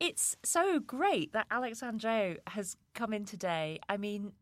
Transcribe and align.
It's 0.00 0.34
so 0.42 0.80
great 0.80 1.32
that 1.34 1.46
Alexandro 1.50 2.36
has 2.46 2.76
come 2.94 3.12
in 3.12 3.26
today. 3.26 3.80
I 3.88 3.98
mean, 3.98 4.32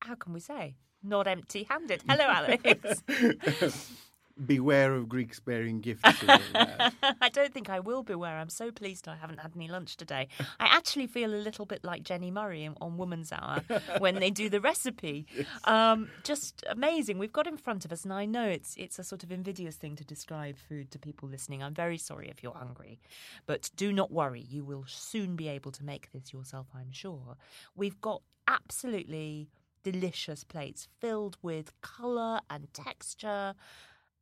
how 0.00 0.14
can 0.14 0.32
we 0.32 0.40
say? 0.40 0.76
Not 1.02 1.26
empty 1.26 1.66
handed. 1.68 2.02
Hello, 2.08 2.24
Alex. 2.24 3.02
Beware 4.44 4.94
of 4.94 5.08
Greeks 5.08 5.40
bearing 5.40 5.80
gifts. 5.80 6.02
and 6.04 6.30
all 6.30 6.38
that. 6.52 6.94
I 7.20 7.28
don't 7.28 7.52
think 7.52 7.68
I 7.68 7.80
will 7.80 8.02
beware. 8.02 8.36
I'm 8.36 8.48
so 8.48 8.70
pleased 8.70 9.08
I 9.08 9.16
haven't 9.16 9.38
had 9.38 9.52
any 9.56 9.68
lunch 9.68 9.96
today. 9.96 10.28
I 10.60 10.66
actually 10.66 11.06
feel 11.06 11.34
a 11.34 11.36
little 11.36 11.66
bit 11.66 11.84
like 11.84 12.02
Jenny 12.02 12.30
Murray 12.30 12.68
on 12.80 12.96
Woman's 12.96 13.32
Hour 13.32 13.62
when 13.98 14.16
they 14.16 14.30
do 14.30 14.48
the 14.48 14.60
recipe. 14.60 15.26
Um, 15.64 16.08
just 16.24 16.64
amazing. 16.68 17.18
We've 17.18 17.32
got 17.32 17.46
in 17.46 17.56
front 17.56 17.84
of 17.84 17.92
us, 17.92 18.04
and 18.04 18.12
I 18.12 18.24
know 18.24 18.44
it's 18.44 18.74
it's 18.76 18.98
a 18.98 19.04
sort 19.04 19.22
of 19.22 19.32
invidious 19.32 19.76
thing 19.76 19.96
to 19.96 20.04
describe 20.04 20.56
food 20.56 20.90
to 20.92 20.98
people 20.98 21.28
listening. 21.28 21.62
I'm 21.62 21.74
very 21.74 21.98
sorry 21.98 22.28
if 22.28 22.42
you're 22.42 22.54
hungry, 22.54 23.00
but 23.46 23.70
do 23.76 23.92
not 23.92 24.10
worry. 24.10 24.40
You 24.48 24.64
will 24.64 24.84
soon 24.86 25.36
be 25.36 25.48
able 25.48 25.72
to 25.72 25.84
make 25.84 26.12
this 26.12 26.32
yourself. 26.32 26.66
I'm 26.74 26.92
sure. 26.92 27.36
We've 27.74 28.00
got 28.00 28.22
absolutely 28.46 29.48
delicious 29.82 30.44
plates 30.44 30.88
filled 31.00 31.36
with 31.42 31.72
colour 31.80 32.40
and 32.50 32.72
texture 32.74 33.54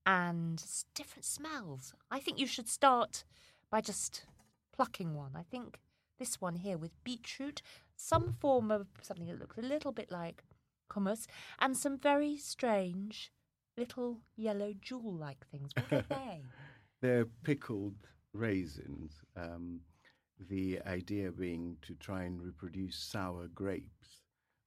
and 0.06 0.64
different 0.94 1.24
smells. 1.24 1.92
I 2.10 2.20
think 2.20 2.38
you 2.38 2.46
should 2.46 2.68
start 2.68 3.24
by 3.70 3.80
just 3.80 4.24
plucking 4.72 5.14
one. 5.14 5.32
I 5.34 5.42
think 5.42 5.78
this 6.18 6.40
one 6.40 6.54
here 6.54 6.78
with 6.78 6.92
beetroot, 7.02 7.60
some 7.96 8.36
form 8.40 8.70
of 8.70 8.86
something 9.02 9.26
that 9.26 9.40
looks 9.40 9.58
a 9.58 9.62
little 9.62 9.92
bit 9.92 10.10
like 10.10 10.44
hummus, 10.90 11.26
and 11.58 11.76
some 11.76 11.98
very 11.98 12.36
strange 12.36 13.32
little 13.76 14.20
yellow 14.36 14.72
jewel 14.80 15.12
like 15.12 15.44
things. 15.50 15.72
What 15.74 15.92
are 15.92 16.04
they? 16.08 16.42
They're 17.02 17.26
pickled 17.42 17.96
raisins. 18.32 19.12
Um, 19.36 19.80
the 20.48 20.80
idea 20.86 21.32
being 21.32 21.76
to 21.82 21.94
try 21.94 22.24
and 22.24 22.40
reproduce 22.40 22.96
sour 22.96 23.48
grapes, 23.54 24.22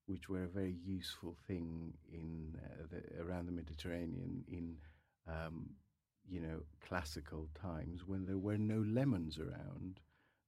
which 0.07 0.27
were 0.27 0.43
a 0.43 0.47
very 0.47 0.75
useful 0.85 1.35
thing 1.47 1.93
in 2.11 2.55
uh, 2.63 2.85
the, 2.91 3.23
around 3.23 3.45
the 3.45 3.51
Mediterranean 3.51 4.43
in 4.47 4.75
um, 5.27 5.69
you 6.27 6.39
know 6.39 6.61
classical 6.85 7.49
times 7.59 8.05
when 8.05 8.25
there 8.25 8.37
were 8.37 8.57
no 8.57 8.83
lemons 8.87 9.39
around. 9.39 9.99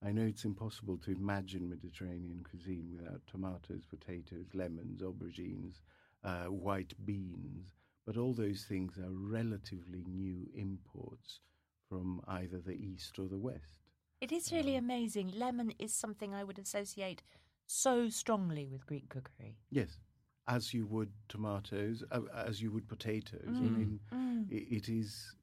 I 0.03 0.11
know 0.11 0.23
it's 0.23 0.45
impossible 0.45 0.97
to 0.99 1.11
imagine 1.11 1.69
Mediterranean 1.69 2.43
cuisine 2.49 2.97
without 2.97 3.21
tomatoes, 3.27 3.85
potatoes, 3.87 4.47
lemons, 4.55 5.01
aubergines, 5.01 5.81
uh, 6.23 6.45
white 6.45 6.93
beans, 7.05 7.67
but 8.05 8.17
all 8.17 8.33
those 8.33 8.63
things 8.67 8.97
are 8.97 9.11
relatively 9.11 10.03
new 10.07 10.47
imports 10.55 11.39
from 11.87 12.21
either 12.27 12.59
the 12.59 12.73
east 12.73 13.19
or 13.19 13.27
the 13.27 13.37
west. 13.37 13.85
It 14.21 14.31
is 14.31 14.51
really 14.51 14.75
amazing. 14.75 15.33
Lemon 15.35 15.73
is 15.77 15.93
something 15.93 16.33
I 16.33 16.43
would 16.43 16.59
associate 16.59 17.21
so 17.65 18.09
strongly 18.09 18.67
with 18.67 18.85
Greek 18.85 19.09
cookery. 19.09 19.57
Yes, 19.69 19.97
as 20.47 20.73
you 20.73 20.85
would 20.87 21.11
tomatoes, 21.29 22.03
uh, 22.11 22.21
as 22.35 22.61
you 22.61 22.71
would 22.71 22.87
potatoes. 22.87 23.59
I 23.59 23.63
Mm. 23.63 23.73
mean, 23.77 23.99
Mm. 24.11 24.47
i 24.51 24.55
it 24.77 24.89
is. 24.89 25.35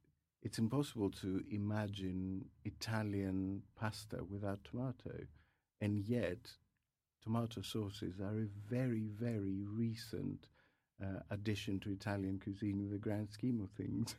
It's 0.42 0.58
impossible 0.58 1.10
to 1.22 1.44
imagine 1.50 2.48
Italian 2.64 3.62
pasta 3.74 4.22
without 4.24 4.62
tomato, 4.64 5.26
and 5.80 5.98
yet 5.98 6.56
tomato 7.22 7.60
sauces 7.62 8.20
are 8.20 8.38
a 8.38 8.46
very, 8.70 9.06
very 9.08 9.64
recent 9.64 10.46
uh, 11.02 11.20
addition 11.30 11.80
to 11.80 11.90
Italian 11.90 12.38
cuisine 12.38 12.78
in 12.80 12.90
the 12.90 12.98
grand 12.98 13.30
scheme 13.30 13.60
of 13.60 13.70
things. 13.72 14.16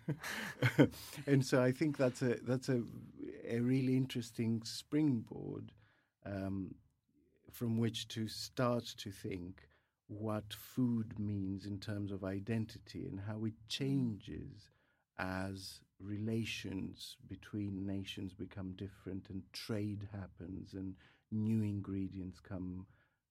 and 1.28 1.46
so 1.46 1.62
I 1.62 1.72
think 1.72 1.98
that's 1.98 2.22
a 2.22 2.36
that's 2.44 2.70
a 2.70 2.84
a 3.48 3.60
really 3.60 3.96
interesting 3.98 4.62
springboard 4.64 5.72
um, 6.26 6.76
from 7.52 7.78
which 7.78 8.08
to 8.10 8.28
start 8.28 8.86
to 8.98 9.12
think 9.12 9.69
what 10.10 10.54
food 10.54 11.20
means 11.20 11.66
in 11.66 11.80
terms 11.80 12.12
of 12.12 12.26
identity 12.26 13.08
and 13.08 13.22
how 13.22 13.46
it 13.46 13.54
changes 13.70 14.70
as 15.20 15.82
relations 16.00 17.18
between 17.28 17.86
nations 17.88 18.34
become 18.34 18.74
different 18.74 19.30
and 19.30 19.44
trade 19.54 20.08
happens 20.14 20.74
and 20.74 20.96
new 21.32 21.62
ingredients 21.64 22.40
come 22.42 22.88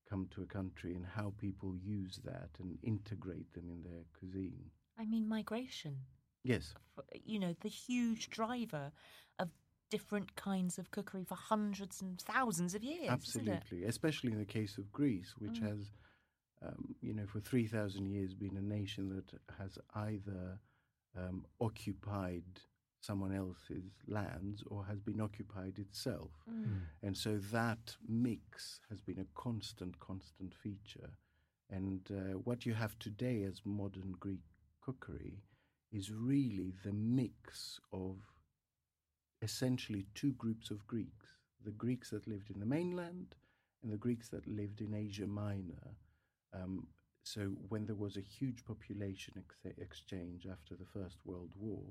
come 0.09 0.27
to 0.31 0.43
a 0.43 0.47
country 0.47 0.95
and 0.95 1.07
how 1.07 1.35
people 1.39 1.75
use 1.77 2.21
that 2.25 2.51
and 2.61 2.79
integrate 2.83 3.53
them 3.55 3.71
in 3.71 3.83
their 3.83 4.05
cuisine. 4.19 4.71
I 4.99 5.05
mean, 5.05 5.29
migration. 5.29 6.07
Yes. 6.45 6.75
you 7.25 7.39
know, 7.39 7.55
the 7.61 7.69
huge 7.69 8.31
driver 8.31 8.93
of 9.39 9.51
different 9.91 10.35
kinds 10.37 10.79
of 10.79 10.91
cookery 10.91 11.25
for 11.25 11.35
hundreds 11.35 12.01
and 12.03 12.21
thousands 12.21 12.75
of 12.75 12.83
years. 12.85 13.09
Absolutely, 13.11 13.85
especially 13.85 14.33
in 14.33 14.39
the 14.39 14.45
case 14.47 14.79
of 14.79 14.93
Greece, 14.93 15.35
which 15.39 15.61
Mm. 15.61 15.69
has, 15.69 15.91
um, 16.65 16.95
you 17.01 17.15
know, 17.15 17.27
for 17.27 17.41
3,000 17.41 18.07
years 18.11 18.35
been 18.35 18.57
a 18.57 18.61
nation 18.61 19.09
that 19.15 19.39
has 19.59 19.79
either 19.95 20.59
um, 21.17 21.45
occupied 21.61 22.45
someone 23.01 23.35
else's 23.35 23.93
lands 24.09 24.65
or 24.67 24.85
has 24.85 25.01
been 25.01 25.21
occupied 25.21 25.79
itself. 25.79 26.31
Mm. 26.51 26.81
And 27.03 27.17
so 27.17 27.39
that 27.53 27.97
mix 28.09 28.81
has 28.91 29.01
been 29.01 29.21
a 29.21 29.41
constant, 29.41 29.99
constant 30.01 30.55
feature. 30.55 31.11
And 31.71 32.01
uh, 32.11 32.39
what 32.39 32.67
you 32.67 32.75
have 32.75 32.99
today 32.99 33.45
as 33.45 33.61
modern 33.65 34.15
Greek 34.19 34.41
cookery 34.81 35.43
is 35.93 36.11
really 36.11 36.75
the 36.85 36.93
mix 36.93 37.79
of 37.93 38.17
essentially 39.43 40.07
two 40.15 40.33
groups 40.33 40.71
of 40.71 40.87
Greeks 40.87 41.27
the 41.65 41.71
Greeks 41.73 42.11
that 42.11 42.27
lived 42.29 42.51
in 42.51 42.61
the 42.61 42.67
mainland 42.67 43.35
and 43.83 43.93
the 43.93 43.97
Greeks 43.97 44.29
that 44.29 44.47
lived 44.47 44.81
in 44.81 44.95
Asia 44.95 45.27
Minor. 45.27 45.97
Um, 46.55 46.87
so, 47.25 47.53
when 47.69 47.85
there 47.85 47.95
was 47.95 48.17
a 48.17 48.23
huge 48.23 48.65
population 48.65 49.35
ex- 49.37 49.77
exchange 49.79 50.47
after 50.51 50.75
the 50.75 50.87
First 50.87 51.19
World 51.25 51.51
War, 51.57 51.83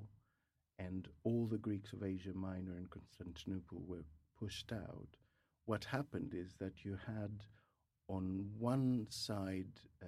and 0.80 1.08
all 1.24 1.46
the 1.46 1.58
Greeks 1.58 1.94
of 1.94 2.04
Asia 2.04 2.34
Minor 2.34 2.76
and 2.78 2.90
Constantinople 2.90 3.82
were 3.88 4.06
pushed 4.40 4.72
out, 4.72 5.18
what 5.66 5.86
happened 5.86 6.34
is 6.34 6.56
that 6.60 6.84
you 6.86 6.98
had 7.06 7.44
on 8.10 8.50
one 8.58 9.06
side 9.10 9.82
uh, 10.02 10.08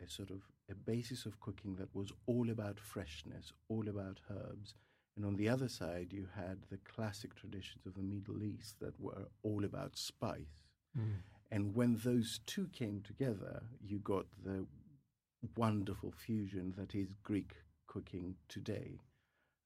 a, 0.00 0.04
a 0.04 0.08
sort 0.08 0.30
of 0.30 0.42
a 0.70 0.74
basis 0.74 1.24
of 1.24 1.40
cooking 1.40 1.76
that 1.76 1.94
was 1.94 2.12
all 2.26 2.50
about 2.50 2.78
freshness, 2.80 3.52
all 3.68 3.88
about 3.88 4.20
herbs, 4.30 4.74
and 5.16 5.24
on 5.24 5.36
the 5.36 5.48
other 5.48 5.68
side 5.68 6.12
you 6.12 6.28
had 6.34 6.58
the 6.70 6.78
classic 6.78 7.34
traditions 7.34 7.86
of 7.86 7.94
the 7.94 8.02
Middle 8.02 8.42
East 8.42 8.76
that 8.80 8.98
were 9.00 9.28
all 9.42 9.64
about 9.64 9.96
spice. 9.96 10.66
And 11.50 11.74
when 11.74 11.98
those 12.04 12.40
two 12.46 12.68
came 12.72 13.00
together, 13.02 13.62
you 13.80 13.98
got 14.00 14.26
the 14.44 14.66
wonderful 15.56 16.12
fusion 16.12 16.74
that 16.76 16.94
is 16.94 17.14
Greek 17.22 17.54
cooking 17.86 18.34
today. 18.48 19.00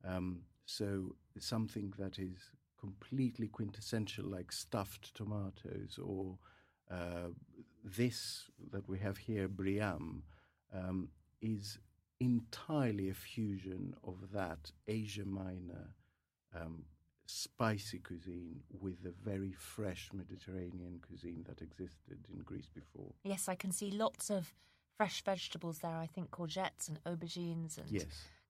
Um, 0.05 0.43
so 0.65 1.17
something 1.39 1.93
that 1.99 2.19
is 2.19 2.51
completely 2.79 3.49
quintessential, 3.49 4.27
like 4.27 4.53
stuffed 4.53 5.15
tomatoes, 5.15 5.99
or 6.03 6.39
uh, 6.91 7.29
this 7.85 8.45
that 8.71 8.89
we 8.89 8.99
have 8.99 9.17
here, 9.17 9.49
briam, 9.49 10.23
um, 10.75 11.09
is 11.41 11.79
entirely 12.21 13.09
a 13.09 13.15
fusion 13.15 13.95
of 14.05 14.31
that 14.33 14.71
Asia 14.87 15.25
Minor 15.25 15.95
um, 16.55 16.85
spicy 17.33 17.99
cuisine 17.99 18.61
with 18.81 19.03
the 19.03 19.13
very 19.25 19.53
fresh 19.53 20.11
Mediterranean 20.13 21.01
cuisine 21.07 21.45
that 21.49 21.63
existed 21.63 22.19
in 22.33 22.41
Greece 22.43 22.69
before. 22.75 23.13
Yes, 23.25 23.49
I 23.49 23.55
can 23.55 23.73
see 23.73 23.91
lots 23.91 24.31
of 24.31 24.53
fresh 24.97 25.23
vegetables 25.25 25.79
there. 25.79 25.97
I 25.97 26.07
think 26.07 26.31
courgettes 26.31 26.89
and 26.89 27.03
aubergines 27.05 27.79
and 27.79 27.91
Yes. 27.91 28.07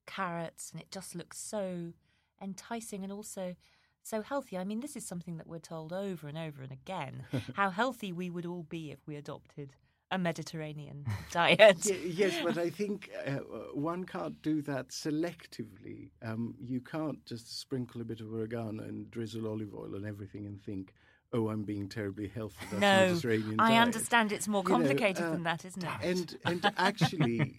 carrots, 0.07 0.71
and 0.73 0.81
it 0.81 0.91
just 0.91 1.15
looks 1.15 1.39
so 1.39 1.93
enticing 2.41 3.05
and 3.05 3.13
also 3.13 3.55
so 4.03 4.21
healthy. 4.23 4.59
I 4.59 4.65
mean, 4.65 4.81
this 4.81 4.97
is 4.97 5.07
something 5.07 5.37
that 5.37 5.47
we're 5.47 5.61
told 5.61 5.93
over 5.93 6.27
and 6.27 6.37
over 6.37 6.63
and 6.63 6.73
again 6.73 7.25
how 7.55 7.71
healthy 7.71 8.13
we 8.13 8.31
would 8.31 8.45
all 8.47 8.65
be 8.65 8.91
if 8.91 9.07
we 9.07 9.15
adopted 9.17 9.75
a 10.13 10.19
Mediterranean 10.19 11.05
diet. 11.33 11.85
Yes, 12.05 12.35
but 12.45 12.59
I 12.59 12.71
think 12.71 13.11
uh, 13.27 13.39
one 13.75 14.05
can't 14.05 14.41
do 14.43 14.63
that 14.63 14.89
selectively. 14.91 16.11
Um, 16.23 16.55
you 16.61 16.81
can't 16.81 17.25
just 17.27 17.59
sprinkle 17.61 18.01
a 18.01 18.05
bit 18.05 18.21
of 18.21 18.33
oregano 18.33 18.83
and 18.85 19.11
drizzle 19.11 19.49
olive 19.49 19.75
oil 19.75 19.97
on 19.97 20.07
everything 20.07 20.47
and 20.47 20.63
think, 20.63 20.93
"Oh, 21.33 21.49
I'm 21.49 21.65
being 21.65 21.89
terribly 21.89 22.29
healthy." 22.29 22.67
That's 22.71 22.81
no, 22.81 23.07
Mediterranean 23.09 23.59
I 23.59 23.71
diet." 23.71 23.83
understand 23.83 24.33
it's 24.33 24.47
more 24.47 24.63
You 24.63 24.69
know, 24.69 24.75
complicated 24.77 25.25
uh, 25.25 25.31
than 25.31 25.43
that, 25.45 25.65
isn't 25.65 25.83
it? 25.83 25.91
And 26.03 26.37
and 26.45 26.73
actually, 26.77 27.57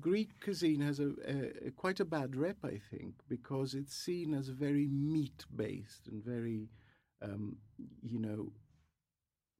Greek 0.00 0.40
cuisine 0.42 0.80
has 0.80 0.98
a, 0.98 1.10
a, 1.26 1.68
a 1.68 1.70
quite 1.70 2.00
a 2.00 2.04
bad 2.06 2.34
rep, 2.36 2.58
I 2.64 2.80
think, 2.90 3.14
because 3.28 3.74
it's 3.74 3.94
seen 3.94 4.34
as 4.34 4.48
very 4.48 4.86
meat 4.88 5.44
based 5.54 6.08
and 6.08 6.24
very, 6.24 6.70
um, 7.20 7.58
you 8.02 8.18
know, 8.18 8.52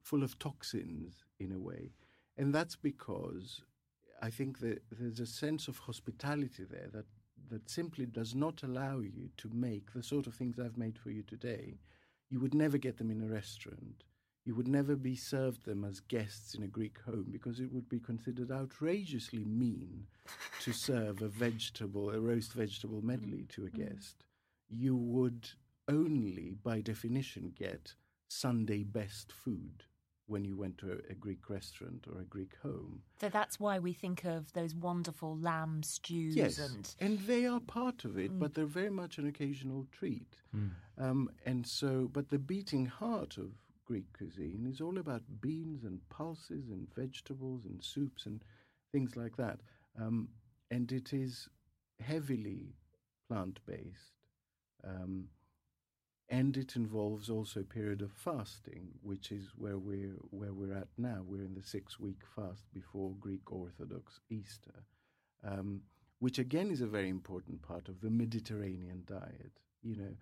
full 0.03 0.23
of 0.23 0.37
toxins 0.39 1.23
in 1.39 1.51
a 1.51 1.59
way, 1.59 1.91
and 2.37 2.53
that's 2.53 2.75
because 2.75 3.61
I 4.21 4.29
think 4.29 4.59
that 4.59 4.81
there's 4.91 5.19
a 5.19 5.25
sense 5.25 5.67
of 5.67 5.79
hospitality 5.79 6.65
there 6.69 6.89
that 6.93 7.05
that 7.49 7.69
simply 7.69 8.05
does 8.05 8.33
not 8.33 8.63
allow 8.63 8.99
you 8.99 9.29
to 9.37 9.49
make 9.53 9.93
the 9.93 10.01
sort 10.01 10.27
of 10.27 10.33
things 10.33 10.57
I've 10.57 10.77
made 10.77 10.97
for 10.97 11.11
you 11.11 11.23
today. 11.23 11.77
You 12.29 12.39
would 12.39 12.55
never 12.55 12.77
get 12.77 12.97
them 12.97 13.11
in 13.11 13.21
a 13.21 13.27
restaurant. 13.27 14.03
You 14.45 14.55
would 14.55 14.67
never 14.67 14.95
be 14.95 15.15
served 15.15 15.65
them 15.65 15.85
as 15.85 15.99
guests 15.99 16.55
in 16.55 16.63
a 16.63 16.67
Greek 16.67 16.97
home 17.05 17.27
because 17.31 17.59
it 17.59 17.71
would 17.71 17.87
be 17.87 17.99
considered 17.99 18.51
outrageously 18.51 19.45
mean 19.45 20.07
to 20.61 20.73
serve 20.87 21.21
a 21.21 21.27
vegetable, 21.27 22.09
a 22.09 22.19
roast 22.19 22.53
vegetable 22.53 23.01
medley 23.01 23.45
to 23.49 23.65
a 23.65 23.69
mm-hmm. 23.69 23.83
guest. 23.83 24.23
You 24.69 24.95
would 24.95 25.49
only, 25.87 26.55
by 26.63 26.81
definition, 26.81 27.53
get 27.55 27.93
Sunday 28.27 28.83
best 28.83 29.31
food 29.31 29.83
when 30.33 30.43
you 30.43 30.55
went 30.57 30.77
to 30.79 30.87
a, 30.91 31.11
a 31.11 31.15
Greek 31.25 31.49
restaurant 31.49 32.05
or 32.11 32.19
a 32.19 32.25
Greek 32.35 32.53
home. 32.63 33.01
So 33.21 33.29
that's 33.29 33.59
why 33.59 33.79
we 33.79 33.93
think 33.93 34.25
of 34.25 34.51
those 34.53 34.73
wonderful 34.75 35.37
lamb 35.37 35.83
stews 35.83 36.35
Yes, 36.35 36.57
and 36.59 36.85
and 36.99 37.19
they 37.31 37.45
are 37.45 37.59
part 37.79 38.03
of 38.03 38.17
it, 38.17 38.31
Mm. 38.31 38.39
but 38.39 38.53
they're 38.53 38.77
very 38.81 38.89
much 39.03 39.17
an 39.19 39.27
occasional 39.27 39.85
treat. 39.91 40.31
Um, 40.97 41.29
and 41.45 41.65
so, 41.65 42.09
but 42.11 42.29
the 42.29 42.37
beating 42.53 42.85
heart 42.85 43.37
of 43.37 43.49
Greek 43.85 44.07
cuisine 44.17 44.65
is 44.71 44.79
all 44.81 44.97
about 44.97 45.23
beans 45.41 45.83
and 45.83 45.97
pulses 46.09 46.69
and 46.69 46.87
vegetables 46.95 47.65
and 47.65 47.83
soups 47.83 48.25
and 48.25 48.43
things 48.91 49.15
like 49.15 49.35
that. 49.37 49.59
Um, 50.01 50.29
and 50.71 50.91
it 50.91 51.13
is 51.13 51.49
heavily 51.99 52.75
plant 53.27 53.59
based. 53.65 54.15
Um, 54.83 55.29
and 56.29 56.57
it 56.57 56.75
involves 56.75 57.29
also 57.29 57.59
a 57.61 57.63
period 57.63 58.01
of 58.01 58.11
fasting, 58.11 58.89
which 59.01 59.31
is 59.31 59.49
where 59.57 59.77
we're 59.77 60.15
where 60.31 60.53
we're 60.53 60.73
at 60.73 60.87
now. 60.97 61.21
We're 61.25 61.43
in 61.43 61.55
the 61.55 61.63
six 61.63 61.99
week 61.99 62.21
fast 62.35 62.63
before 62.73 63.15
Greek 63.19 63.51
Orthodox 63.51 64.19
Easter, 64.29 64.83
um, 65.43 65.81
which 66.19 66.39
again 66.39 66.71
is 66.71 66.81
a 66.81 66.87
very 66.87 67.09
important 67.09 67.61
part 67.61 67.87
of 67.89 68.01
the 68.01 68.09
Mediterranean 68.09 69.03
diet. 69.05 69.59
You 69.81 69.95
know, 69.97 70.15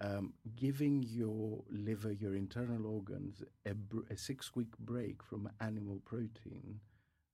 um, 0.00 0.34
giving 0.56 1.02
your 1.02 1.64
liver, 1.70 2.12
your 2.12 2.34
internal 2.34 2.86
organs, 2.86 3.42
a, 3.64 3.74
br- 3.74 4.06
a 4.10 4.16
six 4.16 4.54
week 4.54 4.76
break 4.78 5.22
from 5.22 5.50
animal 5.60 6.00
protein 6.04 6.80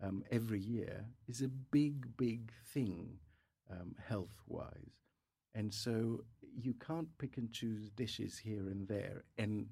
um, 0.02 0.24
every 0.30 0.60
year 0.60 1.06
is 1.28 1.42
a 1.42 1.48
big, 1.48 2.16
big 2.16 2.52
thing 2.72 3.18
um, 3.70 3.94
health 4.08 4.42
wise. 4.46 5.01
And 5.54 5.72
so 5.72 6.24
you 6.54 6.74
can't 6.74 7.08
pick 7.18 7.36
and 7.38 7.50
choose 7.52 7.90
dishes 7.90 8.38
here 8.38 8.68
and 8.68 8.86
there 8.88 9.24
and 9.38 9.66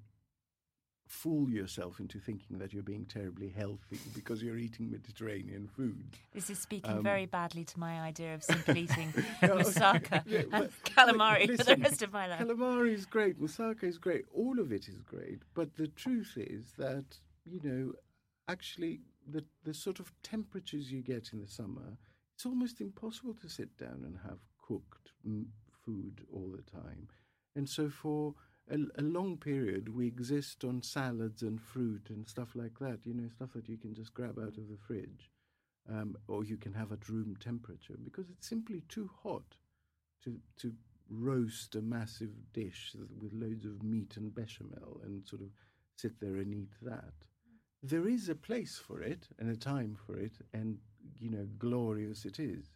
fool 1.06 1.50
yourself 1.50 1.98
into 1.98 2.18
thinking 2.20 2.58
that 2.58 2.72
you're 2.72 2.84
being 2.84 3.04
terribly 3.04 3.48
healthy 3.48 3.98
because 4.14 4.42
you're 4.42 4.56
eating 4.56 4.90
Mediterranean 4.90 5.66
food. 5.76 6.04
this 6.32 6.48
is 6.50 6.58
speaking 6.60 6.98
Um, 6.98 7.02
very 7.02 7.26
badly 7.26 7.64
to 7.64 7.80
my 7.80 8.00
idea 8.00 8.32
of 8.34 8.44
simply 8.44 8.80
eating 8.84 9.12
moussaka 9.42 10.22
yeah, 10.26 10.42
and 10.52 10.70
calamari 10.84 11.48
but 11.48 11.56
for 11.56 11.64
the 11.64 11.76
rest 11.82 12.02
of 12.02 12.12
my 12.12 12.28
life. 12.28 12.40
Calamari 12.40 12.94
is 12.94 13.06
great, 13.06 13.40
moussaka 13.40 13.82
is 13.84 13.98
great, 13.98 14.24
all 14.32 14.60
of 14.60 14.70
it 14.72 14.86
is 14.88 15.00
great. 15.02 15.40
But 15.54 15.74
the 15.74 15.88
truth 15.88 16.34
is 16.36 16.74
that, 16.78 17.18
you 17.44 17.60
know, 17.64 17.92
actually 18.48 19.00
the, 19.26 19.44
the 19.64 19.74
sort 19.74 19.98
of 19.98 20.12
temperatures 20.22 20.92
you 20.92 21.02
get 21.02 21.32
in 21.32 21.40
the 21.40 21.48
summer, 21.48 21.98
it's 22.36 22.46
almost 22.46 22.80
impossible 22.80 23.34
to 23.42 23.48
sit 23.48 23.76
down 23.78 24.02
and 24.06 24.16
have 24.28 24.38
cooked 24.64 25.10
food 25.84 26.22
all 26.32 26.52
the 26.54 26.70
time. 26.70 27.08
And 27.56 27.68
so 27.68 27.88
for 27.90 28.34
a, 28.70 28.78
a 28.98 29.02
long 29.02 29.36
period, 29.36 29.94
we 29.94 30.06
exist 30.06 30.64
on 30.64 30.82
salads 30.82 31.42
and 31.42 31.60
fruit 31.60 32.08
and 32.10 32.28
stuff 32.28 32.50
like 32.54 32.78
that, 32.80 33.00
you 33.04 33.14
know, 33.14 33.28
stuff 33.28 33.52
that 33.54 33.68
you 33.68 33.76
can 33.76 33.94
just 33.94 34.14
grab 34.14 34.38
out 34.38 34.56
of 34.58 34.68
the 34.68 34.78
fridge. 34.86 35.30
Um, 35.90 36.16
or 36.28 36.44
you 36.44 36.56
can 36.56 36.74
have 36.74 36.92
at 36.92 37.08
room 37.08 37.36
temperature 37.40 37.96
because 38.04 38.28
it's 38.30 38.46
simply 38.46 38.82
too 38.88 39.10
hot 39.24 39.56
to 40.22 40.38
to 40.58 40.74
roast 41.08 41.74
a 41.74 41.80
massive 41.80 42.52
dish 42.52 42.94
with 43.20 43.32
loads 43.32 43.64
of 43.64 43.82
meat 43.82 44.16
and 44.16 44.34
bechamel 44.34 45.00
and 45.04 45.26
sort 45.26 45.42
of 45.42 45.48
sit 45.96 46.20
there 46.20 46.36
and 46.36 46.54
eat 46.54 46.72
that. 46.82 47.14
There 47.82 48.06
is 48.06 48.28
a 48.28 48.34
place 48.34 48.76
for 48.76 49.02
it 49.02 49.26
and 49.38 49.50
a 49.50 49.56
time 49.56 49.96
for 50.06 50.16
it, 50.16 50.34
and 50.52 50.78
you 51.18 51.30
know, 51.30 51.48
glorious 51.58 52.24
it 52.24 52.38
is, 52.38 52.66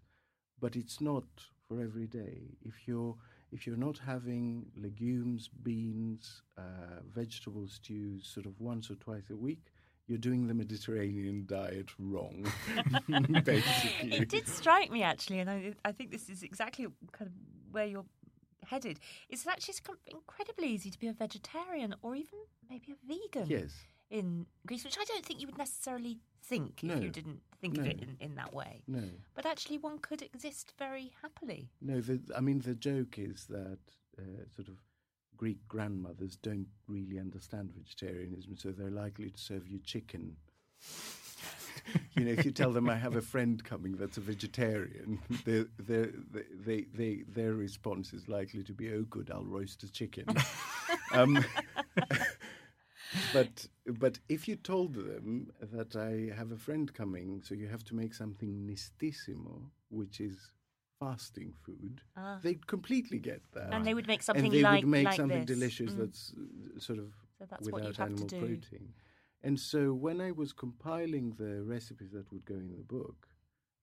but 0.58 0.76
it's 0.76 1.00
not 1.00 1.24
for 1.68 1.80
every 1.80 2.06
day. 2.06 2.56
If 2.62 2.86
you're 2.86 3.16
if 3.52 3.66
you're 3.66 3.76
not 3.76 3.98
having 3.98 4.66
legumes, 4.76 5.48
beans, 5.62 6.42
uh, 6.58 7.00
vegetable 7.14 7.68
stews, 7.68 8.26
sort 8.26 8.46
of 8.46 8.60
once 8.60 8.90
or 8.90 8.96
twice 8.96 9.30
a 9.30 9.36
week, 9.36 9.66
you're 10.06 10.18
doing 10.18 10.46
the 10.46 10.54
Mediterranean 10.54 11.44
diet 11.46 11.88
wrong, 11.98 12.44
basically. 13.44 14.16
It 14.16 14.28
did 14.28 14.48
strike 14.48 14.90
me 14.90 15.02
actually, 15.02 15.38
and 15.38 15.50
I, 15.50 15.74
I 15.84 15.92
think 15.92 16.10
this 16.10 16.28
is 16.28 16.42
exactly 16.42 16.86
kind 17.12 17.28
of 17.28 17.32
where 17.72 17.86
you're 17.86 18.04
headed. 18.66 18.98
It's 19.28 19.46
actually 19.46 19.74
it's 19.78 19.82
incredibly 20.06 20.68
easy 20.68 20.90
to 20.90 20.98
be 20.98 21.08
a 21.08 21.12
vegetarian 21.12 21.94
or 22.02 22.14
even 22.14 22.38
maybe 22.68 22.92
a 22.92 23.06
vegan 23.06 23.48
Yes. 23.48 23.72
In 24.14 24.46
Greece, 24.64 24.84
which 24.84 24.96
I 24.98 25.04
don't 25.04 25.26
think 25.26 25.40
you 25.40 25.48
would 25.48 25.58
necessarily 25.58 26.20
think 26.40 26.82
No. 26.82 26.94
if 26.94 27.02
you 27.02 27.10
didn't 27.10 27.40
think 27.60 27.78
of 27.78 27.86
it 27.86 28.00
in, 28.00 28.16
in 28.20 28.34
that 28.36 28.54
way. 28.54 28.82
No. 28.86 29.02
But 29.34 29.44
actually, 29.44 29.78
one 29.78 29.98
could 29.98 30.22
exist 30.22 30.72
very 30.78 31.12
happily. 31.20 31.68
No, 31.82 32.00
the, 32.00 32.20
I 32.36 32.40
mean, 32.40 32.60
the 32.60 32.74
joke 32.74 33.18
is 33.18 33.46
that 33.46 33.78
uh, 34.16 34.44
sort 34.54 34.68
of 34.68 34.76
Greek 35.36 35.66
grandmothers 35.66 36.36
don't 36.36 36.68
really 36.86 37.18
understand 37.18 37.72
vegetarianism, 37.76 38.56
so 38.56 38.70
they're 38.70 38.90
likely 38.90 39.30
to 39.30 39.40
serve 39.40 39.66
you 39.66 39.80
chicken. 39.80 40.36
you 42.14 42.24
know, 42.24 42.30
if 42.30 42.44
you 42.44 42.52
tell 42.52 42.70
them 42.70 42.88
I 42.88 42.94
have 42.94 43.16
a 43.16 43.20
friend 43.20 43.62
coming 43.64 43.96
that's 43.96 44.16
a 44.16 44.20
vegetarian, 44.20 45.18
they 45.44 45.64
they 45.78 46.10
they 46.64 46.86
they 46.94 47.24
their 47.28 47.54
response 47.54 48.12
is 48.12 48.28
likely 48.28 48.62
to 48.62 48.72
be, 48.72 48.92
"Oh, 48.92 49.02
good, 49.10 49.30
I'll 49.32 49.44
roast 49.44 49.82
a 49.82 49.90
chicken." 49.90 50.26
um, 51.12 51.44
but 53.34 53.68
but 53.98 54.18
if 54.28 54.48
you 54.48 54.56
told 54.56 54.94
them 54.94 55.52
that 55.60 55.96
I 55.96 56.34
have 56.34 56.52
a 56.52 56.56
friend 56.56 56.92
coming, 56.92 57.42
so 57.44 57.54
you 57.54 57.68
have 57.68 57.84
to 57.84 57.94
make 57.94 58.14
something 58.14 58.52
nistissimo, 58.70 59.70
which 59.90 60.20
is 60.20 60.36
fasting 61.00 61.52
food, 61.64 62.00
Ah. 62.16 62.38
they'd 62.42 62.66
completely 62.66 63.18
get 63.18 63.42
that. 63.52 63.72
And 63.72 63.86
they 63.86 63.94
would 63.94 64.06
make 64.06 64.22
something 64.22 64.44
and 64.46 64.54
they 64.54 64.62
like 64.62 64.82
would 64.82 64.90
make 64.90 65.06
like 65.06 65.16
something 65.16 65.40
this. 65.40 65.54
delicious 65.54 65.92
Mm. 65.92 65.98
that's 65.98 66.32
sort 66.86 66.98
of 66.98 67.12
So 67.38 67.46
that's 67.50 67.66
without 67.66 67.88
you'd 67.88 67.96
have 67.96 68.08
to 68.08 68.12
animal 68.12 68.28
protein. 68.28 68.94
And 69.42 69.60
so 69.60 69.92
when 69.92 70.20
I 70.20 70.30
was 70.30 70.52
compiling 70.52 71.34
the 71.38 71.62
recipes 71.62 72.12
that 72.12 72.32
would 72.32 72.46
go 72.46 72.54
in 72.54 72.70
the 72.76 72.82
book, 72.98 73.28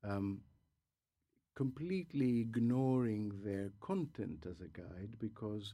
um, 0.03 0.41
completely 1.55 2.39
ignoring 2.39 3.31
their 3.43 3.71
content 3.81 4.45
as 4.49 4.61
a 4.61 4.67
guide 4.69 5.11
because 5.19 5.73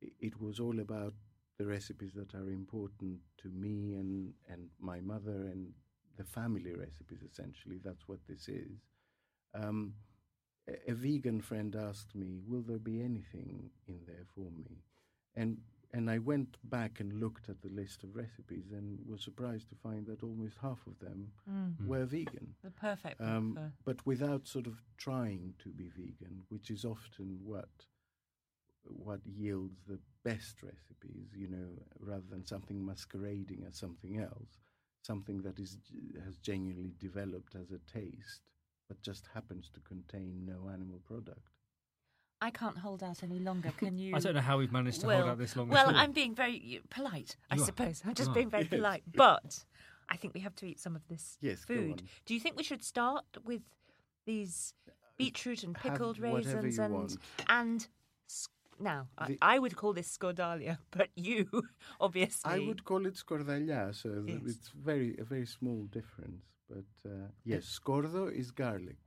it 0.00 0.40
was 0.40 0.58
all 0.60 0.80
about 0.80 1.14
the 1.62 1.68
recipes 1.68 2.12
that 2.14 2.34
are 2.34 2.50
important 2.50 3.18
to 3.38 3.48
me 3.50 3.94
and, 3.94 4.32
and 4.48 4.68
my 4.80 5.00
mother 5.00 5.46
and 5.52 5.68
the 6.16 6.24
family 6.24 6.74
recipes, 6.74 7.20
essentially. 7.30 7.78
That's 7.84 8.08
what 8.08 8.18
this 8.28 8.48
is. 8.48 8.78
Um, 9.54 9.94
a, 10.68 10.90
a 10.90 10.94
vegan 10.94 11.40
friend 11.40 11.76
asked 11.76 12.14
me, 12.14 12.40
Will 12.46 12.62
there 12.62 12.78
be 12.78 13.00
anything 13.00 13.70
in 13.86 14.00
there 14.06 14.26
for 14.34 14.50
me? 14.50 14.82
And 15.36 15.58
and 15.94 16.08
I 16.10 16.16
went 16.18 16.56
back 16.64 17.00
and 17.00 17.20
looked 17.20 17.50
at 17.50 17.60
the 17.60 17.68
list 17.68 18.02
of 18.02 18.16
recipes 18.16 18.72
and 18.72 18.98
was 19.06 19.22
surprised 19.22 19.68
to 19.68 19.74
find 19.74 20.06
that 20.06 20.22
almost 20.22 20.56
half 20.62 20.80
of 20.86 20.98
them 21.00 21.32
Mm. 21.50 21.86
were 21.86 22.06
vegan. 22.06 22.54
The 22.64 22.70
perfect 22.70 23.20
Um, 23.20 23.58
but 23.84 23.98
without 24.06 24.48
sort 24.48 24.66
of 24.66 24.76
trying 24.96 25.52
to 25.58 25.68
be 25.68 25.90
vegan, 25.90 26.44
which 26.48 26.70
is 26.70 26.86
often 26.86 27.38
what 27.44 27.68
what 28.84 29.20
yields 29.24 29.78
the 29.86 29.98
best 30.24 30.62
recipes, 30.62 31.28
you 31.34 31.48
know, 31.48 31.68
rather 31.98 32.24
than 32.30 32.44
something 32.46 32.84
masquerading 32.84 33.64
as 33.68 33.76
something 33.76 34.18
else, 34.18 34.58
something 35.02 35.42
that 35.42 35.58
is 35.58 35.78
has 36.24 36.36
genuinely 36.38 36.92
developed 36.98 37.54
as 37.54 37.70
a 37.72 37.78
taste, 37.90 38.42
but 38.88 39.00
just 39.02 39.26
happens 39.34 39.70
to 39.74 39.80
contain 39.80 40.44
no 40.44 40.68
animal 40.72 41.00
product. 41.04 41.48
I 42.40 42.50
can't 42.50 42.76
hold 42.78 43.02
out 43.04 43.22
any 43.22 43.38
longer. 43.38 43.70
Can 43.76 43.96
you? 43.98 44.14
I 44.16 44.18
don't 44.18 44.34
know 44.34 44.40
how 44.40 44.58
we've 44.58 44.72
managed 44.72 45.00
to 45.02 45.06
well, 45.06 45.18
hold 45.20 45.30
out 45.30 45.38
this 45.38 45.54
long. 45.56 45.68
Well. 45.68 45.90
I'm 45.94 46.12
being 46.12 46.34
very 46.34 46.80
polite, 46.90 47.36
I 47.50 47.56
You 47.56 47.62
are. 47.62 47.66
suppose. 47.66 48.02
I'm 48.04 48.14
just 48.14 48.30
You 48.30 48.34
being 48.34 48.50
very 48.50 48.64
Yes. 48.64 48.70
polite. 48.70 49.02
But 49.14 49.64
I 50.08 50.16
think 50.16 50.34
we 50.34 50.40
have 50.40 50.54
to 50.56 50.66
eat 50.66 50.80
some 50.80 50.96
of 50.96 51.06
this 51.08 51.38
Yes, 51.40 51.64
go 51.64 51.74
food. 51.74 51.92
on. 51.92 52.08
Do 52.26 52.34
you 52.34 52.40
think 52.40 52.56
we 52.56 52.64
should 52.64 52.82
start 52.82 53.24
with 53.44 53.62
these 54.24 54.74
beetroot 55.18 55.62
and 55.62 55.74
pickled 55.74 56.18
whatever 56.20 56.62
raisins 56.62 56.76
you 56.76 56.82
and 56.82 56.94
want. 56.94 57.16
and 57.48 57.86
s- 58.28 58.48
now 58.80 59.08
I, 59.18 59.26
The- 59.26 59.38
I 59.42 59.58
would 59.58 59.76
call 59.76 59.92
this 59.92 60.16
scordalia, 60.18 60.78
but 60.90 61.08
you 61.16 61.46
obviously 62.00 62.50
I 62.52 62.58
would 62.58 62.84
call 62.84 63.06
it 63.06 63.14
Scordalia, 63.14 63.94
so 63.94 64.08
th- 64.10 64.40
Yes. 64.42 64.56
it's 64.56 64.68
very 64.70 65.16
a 65.18 65.24
very 65.24 65.46
small 65.46 65.84
difference. 65.98 66.44
But 66.68 66.90
uh, 67.10 67.28
yes, 67.44 67.64
scordo 67.66 68.28
is 68.28 68.50
garlic. 68.50 68.98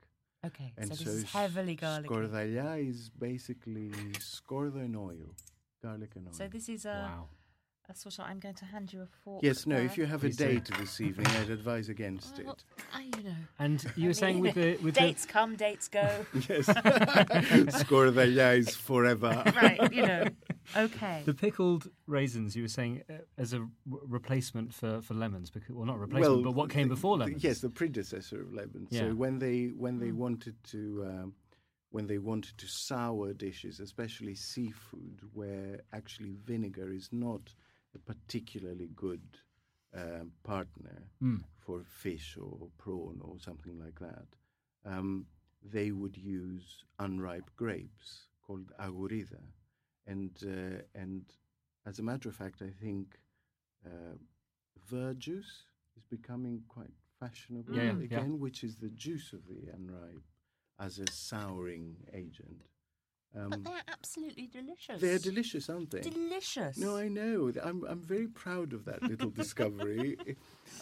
Okay, 0.46 0.74
And 0.78 0.90
so 0.90 0.96
so, 0.96 1.04
this 1.06 1.14
is 1.24 1.24
heavily 1.32 1.76
garlic. 1.76 2.10
Scordaglia 2.12 2.78
is 2.90 3.10
basically 3.10 3.92
scordo 4.20 4.78
and 4.80 4.96
oil, 4.96 5.34
garlic 5.82 6.16
and 6.16 6.28
oil. 6.28 6.34
So 6.34 6.48
this 6.48 6.70
is 6.70 6.86
a, 6.86 7.02
wow. 7.10 7.28
A 7.90 7.96
sort 7.96 8.20
of. 8.20 8.26
I'm 8.26 8.40
going 8.40 8.56
to 8.56 8.66
hand 8.66 8.92
you 8.94 9.02
a 9.02 9.08
fork. 9.24 9.44
yes, 9.44 9.66
no. 9.66 9.76
there. 9.76 9.86
If 9.86 9.98
you 9.98 10.06
have 10.06 10.22
Please 10.22 10.40
a 10.40 10.46
do. 10.48 10.54
date 10.56 10.70
this 10.80 11.00
evening, 11.02 11.28
I'd 11.28 11.50
advise 11.50 11.90
against 11.90 12.42
Well, 12.44 12.54
it. 12.54 12.64
I, 12.94 13.02
you 13.18 13.24
know. 13.24 13.36
And 13.60 13.84
you 13.96 14.06
were 14.06 14.10
I 14.10 14.14
saying 14.14 14.40
with 14.40 14.56
the 14.56 14.78
with 14.78 14.96
the 14.96 15.02
dates 15.02 15.26
come, 15.26 15.56
dates 15.56 15.88
go. 15.88 16.08
Yes, 16.50 16.66
Scordaglia 17.70 18.58
is 18.58 18.76
forever. 18.76 19.44
right, 19.56 19.94
you 19.94 20.06
know. 20.06 20.26
Okay. 20.76 21.22
The 21.26 21.34
pickled 21.34 21.88
raisins, 22.08 22.56
you 22.56 22.64
were 22.64 22.68
saying, 22.68 23.04
uh, 23.10 23.14
as 23.38 23.54
a 23.54 23.60
r- 23.60 23.68
replacement 24.08 24.74
for, 24.74 25.02
for 25.02 25.14
lemons, 25.14 25.52
because 25.52 25.70
well, 25.76 25.86
not 25.86 26.00
replacement, 26.00 26.44
but 26.44 26.52
what 26.56 26.70
came 26.70 26.88
the- 26.88 26.96
before 26.96 27.18
the- 27.18 27.26
lemons? 27.26 27.44
Yes, 27.44 27.60
the 27.60 27.70
predecessor 27.70 28.42
of 28.42 28.54
lemons. 28.54 28.88
Yeah. 28.90 29.02
So 29.02 29.14
when 29.16 29.40
they 29.40 29.68
when 29.78 30.00
they 30.00 30.12
wanted 30.12 30.56
to 30.72 31.06
um, 31.08 31.34
when 31.92 32.08
they 32.08 32.18
wanted 32.18 32.58
to 32.58 32.68
sour 32.68 33.34
dishes, 33.34 33.80
especially 33.80 34.36
seafood, 34.36 35.20
where 35.34 35.82
actually 35.94 36.34
vinegar 36.44 36.92
is 36.92 37.10
not 37.12 37.54
a 37.96 38.00
particularly 38.00 38.90
good 38.96 39.22
um, 39.94 40.32
partner 40.44 41.04
Mm. 41.22 41.44
for 41.58 41.84
fish 41.84 42.38
or 42.38 42.70
prawn 42.78 43.20
or 43.22 43.40
something 43.40 43.80
like 43.80 44.00
that, 44.00 44.28
um, 44.86 45.26
they 45.64 45.92
would 45.92 46.18
use 46.18 46.84
unripe 47.00 47.50
grapes 47.56 48.28
called 48.46 48.72
agurida, 48.80 49.42
and 50.06 50.32
uh, 50.44 50.82
and 50.94 51.24
as 51.86 52.00
a 52.00 52.04
matter 52.04 52.30
of 52.30 52.36
fact, 52.36 52.62
I 52.62 52.70
think 52.84 53.18
uh, 53.86 54.18
verjuice 54.92 55.66
is 55.98 56.04
becoming 56.10 56.64
quite 56.68 56.94
fashionable 57.20 57.76
Yeah, 57.76 57.84
yeah, 57.84 57.92
yeah. 57.92 58.18
again, 58.20 58.40
which 58.40 58.64
is 58.64 58.76
the 58.76 58.90
juice 58.90 59.34
of 59.34 59.48
the 59.48 59.72
unripe 59.74 60.22
as 60.80 61.00
a 61.00 61.08
souring 61.10 61.96
agent. 62.14 62.64
Um, 63.38 63.50
but 63.50 63.64
they're 63.66 63.84
absolutely 63.90 64.48
delicious. 64.48 65.02
they're 65.02 65.20
delicious, 65.20 65.70
aren't 65.70 65.92
they? 65.92 66.02
Delicious. 66.02 66.78
No, 66.78 66.96
I 66.96 67.08
know. 67.10 67.52
I'm 67.64 67.84
I'm 67.86 68.02
very 68.02 68.28
proud 68.28 68.74
of 68.74 68.86
that 68.86 69.04
little 69.04 69.30
discovery. 69.44 70.18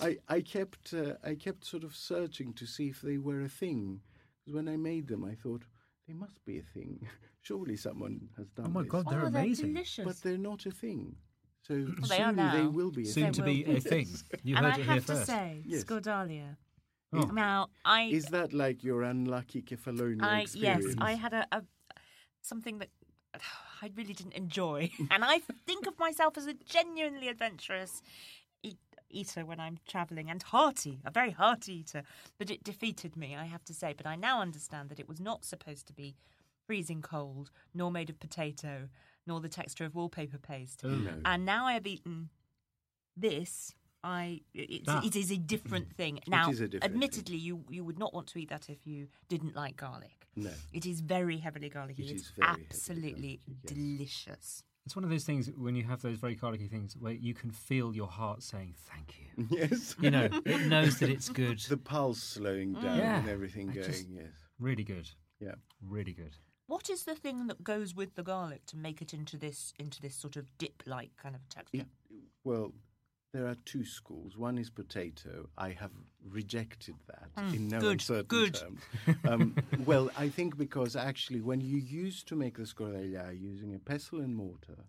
I 0.02 0.18
I 0.28 0.42
kept 0.42 0.94
uh, 0.94 1.14
I 1.24 1.36
kept 1.36 1.66
sort 1.66 1.84
of 1.84 1.96
searching 1.96 2.54
to 2.54 2.66
see 2.66 2.88
if 2.90 3.02
they 3.02 3.18
were 3.18 3.42
a 3.42 3.50
thing. 3.50 4.02
Because 4.40 4.56
when 4.56 4.68
I 4.68 4.78
made 4.78 5.08
them, 5.08 5.24
I 5.26 5.36
thought 5.36 5.64
they 6.08 6.14
must 6.14 6.44
be 6.46 6.60
a 6.60 6.64
thing. 6.64 7.08
Surely 7.42 7.76
someone 7.76 8.30
has 8.38 8.50
done 8.52 8.68
Oh 8.68 8.70
my 8.70 8.82
this. 8.84 8.92
God, 8.92 9.06
they're 9.10 9.24
oh, 9.24 9.28
amazing. 9.28 9.68
They're 9.74 9.74
delicious. 9.84 10.06
But 10.06 10.22
they're 10.22 10.38
not 10.38 10.66
a 10.66 10.72
thing. 10.72 11.16
So 11.68 11.74
they 12.10 12.20
are 12.22 12.34
soon 12.36 12.52
they 12.52 12.68
will 12.68 12.92
be. 12.92 13.04
A 13.04 13.06
Soon 13.06 13.24
thing. 13.26 13.34
to 13.34 13.44
be 13.44 13.64
be. 13.64 13.76
a 13.78 13.80
thing. 13.80 14.08
You 14.44 14.58
and 14.58 14.66
heard 14.66 14.74
I 14.76 14.78
it 14.80 14.84
here 14.84 14.94
have 14.96 15.06
to 15.06 15.14
first. 15.16 15.26
say, 15.28 15.62
Yes. 15.66 15.84
Scordalia. 15.86 16.58
Oh. 17.14 17.22
Now, 17.34 17.68
I, 17.86 18.04
Is 18.06 18.26
that 18.28 18.52
like 18.54 18.84
your 18.84 19.04
unlucky 19.04 19.62
Kefalonia 19.62 20.24
I 20.24 20.42
experience? 20.42 20.86
yes, 20.88 20.96
I 21.00 21.14
had 21.14 21.34
a, 21.34 21.48
a 21.54 21.62
something 22.44 22.78
that 22.80 22.90
I 23.82 23.92
really 23.96 24.14
didn't 24.14 24.34
enjoy, 24.34 24.92
and 25.12 25.26
I 25.26 25.42
think 25.66 25.88
of 25.88 25.98
myself 25.98 26.38
as 26.38 26.46
a 26.46 26.54
genuinely 26.54 27.28
adventurous 27.28 28.02
eat, 28.62 28.78
eater 29.10 29.46
when 29.46 29.60
I'm 29.60 29.80
travelling, 29.88 30.30
and 30.30 30.44
hearty, 30.44 31.00
a 31.06 31.12
very 31.12 31.32
hearty 31.32 31.80
eater. 31.80 32.04
But 32.38 32.52
it 32.52 32.64
defeated 32.64 33.18
me, 33.18 33.36
I 33.36 33.46
have 33.46 33.64
to 33.66 33.74
say. 33.74 33.94
But 33.96 34.06
I 34.06 34.16
now 34.16 34.42
understand 34.42 34.90
that 34.90 35.00
it 35.00 35.10
was 35.10 35.20
not 35.20 35.46
supposed 35.46 35.88
to 35.88 35.94
be 35.94 36.16
freezing 36.68 37.02
cold, 37.02 37.52
nor 37.74 37.92
made 37.92 38.10
of 38.10 38.20
potato, 38.20 38.90
nor 39.26 39.42
the 39.42 39.50
texture 39.50 39.86
of 39.86 39.96
wallpaper 39.96 40.38
paste. 40.38 40.82
Oh. 40.84 40.90
No. 40.90 41.12
And 41.26 41.46
now 41.46 41.66
I 41.66 41.74
have 41.74 41.88
eaten 41.88 42.30
this. 43.18 43.74
I 44.04 44.42
it's, 44.54 44.86
That. 44.86 45.06
it 45.06 45.16
is 45.16 45.32
a 45.32 45.38
different 45.38 45.94
thing. 45.98 46.20
Now, 46.28 46.50
is 46.50 46.60
a 46.60 46.68
different 46.68 46.84
thing. 46.84 46.92
admittedly, 46.92 47.38
you 47.38 47.64
you 47.70 47.84
would 47.84 48.00
not 48.00 48.14
want 48.14 48.28
to 48.28 48.40
eat 48.40 48.50
that 48.50 48.70
if 48.70 48.86
you 48.86 49.08
didn't 49.30 49.56
like 49.56 49.78
garlic. 49.78 50.28
No. 50.36 50.52
It 50.74 50.86
is 50.86 51.02
very 51.02 51.38
heavily 51.38 51.70
garlicky. 51.70 52.04
It 52.04 52.12
it's 52.12 52.24
is 52.24 52.32
very 52.36 52.52
absolutely 52.52 53.12
garlicky, 53.12 53.42
yes. 53.64 53.74
delicious. 53.74 54.64
It's 54.86 54.96
one 54.96 55.06
of 55.06 55.10
those 55.10 55.24
things 55.24 55.50
when 55.56 55.76
you 55.76 55.84
have 55.84 56.02
those 56.02 56.18
very 56.18 56.36
garlicky 56.36 56.68
things 56.68 56.98
where 57.00 57.14
you 57.14 57.34
can 57.34 57.52
feel 57.52 57.96
your 57.96 58.08
heart 58.08 58.44
saying 58.44 58.76
thank 58.90 59.16
you. 59.20 59.48
Yes. 59.58 59.96
You 60.00 60.12
know, 60.12 60.28
it 60.46 60.68
knows 60.68 61.00
that 61.00 61.10
it's 61.10 61.30
good. 61.30 61.60
the 61.70 61.78
pulse 61.78 62.22
slowing 62.22 62.76
mm. 62.76 62.82
down 62.84 62.98
Yeah. 62.98 63.20
and 63.20 63.30
everything 63.30 63.70
I 63.70 63.74
going. 63.76 63.86
just- 63.88 64.08
Yes. 64.10 64.28
Really 64.60 64.84
good. 64.84 65.10
Yeah. 65.40 65.56
Really 65.82 66.14
good. 66.14 66.36
What 66.68 66.90
is 66.90 67.04
the 67.06 67.16
thing 67.16 67.48
that 67.48 67.64
goes 67.64 67.94
with 67.96 68.16
the 68.16 68.24
garlic 68.24 68.66
to 68.68 68.78
make 68.78 69.02
it 69.02 69.14
into 69.14 69.38
this 69.38 69.74
into 69.80 70.02
this 70.02 70.16
sort 70.16 70.36
of 70.36 70.58
dip-like 70.58 71.12
kind 71.22 71.36
of 71.36 71.48
texture? 71.50 71.80
It, 71.80 71.88
well, 72.44 72.74
there 73.34 73.48
are 73.48 73.56
two 73.66 73.84
schools. 73.84 74.38
One 74.38 74.58
is 74.58 74.70
potato. 74.70 75.50
I 75.58 75.70
have 75.72 75.92
rejected 76.30 76.96
that 77.08 77.30
Mm, 77.38 77.54
in 77.56 77.68
no 77.68 77.80
good, 77.80 77.92
uncertain 77.94 78.26
good. 78.28 78.54
terms. 78.54 78.82
Um, 79.28 79.56
well, 79.86 80.10
I 80.16 80.30
think 80.30 80.56
because 80.58 80.96
actually, 80.96 81.42
when 81.42 81.60
you 81.62 81.78
used 81.78 82.28
to 82.28 82.36
make 82.36 82.58
the 82.58 82.64
scorella 82.64 83.38
using 83.40 83.74
a 83.74 83.80
pestle 83.80 84.20
and 84.22 84.36
mortar, 84.36 84.86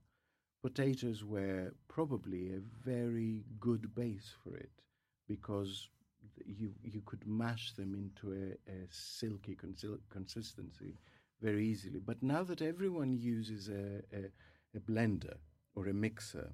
potatoes 0.63 1.25
were 1.25 1.73
probably 1.89 2.53
a 2.53 2.61
very 2.85 3.45
good 3.61 3.95
base 3.95 4.33
for 4.43 4.55
it 4.57 4.71
because 5.27 5.89
you 6.47 6.75
you 6.83 7.01
could 7.07 7.27
mash 7.27 7.73
them 7.73 7.95
into 7.95 8.33
a, 8.33 8.71
a 8.71 8.87
silky 8.91 9.57
consil- 9.57 10.01
consistency 10.11 10.99
very 11.41 11.67
easily. 11.67 11.99
But 12.01 12.23
now 12.23 12.43
that 12.45 12.61
everyone 12.63 13.15
uses 13.17 13.69
a, 13.69 14.03
a, 14.15 14.31
a 14.77 14.81
blender 14.81 15.37
or 15.75 15.87
a 15.89 15.95
mixer, 15.95 16.53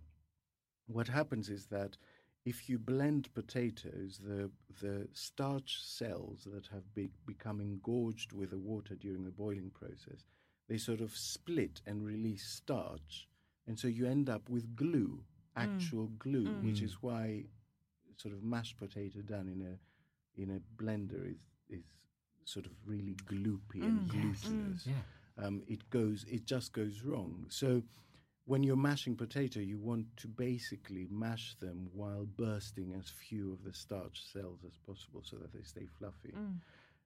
what 0.92 1.09
happens 1.09 1.49
is 1.49 1.66
that 1.66 1.97
if 2.44 2.68
you 2.68 2.78
blend 2.78 3.32
potatoes, 3.35 4.20
the 4.25 4.50
the 4.80 5.09
starch 5.12 5.80
cells 5.82 6.47
that 6.52 6.66
have 6.68 6.94
be, 6.94 7.11
become 7.26 7.61
engorged 7.61 8.32
with 8.32 8.50
the 8.50 8.59
water 8.59 8.94
during 8.94 9.25
the 9.25 9.30
boiling 9.30 9.70
process, 9.70 10.25
they 10.68 10.78
sort 10.78 11.00
of 11.00 11.16
split 11.16 11.80
and 11.87 12.04
release 12.04 12.47
starch, 12.47 13.28
and 13.66 13.78
so 13.78 13.88
you 13.88 14.06
end 14.06 14.28
up 14.30 14.49
with 14.49 14.75
glue, 14.76 15.23
actual 15.56 16.09
glue, 16.18 16.56
which 16.61 16.80
Mm. 16.80 16.85
is 16.85 17.02
why 17.02 17.44
sort 18.16 18.35
of 18.35 18.42
mashed 18.42 18.76
potato 18.78 19.20
done 19.20 19.49
in 19.49 19.61
a 19.62 19.78
in 20.42 20.50
a 20.56 20.82
blender 20.82 21.30
is 21.30 21.38
is 21.68 21.85
sort 22.44 22.66
of 22.66 22.73
really 22.87 23.16
gloopy 23.26 23.88
and 23.88 24.06
Mm. 24.06 24.14
Yes. 24.14 24.42
glutinous 24.42 24.87
Yeah. 24.87 25.02
um, 25.47 25.62
it 25.68 25.88
goes 25.90 26.25
it 26.28 26.44
just 26.47 26.73
goes 26.73 27.02
wrong. 27.02 27.47
So 27.49 27.82
when 28.50 28.64
you're 28.64 28.75
mashing 28.90 29.14
potato, 29.14 29.61
you 29.61 29.78
want 29.78 30.04
to 30.16 30.26
basically 30.26 31.07
mash 31.09 31.54
them 31.61 31.88
while 31.92 32.26
bursting 32.37 32.92
as 32.99 33.09
few 33.09 33.52
of 33.52 33.62
the 33.62 33.73
starch 33.73 34.21
cells 34.33 34.59
as 34.66 34.76
possible, 34.85 35.21
so 35.23 35.37
that 35.37 35.52
they 35.52 35.62
stay 35.62 35.87
fluffy. 35.99 36.35
Mm. 36.37 36.57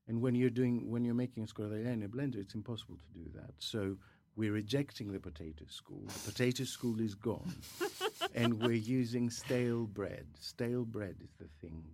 And 0.08 0.22
when 0.22 0.34
you're 0.34 0.56
doing 0.60 0.90
when 0.90 1.04
you're 1.04 1.22
making 1.24 1.42
a 1.42 1.46
scorella 1.46 1.92
in 1.92 2.02
a 2.02 2.08
blender, 2.08 2.36
it's 2.36 2.54
impossible 2.54 2.96
to 2.96 3.18
do 3.20 3.26
that. 3.34 3.52
So 3.58 3.98
we're 4.36 4.54
rejecting 4.54 5.12
the 5.12 5.20
potato 5.20 5.66
school. 5.68 6.04
The 6.06 6.32
potato 6.32 6.64
school 6.64 6.98
is 6.98 7.14
gone, 7.14 7.52
and 8.34 8.58
we're 8.62 8.72
using 9.00 9.28
stale 9.28 9.84
bread. 9.84 10.26
Stale 10.40 10.86
bread 10.86 11.16
is 11.22 11.34
the 11.38 11.50
thing 11.60 11.84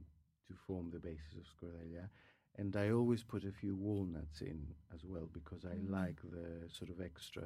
to 0.47 0.55
form 0.67 0.91
the 0.93 1.01
basis 1.01 1.35
of 1.41 1.45
scorella. 1.55 2.09
And 2.57 2.77
I 2.77 2.91
always 2.91 3.25
put 3.25 3.43
a 3.45 3.51
few 3.51 3.75
walnuts 3.75 4.43
in 4.43 4.61
as 4.95 5.05
well 5.05 5.29
because 5.33 5.65
I 5.65 5.75
Mm. 5.75 5.91
like 5.91 6.21
the 6.23 6.69
sort 6.69 6.91
of 6.91 7.01
extra 7.01 7.45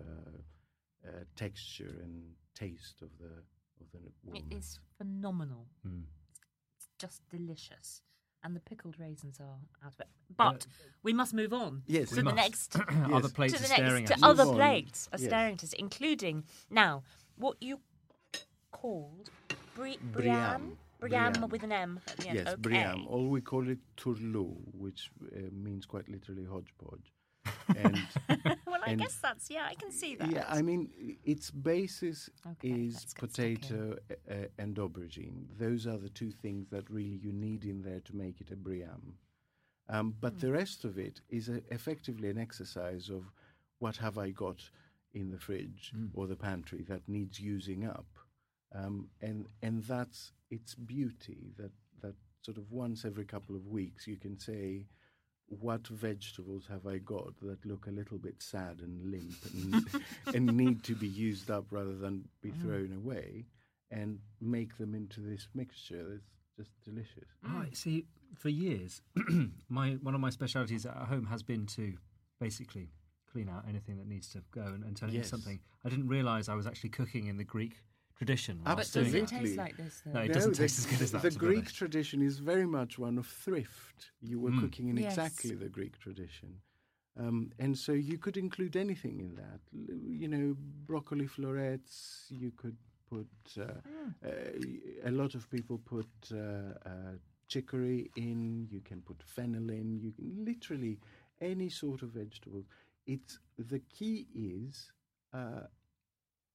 uh, 1.06 1.24
texture 1.36 1.94
and 2.02 2.22
taste 2.54 3.02
of 3.02 3.10
the 3.18 3.42
of 3.80 3.86
the 3.92 4.38
It 4.38 4.44
is 4.56 4.78
phenomenal. 4.98 5.66
Mm. 5.86 6.04
It's 6.76 6.88
just 6.98 7.22
delicious. 7.28 8.02
And 8.42 8.54
the 8.54 8.60
pickled 8.60 8.96
raisins 9.00 9.40
are 9.40 9.56
out 9.84 9.94
of 9.94 10.00
it. 10.00 10.08
But 10.36 10.66
we 11.02 11.14
must 11.14 11.32
move 11.32 11.52
on 11.54 11.82
Yes, 11.86 12.10
to 12.10 12.16
the 12.16 12.24
must. 12.24 12.36
next 12.36 12.76
Other 13.16 13.28
Yes. 13.28 13.32
plates 13.32 13.54
to 13.54 13.58
the 13.62 13.64
are 13.64 13.76
staring 13.76 14.04
next 14.04 14.10
at 14.10 14.18
to 14.18 14.26
other 14.26 14.44
on. 14.44 14.54
plates 14.54 15.08
are 15.12 15.18
Yes. 15.18 15.28
staring 15.30 15.54
at 15.54 15.64
us, 15.64 15.72
including 15.72 16.44
now 16.70 17.02
what 17.36 17.56
you 17.62 17.80
called 18.70 19.30
Bri- 19.74 19.98
Briam. 20.12 20.76
Briam. 21.00 21.50
With 21.50 21.62
an 21.64 21.72
M 21.72 22.00
at 22.06 22.16
the 22.18 22.28
end. 22.28 22.36
Yes, 22.38 22.48
okay. 22.48 22.56
Briam, 22.62 23.04
or 23.08 23.28
we 23.28 23.40
call 23.40 23.66
it 23.68 23.78
tourlou, 23.96 24.56
which 24.72 25.10
uh, 25.34 25.38
means 25.52 25.86
quite 25.86 26.08
literally 26.08 26.44
hodgepodge. 26.44 27.12
And 27.76 27.98
well, 28.66 28.80
I 28.86 28.90
and- 28.90 29.00
guess 29.00 29.16
that's 29.22 29.50
yeah. 29.50 29.66
I 29.68 29.74
can 29.74 29.90
see 29.90 30.14
that. 30.16 30.30
yeah, 30.30 30.44
I 30.48 30.62
mean, 30.62 30.90
its 31.24 31.50
basis 31.50 32.28
Okay, 32.46 32.68
is 32.70 32.94
let's 32.94 33.14
get 33.14 33.30
stuck 33.30 33.38
in. 33.38 33.56
potato 33.56 33.96
uh, 34.30 34.34
and 34.58 34.76
aubergine. 34.76 35.46
Those 35.58 35.86
are 35.86 35.98
the 35.98 36.08
two 36.10 36.30
things 36.30 36.68
that 36.70 36.88
really 36.90 37.18
you 37.22 37.32
need 37.32 37.64
in 37.64 37.82
there 37.82 38.00
to 38.00 38.16
make 38.16 38.40
it 38.40 38.50
a 38.50 38.56
Briam. 38.56 39.14
Um, 39.88 40.14
but 40.20 40.40
the 40.40 40.50
rest 40.50 40.84
of 40.84 40.98
it 40.98 41.20
is 41.28 41.48
a, 41.48 41.60
effectively 41.70 42.30
an 42.30 42.38
exercise 42.38 43.10
of 43.10 43.24
what 43.80 43.96
have 43.96 44.16
I 44.18 44.30
got 44.30 44.60
in 45.12 45.30
the 45.30 45.38
fridge 45.38 45.92
Mm. 45.96 46.10
or 46.14 46.26
the 46.26 46.36
pantry 46.36 46.82
that 46.88 47.06
needs 47.08 47.38
using 47.38 47.86
up, 47.86 48.06
um, 48.74 49.08
and 49.20 49.46
and 49.62 49.84
that's 49.84 50.32
its 50.50 50.74
beauty. 50.74 51.52
That 51.58 51.70
that 52.02 52.14
sort 52.42 52.56
of 52.58 52.72
once 52.72 53.04
every 53.04 53.24
couple 53.24 53.54
of 53.56 53.66
weeks 53.68 54.06
you 54.06 54.16
can 54.16 54.38
say, 54.38 54.86
what 55.48 55.86
vegetables 55.86 56.66
have 56.68 56.86
I 56.86 56.98
got 56.98 57.38
that 57.42 57.64
look 57.64 57.86
a 57.86 57.90
little 57.90 58.18
bit 58.18 58.42
sad 58.42 58.80
and 58.80 59.10
limp 59.10 59.34
and, 59.54 59.88
and 60.34 60.56
need 60.56 60.82
to 60.84 60.94
be 60.94 61.06
used 61.06 61.50
up 61.50 61.66
rather 61.70 61.94
than 61.96 62.28
be 62.42 62.50
Mm. 62.50 62.62
thrown 62.62 62.92
away, 62.92 63.46
and 63.90 64.18
make 64.40 64.76
them 64.78 64.94
into 64.94 65.20
this 65.20 65.48
mixture 65.54 66.04
that's 66.08 66.24
just 66.56 66.70
delicious. 66.84 67.28
Oh, 67.46 67.64
see, 67.72 68.06
for 68.34 68.48
years, 68.48 69.02
my 69.68 69.92
one 70.02 70.14
of 70.14 70.20
my 70.20 70.30
specialities 70.30 70.86
at 70.86 70.94
home 70.96 71.26
has 71.26 71.42
been 71.42 71.66
to 71.66 71.94
basically 72.40 72.90
clean 73.30 73.48
out 73.48 73.64
anything 73.68 73.96
that 73.98 74.06
needs 74.06 74.28
to 74.30 74.42
go 74.50 74.62
and, 74.62 74.84
and 74.84 74.96
turn 74.96 75.08
it 75.10 75.14
into 75.16 75.28
something. 75.28 75.60
I 75.84 75.88
didn't 75.88 76.08
realise 76.08 76.48
I 76.48 76.54
was 76.54 76.66
actually 76.66 76.90
cooking 76.90 77.26
in 77.26 77.36
the 77.36 77.44
Greek 77.44 77.82
tradition. 78.16 78.58
while 78.62 78.72
I 78.72 78.74
But 78.74 78.78
was 78.78 78.90
does 78.92 79.10
doing 79.12 79.14
it 79.14 79.18
it. 79.18 79.22
Absolutely. 79.24 79.48
taste 79.48 79.58
like 79.58 79.76
this? 79.76 80.02
Though? 80.04 80.12
No, 80.12 80.20
it 80.20 80.28
No, 80.28 80.34
doesn't 80.34 80.52
the, 80.52 80.58
taste 80.58 80.78
as 80.78 80.86
good 80.86 81.02
as 81.02 81.10
that. 81.12 81.22
The 81.22 81.30
Greek 81.30 81.58
honest. 81.58 81.76
tradition 81.76 82.22
is 82.22 82.38
very 82.38 82.66
much 82.66 82.98
one 82.98 83.18
of 83.18 83.26
thrift. 83.26 84.10
You 84.20 84.38
were 84.40 84.50
Mm. 84.50 84.60
cooking 84.60 84.88
in 84.88 84.96
Yes. 84.96 85.12
exactly 85.12 85.54
the 85.54 85.68
Greek 85.68 85.98
tradition. 85.98 86.60
Um, 87.16 87.52
and 87.58 87.78
so 87.78 87.92
you 87.92 88.18
could 88.18 88.36
include 88.36 88.76
anything 88.76 89.20
in 89.20 89.34
that. 89.36 89.60
You 89.72 90.28
know, 90.28 90.56
broccoli 90.86 91.26
florets. 91.26 92.26
You 92.30 92.50
could 92.52 92.76
put. 93.08 93.28
Uh, 93.56 93.62
uh, 94.24 94.30
a 95.04 95.10
lot 95.10 95.34
of 95.34 95.48
people 95.50 95.78
put 95.78 96.08
uh, 96.32 96.36
uh, 96.36 97.12
chicory 97.46 98.10
in. 98.16 98.66
You 98.70 98.80
can 98.80 99.00
put 99.02 99.22
fennel 99.22 99.70
in. 99.70 100.00
You 100.00 100.12
can 100.12 100.44
literally 100.44 100.98
any 101.40 101.68
sort 101.68 102.02
of 102.02 102.08
vegetable. 102.10 102.64
It's 103.06 103.38
the 103.58 103.78
key 103.80 104.26
is 104.34 104.90
uh, 105.32 105.66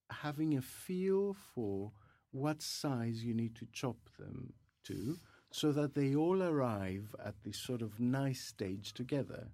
having 0.09 0.55
a 0.57 0.61
feel 0.61 1.33
for 1.33 1.91
what 2.31 2.61
size 2.61 3.23
you 3.23 3.33
need 3.33 3.55
to 3.55 3.67
chop 3.73 3.97
them 4.17 4.53
to, 4.83 5.17
so 5.51 5.71
that 5.71 5.95
they 5.95 6.15
all 6.15 6.43
arrive 6.43 7.15
at 7.23 7.43
this 7.43 7.57
sort 7.57 7.81
of 7.81 7.99
nice 7.99 8.41
stage 8.41 8.93
together 8.93 9.47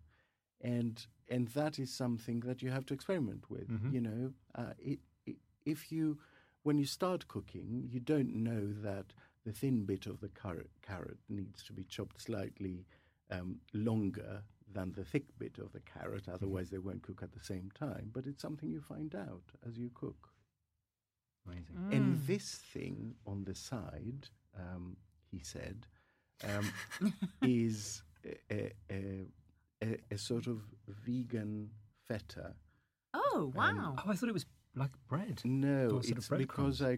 and 0.62 1.06
and 1.30 1.48
that 1.50 1.80
is 1.80 1.92
something 1.92 2.42
that 2.42 2.62
you 2.62 2.70
have 2.70 2.86
to 2.86 2.94
experiment 2.94 3.50
with. 3.50 3.68
You 3.94 4.02
know, 4.02 4.34
uh, 4.54 4.74
it, 4.78 5.00
it, 5.26 5.38
if 5.66 5.92
you 5.92 6.20
when 6.64 6.78
you 6.78 6.86
start 6.86 7.28
cooking, 7.28 7.88
you 7.92 8.00
don't 8.00 8.36
know 8.36 8.72
that 8.84 9.14
the 9.46 9.52
thin 9.52 9.86
bit 9.86 10.08
of 10.08 10.20
the 10.22 10.30
carrot, 10.30 10.70
carrot 10.82 11.18
needs 11.30 11.64
to 11.64 11.74
be 11.74 11.84
chopped 11.84 12.22
slightly 12.22 12.86
um, 13.32 13.60
longer 13.74 14.42
than 14.72 14.92
the 14.94 15.04
thick 15.06 15.26
bit 15.38 15.58
of 15.60 15.72
the 15.72 15.80
carrot. 15.82 16.28
Otherwise, 16.32 16.70
they 16.70 16.80
won't 16.80 17.04
cook 17.04 17.22
at 17.22 17.32
the 17.32 17.44
same 17.44 17.70
time. 17.80 18.10
But 18.12 18.26
it's 18.26 18.42
something 18.42 18.70
you 18.70 18.82
find 18.82 19.14
out 19.16 19.44
as 19.68 19.78
you 19.78 19.92
cook. 19.94 20.30
Amazing. 21.48 21.90
And 21.92 22.26
this 22.28 22.56
thing 22.56 23.16
on 23.26 23.44
the 23.44 23.56
side, 23.56 24.28
um, 24.58 24.98
he 25.32 25.40
said, 25.40 25.86
um, 26.44 26.72
is 27.42 28.02
a, 28.52 28.72
a, 28.92 29.28
a, 29.84 29.98
a 30.12 30.18
sort 30.18 30.48
of 30.48 30.62
vegan 31.06 31.70
feta. 32.08 32.56
Oh 33.14 33.52
wow! 33.56 33.96
Oh, 33.98 34.10
I 34.10 34.16
thought 34.16 34.30
it 34.30 34.34
was 34.34 34.46
like 34.76 34.92
bread. 35.08 35.42
No, 35.46 35.86
Or 35.86 35.90
sort 36.04 36.12
of 36.12 36.18
it's 36.18 36.28
because 36.30 36.80
breadcrumbs. 36.80 36.82
I. 36.82 36.98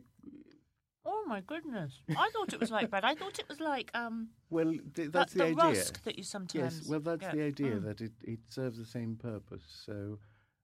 oh 1.05 1.23
my 1.27 1.41
goodness! 1.41 2.01
I 2.09 2.29
thought 2.33 2.53
it 2.53 2.59
was 2.59 2.71
like 2.71 2.89
bread. 2.89 3.03
I 3.03 3.13
thought 3.15 3.37
it 3.37 3.47
was 3.47 3.59
like 3.59 3.91
um 3.93 4.29
Well, 4.49 4.73
th- 4.95 5.11
that's 5.11 5.33
that- 5.33 5.49
the, 5.49 5.55
the, 5.55 5.61
idea. 5.61 5.79
rusk 5.81 6.03
that 6.05 6.17
you 6.17 6.23
sometimes. 6.23 6.79
Yes, 6.79 6.87
well, 6.89 6.99
that's 7.01 7.21
get. 7.21 7.33
the 7.35 7.43
idea 7.43 7.75
Mm. 7.75 7.83
that 7.85 8.01
it, 8.01 8.13
it 8.23 8.39
serves 8.49 8.77
the 8.79 8.85
same 8.85 9.15
purpose. 9.15 9.63
So, 9.85 10.17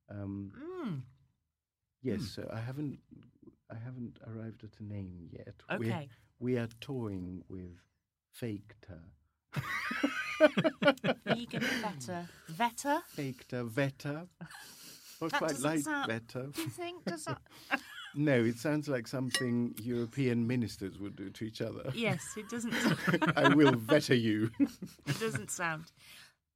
um, 0.10 0.52
Mm. 0.86 1.02
yes, 2.02 2.20
Hmm. 2.22 2.26
so 2.26 2.50
I 2.52 2.60
haven't 2.60 2.98
I 3.74 3.84
haven't 3.84 4.20
arrived 4.28 4.64
at 4.64 4.70
a 4.80 4.84
name 4.84 5.30
yet. 5.32 5.56
Okay. 5.72 6.10
We 6.40 6.58
are 6.58 6.68
toying 6.82 7.44
with 7.50 7.80
faketa. 8.40 9.00
Vegan. 11.26 11.64
Veta? 12.50 13.04
Faketa, 13.16 13.68
veta. 13.68 14.28
Not 15.22 15.32
That 15.32 15.40
quite 15.40 15.60
like 15.60 15.80
sound- 15.80 16.08
veta. 16.12 16.50
Do 16.54 16.62
you 16.62 16.70
think? 16.70 17.06
Does 17.06 17.26
that? 17.26 17.42
No, 18.16 18.44
it 18.44 18.60
sounds 18.60 18.88
like 18.88 19.08
something 19.08 19.74
European 19.82 20.46
ministers 20.46 21.00
would 21.00 21.16
do 21.16 21.32
to 21.32 21.46
each 21.46 21.62
other. 21.64 21.92
yes, 21.96 22.22
it 22.38 22.48
doesn't. 22.48 22.72
I 23.36 23.56
will 23.56 23.72
vetter 23.74 24.20
you. 24.22 24.52
It 25.08 25.20
doesn't 25.20 25.50
sound. 25.50 25.86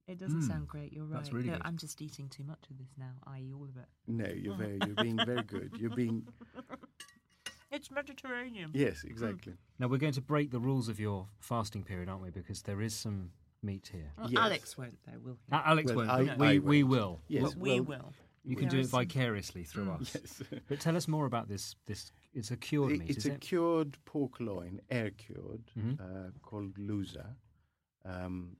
It 0.07 0.17
doesn't 0.19 0.43
sound 0.43 0.67
great. 0.69 0.93
You're 0.93 1.03
right. 1.05 1.17
That's 1.17 1.33
really 1.33 1.47
No, 1.47 1.53
good. 1.53 1.61
I'm 1.65 1.75
just 1.77 2.01
eating 2.01 2.29
too 2.29 2.43
much 2.45 2.63
of 2.71 2.77
this 2.77 2.87
now, 2.97 3.11
i.e., 3.33 3.51
all 3.53 3.65
of 3.65 3.75
it. 3.77 3.85
no, 4.07 4.25
you're 4.27 4.55
very, 4.55 4.79
you're 4.85 4.95
being 5.03 5.17
very 5.17 5.43
good. 5.43 5.71
You're 5.77 5.89
being, 5.95 6.25
It's 7.71 7.91
Mediterranean. 7.91 8.71
yes, 8.73 9.03
exactly. 9.03 9.53
Now 9.79 9.87
we're 9.87 9.97
going 9.97 10.13
to 10.13 10.21
break 10.21 10.51
the 10.51 10.59
rules 10.59 10.87
of 10.87 10.99
your 10.99 11.27
fasting 11.39 11.83
period, 11.83 12.07
aren't 12.07 12.23
we? 12.23 12.29
Because 12.29 12.61
there 12.61 12.81
is 12.81 12.95
some 12.95 13.31
meat 13.61 13.89
here. 13.91 14.11
Well, 14.17 14.31
Yes. 14.31 14.41
Alex 14.41 14.77
won't, 14.77 14.97
though, 15.05 15.19
will 15.21 15.37
he? 15.45 15.53
Uh, 15.55 15.61
Alex 15.65 15.87
Well, 15.91 16.07
won't. 16.07 16.09
I- 16.09 16.23
but 16.25 16.37
we 16.39 16.47
I 16.47 16.57
we 16.59 16.83
won't. 16.83 16.91
will. 17.01 17.21
Yes, 17.27 17.43
But 17.43 17.55
we 17.57 17.79
well, 17.81 17.99
will. 17.99 18.13
You 18.45 18.55
can 18.55 18.69
do 18.69 18.79
it 18.79 18.85
vicariously 18.85 19.65
through 19.65 19.91
us. 19.91 20.15
Yes. 20.15 20.41
But 20.69 20.79
tell 20.79 20.95
us 20.95 21.09
more 21.09 21.25
about 21.25 21.49
this. 21.49 21.75
This 21.85 22.13
it's 22.33 22.49
a 22.51 22.55
cured 22.55 22.93
It- 22.93 22.99
meat, 22.99 23.09
it's 23.09 23.25
is 23.25 23.25
a 23.25 23.33
it? 23.33 23.41
cured 23.41 23.97
pork 24.05 24.39
loin, 24.39 24.79
air 24.89 25.09
cured, 25.11 25.63
Mhm. 25.77 25.99
uh, 25.99 26.31
called 26.41 26.75
lusa. 26.77 27.35
Um, 28.05 28.55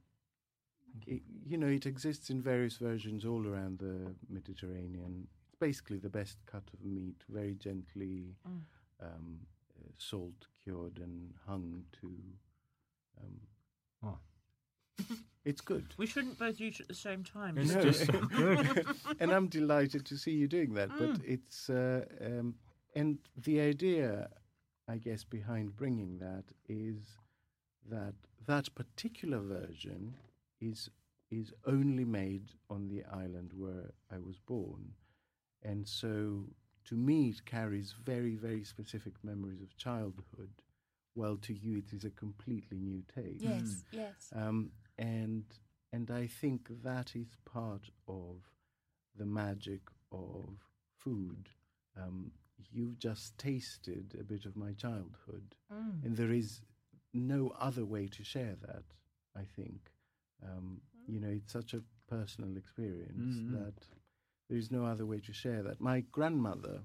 it, 1.06 1.22
you 1.46 1.56
know, 1.56 1.66
it 1.68 1.86
exists 1.86 2.30
in 2.30 2.40
various 2.42 2.76
versions 2.76 3.24
all 3.24 3.46
around 3.46 3.78
the 3.78 4.14
Mediterranean. 4.28 5.28
It's 5.48 5.56
basically 5.60 5.98
the 5.98 6.08
best 6.10 6.38
cut 6.46 6.64
of 6.72 6.84
meat, 6.84 7.22
very 7.28 7.54
gently 7.54 8.36
Mm. 8.48 8.60
um, 9.00 9.40
uh, 9.78 9.88
salt 9.98 10.46
cured 10.62 10.98
and 10.98 11.34
hung 11.46 11.84
to. 12.00 12.06
Um, 13.20 13.40
Oh. 14.02 14.18
It's 15.44 15.62
good. 15.62 15.94
We 15.96 16.04
shouldn't 16.06 16.38
both 16.38 16.60
eat 16.60 16.78
at 16.78 16.88
the 16.88 16.94
same 16.94 17.24
time. 17.24 17.56
It's 17.56 17.72
No. 17.74 17.80
just 17.82 18.04
so 18.04 18.20
good. 18.20 18.86
and 19.20 19.30
I'm 19.32 19.46
delighted 19.48 20.04
to 20.06 20.18
see 20.18 20.32
you 20.32 20.46
doing 20.46 20.74
that. 20.74 20.90
But 20.98 21.20
it's 21.24 21.70
uh, 21.70 22.04
um, 22.20 22.54
and 22.94 23.18
the 23.44 23.60
idea, 23.60 24.28
I 24.86 24.98
guess, 24.98 25.24
behind 25.24 25.74
bringing 25.74 26.18
that 26.18 26.44
is 26.68 27.16
that 27.88 28.12
that 28.46 28.74
particular 28.74 29.38
version 29.40 30.14
is 30.60 30.90
is 31.30 31.52
only 31.66 32.04
made 32.04 32.50
on 32.70 32.88
the 32.88 33.04
island 33.04 33.52
where 33.54 33.92
I 34.10 34.18
was 34.18 34.38
born, 34.38 34.94
and 35.62 35.86
so 35.86 36.44
to 36.86 36.96
me 36.96 37.28
it 37.30 37.44
carries 37.44 37.92
very 38.04 38.34
very 38.36 38.64
specific 38.64 39.14
memories 39.22 39.60
of 39.62 39.76
childhood. 39.76 40.62
While 41.14 41.36
to 41.38 41.52
you 41.52 41.78
it 41.78 41.92
is 41.92 42.04
a 42.04 42.10
completely 42.10 42.78
new 42.78 43.02
taste. 43.14 43.42
Yes, 43.44 43.84
yes. 43.92 44.32
Um, 44.34 44.70
and 44.98 45.44
and 45.92 46.10
I 46.10 46.26
think 46.26 46.68
that 46.84 47.14
is 47.16 47.36
part 47.44 47.90
of 48.06 48.42
the 49.16 49.26
magic 49.26 49.80
of 50.12 50.58
food. 50.96 51.48
Um, 51.96 52.30
you've 52.70 52.98
just 52.98 53.36
tasted 53.38 54.16
a 54.20 54.22
bit 54.24 54.44
of 54.46 54.56
my 54.56 54.72
childhood, 54.72 55.54
Mm. 55.72 56.04
and 56.04 56.16
there 56.16 56.30
is 56.32 56.60
no 57.12 57.48
other 57.58 57.84
way 57.84 58.06
to 58.08 58.22
share 58.24 58.56
that. 58.62 58.84
I 59.36 59.44
think, 59.44 59.90
um, 60.44 60.80
you 61.06 61.20
know, 61.20 61.28
it's 61.28 61.52
such 61.52 61.74
a 61.74 61.82
personal 62.08 62.56
experience 62.56 63.36
Mhm. 63.38 63.50
that 63.52 63.88
there 64.48 64.58
is 64.58 64.70
no 64.70 64.84
other 64.84 65.06
way 65.06 65.20
to 65.20 65.32
share 65.32 65.62
that. 65.62 65.80
My 65.80 66.00
grandmother 66.00 66.84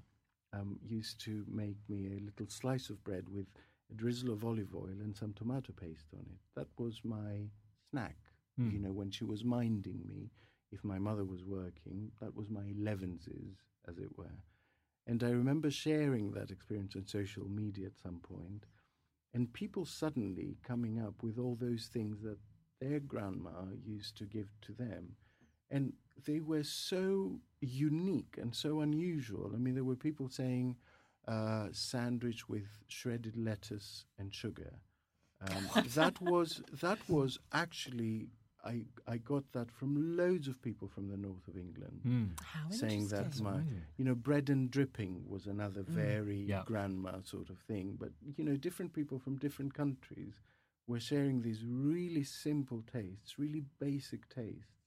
um, 0.52 0.78
used 0.82 1.20
to 1.20 1.44
make 1.48 1.78
me 1.88 2.06
a 2.16 2.20
little 2.20 2.46
slice 2.48 2.88
of 2.90 3.02
bread 3.04 3.28
with 3.28 3.46
a 3.90 3.94
drizzle 3.94 4.30
of 4.30 4.44
olive 4.44 4.74
oil 4.74 5.00
and 5.00 5.16
some 5.16 5.32
tomato 5.32 5.72
paste 5.72 6.06
on 6.14 6.20
it. 6.30 6.38
That 6.54 6.68
was 6.78 7.04
my 7.04 7.50
snack. 7.90 8.16
Hmm. 8.56 8.70
You 8.70 8.78
know, 8.78 8.92
when 8.92 9.10
she 9.10 9.24
was 9.24 9.44
minding 9.44 10.06
me, 10.06 10.30
if 10.70 10.84
my 10.84 10.98
mother 10.98 11.24
was 11.24 11.44
working, 11.44 12.12
that 12.20 12.34
was 12.36 12.48
my 12.50 12.64
elevenses, 12.64 13.56
as 13.88 13.98
it 13.98 14.16
were. 14.16 14.38
And 15.06 15.22
I 15.22 15.30
remember 15.30 15.70
sharing 15.70 16.32
that 16.32 16.50
experience 16.50 16.96
on 16.96 17.06
social 17.06 17.48
media 17.48 17.86
at 17.86 17.98
some 17.98 18.20
point, 18.20 18.66
and 19.34 19.52
people 19.52 19.84
suddenly 19.84 20.58
coming 20.62 20.98
up 21.00 21.22
with 21.22 21.38
all 21.38 21.56
those 21.56 21.86
things 21.86 22.22
that 22.22 22.38
their 22.84 23.00
grandma 23.00 23.50
used 23.84 24.16
to 24.18 24.24
give 24.24 24.48
to 24.62 24.72
them. 24.72 25.16
And 25.70 25.92
they 26.26 26.40
were 26.40 26.62
so 26.64 27.40
unique 27.60 28.34
and 28.40 28.54
so 28.54 28.80
unusual. 28.80 29.50
I 29.54 29.58
mean, 29.58 29.74
there 29.74 29.84
were 29.92 29.96
people 30.08 30.28
saying 30.28 30.76
uh, 31.26 31.68
sandwich 31.72 32.48
with 32.48 32.66
shredded 32.88 33.36
lettuce 33.36 34.04
and 34.18 34.32
sugar. 34.34 34.72
Um, 35.40 35.68
that 35.94 36.20
was 36.20 36.62
that 36.80 36.98
was 37.08 37.38
actually 37.52 38.28
I 38.64 38.84
I 39.06 39.16
got 39.18 39.44
that 39.52 39.70
from 39.70 40.16
loads 40.16 40.48
of 40.48 40.60
people 40.62 40.88
from 40.88 41.08
the 41.08 41.16
north 41.16 41.46
of 41.48 41.56
England 41.56 42.00
Mm. 42.06 42.30
How 42.40 42.70
saying 42.70 43.08
that 43.08 43.40
my 43.40 43.58
you 43.98 44.04
know 44.04 44.14
bread 44.14 44.48
and 44.50 44.70
dripping 44.70 45.24
was 45.28 45.46
another 45.46 45.82
very 45.82 46.40
Yeah. 46.54 46.62
grandma 46.66 47.20
sort 47.22 47.50
of 47.50 47.58
thing 47.70 47.96
but 47.98 48.10
you 48.36 48.44
know 48.44 48.56
different 48.56 48.92
people 48.92 49.18
from 49.18 49.36
different 49.36 49.72
countries 49.74 50.34
were 50.86 51.00
sharing 51.00 51.40
these 51.42 51.64
really 51.66 52.24
simple 52.24 52.82
tastes 52.92 53.38
really 53.38 53.64
basic 53.78 54.28
tastes 54.28 54.82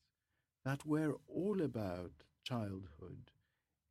that 0.66 0.86
were 0.86 1.16
all 1.28 1.62
about 1.62 2.12
childhood 2.44 3.32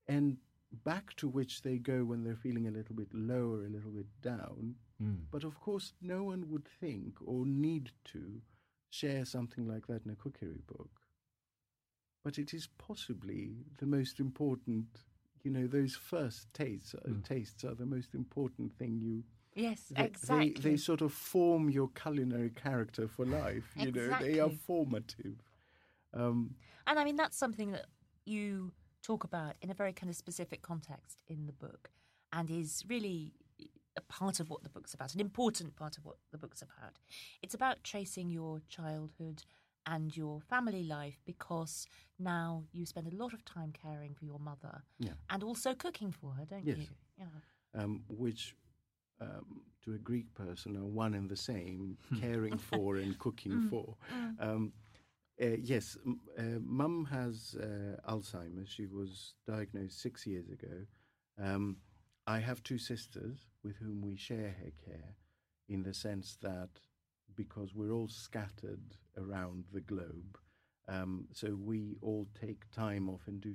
and 0.08 0.36
back 0.84 1.14
to 1.16 1.28
which 1.28 1.62
they 1.62 1.78
go 1.78 2.04
when 2.04 2.22
they're 2.22 2.36
feeling 2.36 2.66
a 2.66 2.70
little 2.70 2.94
bit 2.94 3.12
lower, 3.14 3.64
a 3.64 3.68
little 3.68 3.90
bit 3.92 4.06
down 4.22 4.74
Mm. 5.02 5.26
but 5.30 5.44
of 5.44 5.60
course 5.60 5.92
no 6.00 6.22
one 6.24 6.48
would 6.50 6.66
think 6.66 7.18
or 7.24 7.44
need 7.44 7.90
to 8.04 8.40
share 8.88 9.24
something 9.26 9.66
like 9.68 9.86
that 9.88 10.04
in 10.06 10.10
a 10.10 10.16
cookery 10.16 10.62
book 10.66 11.02
but 12.24 12.38
it 12.38 12.52
is 12.54 12.66
possibly 12.78 13.56
the 13.78 13.86
most 13.86 14.18
important 14.20 14.86
you 15.42 15.50
know 15.50 15.66
those 15.66 15.94
first 15.94 16.52
tastes 16.54 16.94
Mm. 17.06 17.22
tastes 17.24 17.64
are 17.64 17.74
the 17.74 17.86
most 17.86 18.14
important 18.14 18.74
thing 18.78 18.98
you 19.00 19.22
Yes, 19.56 19.80
they, 19.90 20.04
exactly. 20.04 20.52
they, 20.52 20.70
they 20.70 20.76
sort 20.76 21.00
of 21.00 21.12
form 21.12 21.70
your 21.70 21.88
culinary 21.88 22.50
character 22.50 23.08
for 23.08 23.24
life 23.26 23.64
you 23.76 23.90
know 23.90 24.14
they 24.20 24.38
are 24.38 24.50
formative 24.50 25.42
um, 26.14 26.54
And 26.86 26.98
I 26.98 27.04
mean, 27.04 27.16
that's 27.16 27.36
something 27.36 27.72
that 27.72 27.86
you 28.24 28.72
talk 29.02 29.24
about 29.24 29.54
in 29.60 29.70
a 29.70 29.74
very 29.74 29.92
kind 29.92 30.08
of 30.10 30.16
specific 30.16 30.62
context 30.62 31.22
in 31.26 31.46
the 31.46 31.52
book 31.52 31.90
and 32.32 32.50
is 32.50 32.84
really 32.88 33.32
a 33.96 34.00
part 34.02 34.40
of 34.40 34.50
what 34.50 34.62
the 34.62 34.68
book's 34.68 34.94
about, 34.94 35.14
an 35.14 35.20
important 35.20 35.74
part 35.76 35.96
of 35.98 36.04
what 36.04 36.16
the 36.32 36.38
book's 36.38 36.62
about. 36.62 36.98
It's 37.42 37.54
about 37.54 37.82
tracing 37.82 38.30
your 38.30 38.60
childhood 38.68 39.42
and 39.86 40.16
your 40.16 40.40
family 40.40 40.82
life 40.82 41.18
because 41.24 41.86
now 42.18 42.64
you 42.72 42.84
spend 42.86 43.06
a 43.12 43.16
lot 43.16 43.32
of 43.32 43.44
time 43.44 43.72
caring 43.72 44.14
for 44.14 44.24
your 44.24 44.38
mother 44.38 44.82
Yeah. 44.98 45.12
and 45.30 45.42
also 45.42 45.74
cooking 45.74 46.12
for 46.12 46.32
her, 46.32 46.44
don't 46.44 46.64
Yes. 46.66 46.78
you? 46.78 46.88
Yeah. 47.18 47.82
um, 47.82 48.04
which 48.08 48.54
um, 49.20 49.62
to 49.84 49.94
a 49.94 49.98
Greek 49.98 50.32
person 50.34 50.76
are 50.76 50.84
one 50.84 51.14
and 51.14 51.28
the 51.28 51.36
same, 51.36 51.96
caring 52.20 52.58
for 52.70 52.96
and 52.96 53.18
cooking 53.18 53.68
for. 53.70 53.96
Um, 54.40 54.72
uh, 55.40 55.56
yes, 55.62 55.96
uh, 56.38 56.42
mum 56.62 57.06
has 57.10 57.56
uh, 57.60 58.10
Alzheimer's. 58.10 58.70
She 58.70 58.86
was 58.86 59.34
diagnosed 59.46 60.00
six 60.00 60.26
years 60.26 60.48
ago. 60.48 60.86
Um, 61.38 61.76
I 62.26 62.38
have 62.38 62.62
two 62.62 62.78
sisters 62.78 63.46
with 63.62 63.76
whom 63.76 64.00
we 64.00 64.16
share 64.16 64.54
her 64.62 64.72
care 64.84 65.14
in 65.68 65.82
the 65.82 65.94
sense 65.94 66.38
that 66.42 66.70
because 67.34 67.74
we're 67.74 67.92
all 67.92 68.08
scattered 68.08 68.96
around 69.18 69.64
the 69.72 69.80
globe, 69.80 70.38
um, 70.88 71.26
so 71.32 71.54
we 71.54 71.96
all 72.00 72.26
take 72.40 72.70
time 72.70 73.08
off 73.10 73.22
and 73.26 73.40
do 73.40 73.54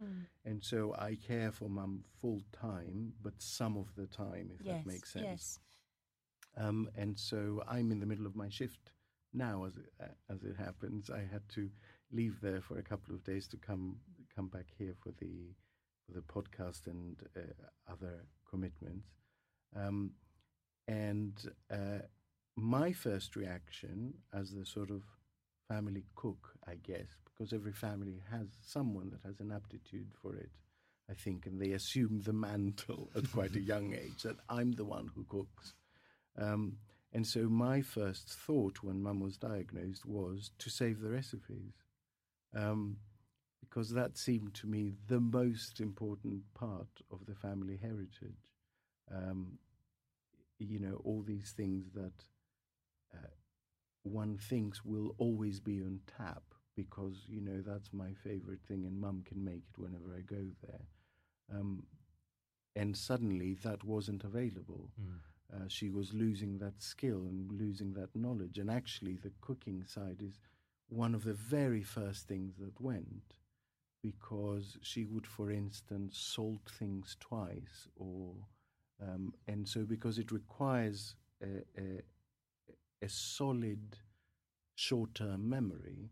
shifts. 0.00 0.26
And 0.44 0.64
so 0.64 0.94
I 0.98 1.16
care 1.26 1.52
for 1.52 1.68
mum 1.68 2.04
full 2.20 2.42
time, 2.52 3.12
but 3.22 3.34
some 3.38 3.76
of 3.76 3.94
the 3.96 4.06
time, 4.06 4.50
if 4.54 4.64
yes. 4.64 4.76
that 4.76 4.86
makes 4.86 5.12
sense. 5.12 5.24
Yes. 5.26 5.58
Um, 6.56 6.88
and 6.96 7.18
so 7.18 7.62
I'm 7.68 7.92
in 7.92 8.00
the 8.00 8.06
middle 8.06 8.26
of 8.26 8.34
my 8.36 8.48
shift 8.48 8.92
now, 9.32 9.64
as 9.64 9.76
it, 9.76 9.92
uh, 10.02 10.32
as 10.32 10.42
it 10.42 10.56
happens. 10.56 11.10
I 11.10 11.20
had 11.30 11.48
to 11.50 11.70
leave 12.12 12.40
there 12.40 12.60
for 12.60 12.78
a 12.78 12.82
couple 12.82 13.14
of 13.14 13.24
days 13.24 13.46
to 13.48 13.56
come 13.56 13.96
come 14.34 14.48
back 14.48 14.66
here 14.76 14.94
for 15.02 15.12
the 15.20 15.54
for 16.06 16.12
the 16.12 16.22
podcast 16.22 16.86
and 16.86 17.16
uh, 17.36 17.40
other 17.90 18.24
commitments. 18.48 19.08
Um, 19.76 20.12
and 20.88 21.34
uh, 21.70 22.00
my 22.56 22.92
first 22.92 23.36
reaction, 23.36 24.14
as 24.32 24.50
the 24.50 24.66
sort 24.66 24.90
of 24.90 25.02
family 25.70 26.04
cook, 26.16 26.54
I 26.66 26.74
guess, 26.82 27.06
because 27.24 27.52
every 27.52 27.72
family 27.72 28.20
has 28.30 28.48
someone 28.66 29.10
that 29.10 29.26
has 29.26 29.40
an 29.40 29.52
aptitude 29.52 30.08
for 30.20 30.34
it. 30.36 30.50
I 31.08 31.14
think, 31.14 31.46
and 31.46 31.60
they 31.60 31.72
assume 31.72 32.22
the 32.24 32.32
mantle 32.32 33.10
at 33.16 33.32
quite 33.32 33.56
a 33.56 33.60
young 33.60 33.94
age 34.04 34.22
that 34.22 34.36
I'm 34.48 34.72
the 34.72 34.84
one 34.84 35.10
who 35.12 35.24
cooks. 35.24 35.74
Um, 36.38 36.76
and 37.12 37.26
so 37.26 37.48
my 37.48 37.80
first 37.82 38.28
thought 38.28 38.78
when 38.82 39.02
mum 39.02 39.18
was 39.18 39.36
diagnosed 39.36 40.06
was 40.06 40.52
to 40.58 40.70
save 40.70 41.00
the 41.00 41.10
recipes, 41.10 41.72
um, 42.54 42.98
because 43.60 43.90
that 43.90 44.16
seemed 44.16 44.54
to 44.54 44.68
me 44.68 44.92
the 45.08 45.18
most 45.18 45.80
important 45.80 46.42
part 46.54 47.02
of 47.10 47.26
the 47.26 47.34
family 47.34 47.76
heritage. 47.76 48.52
Um, 49.12 49.58
you 50.58 50.78
know, 50.78 51.00
all 51.04 51.24
these 51.26 51.52
things 51.56 51.86
that 51.94 52.24
uh, 53.12 53.26
one 54.02 54.38
thinks 54.38 54.84
will 54.84 55.14
always 55.18 55.60
be 55.60 55.80
on 55.80 56.00
tap 56.18 56.42
because, 56.76 57.24
you 57.28 57.40
know, 57.40 57.60
that's 57.64 57.92
my 57.92 58.12
favorite 58.24 58.60
thing 58.66 58.84
and 58.86 58.98
mum 59.00 59.22
can 59.26 59.44
make 59.44 59.64
it 59.70 59.80
whenever 59.80 60.14
I 60.16 60.20
go 60.22 60.44
there. 60.62 60.80
Um, 61.52 61.84
and 62.76 62.96
suddenly 62.96 63.54
that 63.62 63.84
wasn't 63.84 64.24
available 64.24 64.90
uh, 65.54 65.66
she 65.68 65.90
was 65.90 66.14
losing 66.14 66.58
that 66.58 66.82
skill 66.82 67.26
and 67.28 67.52
losing 67.52 67.92
that 67.94 68.14
knowledge. 68.16 68.58
And 68.58 68.70
actually, 68.70 69.16
the 69.16 69.32
cooking 69.42 69.84
side 69.84 70.22
is 70.22 70.38
one 70.88 71.14
of 71.14 71.24
the 71.24 71.34
very 71.34 71.82
first 71.82 72.28
things 72.28 72.56
that 72.58 72.80
went 72.80 73.34
because 74.02 74.76
she 74.82 75.04
would, 75.06 75.26
for 75.26 75.50
instance, 75.50 76.18
salt 76.18 76.62
things 76.78 77.16
twice, 77.20 77.88
or 77.96 78.34
um, 79.02 79.34
and 79.48 79.68
so 79.68 79.84
because 79.84 80.18
it 80.18 80.32
requires 80.32 81.14
a, 81.42 81.58
a, 81.80 82.02
a 83.02 83.08
solid 83.08 83.96
short-term 84.74 85.48
memory. 85.48 86.10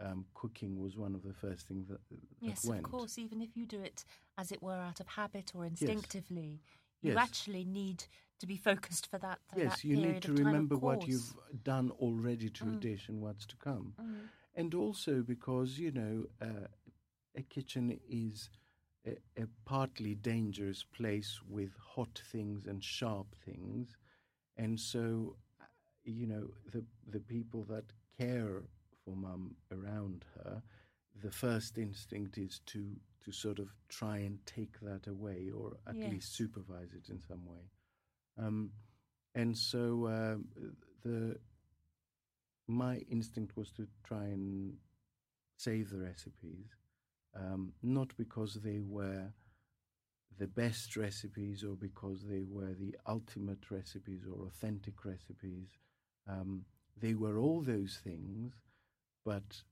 Um, 0.00 0.26
cooking 0.34 0.80
was 0.80 0.96
one 0.96 1.14
of 1.14 1.22
the 1.22 1.32
first 1.34 1.68
things 1.68 1.88
that, 1.88 2.00
that 2.10 2.18
Yes, 2.40 2.64
went. 2.64 2.84
of 2.84 2.90
course. 2.90 3.18
Even 3.18 3.40
if 3.40 3.56
you 3.56 3.64
do 3.66 3.80
it, 3.80 4.04
as 4.36 4.50
it 4.50 4.62
were, 4.62 4.80
out 4.80 5.00
of 5.00 5.06
habit 5.08 5.52
or 5.54 5.64
instinctively, 5.64 6.60
you 7.02 7.12
Yes. 7.12 7.18
actually 7.18 7.64
need 7.64 8.04
to 8.40 8.46
be 8.46 8.56
focused 8.56 9.08
for 9.10 9.18
that. 9.18 9.38
For 9.52 9.60
yes, 9.60 9.70
that 9.70 9.84
you 9.84 9.96
need 9.96 10.22
to 10.22 10.28
of 10.30 10.36
time, 10.36 10.46
remember 10.46 10.76
what 10.76 11.06
you've 11.06 11.34
done 11.62 11.90
already 11.92 12.50
to 12.50 12.64
a 12.64 12.68
Mm. 12.68 12.80
dish 12.80 13.08
and 13.08 13.20
what's 13.20 13.46
to 13.46 13.56
come. 13.56 13.94
Mm. 14.00 14.28
and 14.56 14.74
also 14.74 15.22
because 15.22 15.78
you 15.78 15.90
know 15.90 16.24
uh, 16.40 16.66
a 17.36 17.42
kitchen 17.42 17.98
is 18.08 18.50
a, 19.06 19.12
a 19.42 19.46
partly 19.64 20.14
dangerous 20.14 20.84
place 20.84 21.40
with 21.48 21.70
hot 21.94 22.20
things 22.32 22.66
and 22.66 22.82
sharp 22.82 23.34
things, 23.44 23.96
and 24.56 24.78
so 24.78 25.36
you 26.04 26.26
know 26.26 26.48
the 26.72 26.84
the 27.10 27.20
people 27.20 27.64
that 27.64 27.84
care 28.18 28.62
for 29.04 29.16
mum 29.16 29.56
around 29.72 30.24
her, 30.36 30.62
the 31.22 31.30
first 31.30 31.78
instinct 31.78 32.38
is 32.38 32.60
to 32.66 32.96
to 33.24 33.32
sort 33.32 33.58
of 33.58 33.68
try 33.88 34.18
and 34.18 34.38
take 34.46 34.80
that 34.80 35.06
away 35.06 35.50
or 35.54 35.72
at 35.88 36.04
Yes. 36.04 36.04
least 36.04 36.34
supervise 36.36 36.92
it 36.94 37.08
in 37.10 37.20
some 37.20 37.44
way, 37.46 37.70
um, 38.38 38.70
and 39.34 39.56
so 39.56 40.08
um, 40.08 40.46
the 41.04 41.38
my 42.66 42.96
instinct 43.10 43.56
was 43.56 43.70
to 43.72 43.86
try 44.04 44.24
and 44.24 44.74
save 45.56 45.90
the 45.90 45.98
recipes, 45.98 46.66
um, 47.34 47.72
not 47.82 48.16
because 48.16 48.54
they 48.56 48.80
were 48.80 49.32
the 50.38 50.46
best 50.46 50.96
recipes 50.96 51.62
or 51.64 51.76
because 51.76 52.24
they 52.24 52.42
were 52.44 52.74
the 52.74 52.96
ultimate 53.06 53.70
recipes 53.70 54.22
or 54.26 54.46
authentic 54.46 55.04
recipes. 55.04 55.68
Um, 56.28 56.64
they 57.00 57.14
were 57.14 57.38
all 57.38 57.60
those 57.62 57.98
things, 58.02 58.54
but 59.24 59.62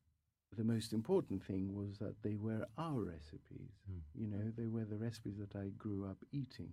the 0.57 0.65
most 0.65 0.93
important 0.93 1.43
thing 1.45 1.75
was 1.75 1.99
that 1.99 2.23
they 2.23 2.35
were 2.35 2.67
our 2.77 3.01
recipes. 3.01 3.73
Mm. 3.91 4.01
You 4.15 4.27
know, 4.27 4.53
they 4.57 4.67
were 4.67 4.85
the 4.85 4.99
recipes 4.99 5.39
that 5.39 5.59
I 5.59 5.69
grew 5.79 6.05
up 6.05 6.19
eating. 6.33 6.71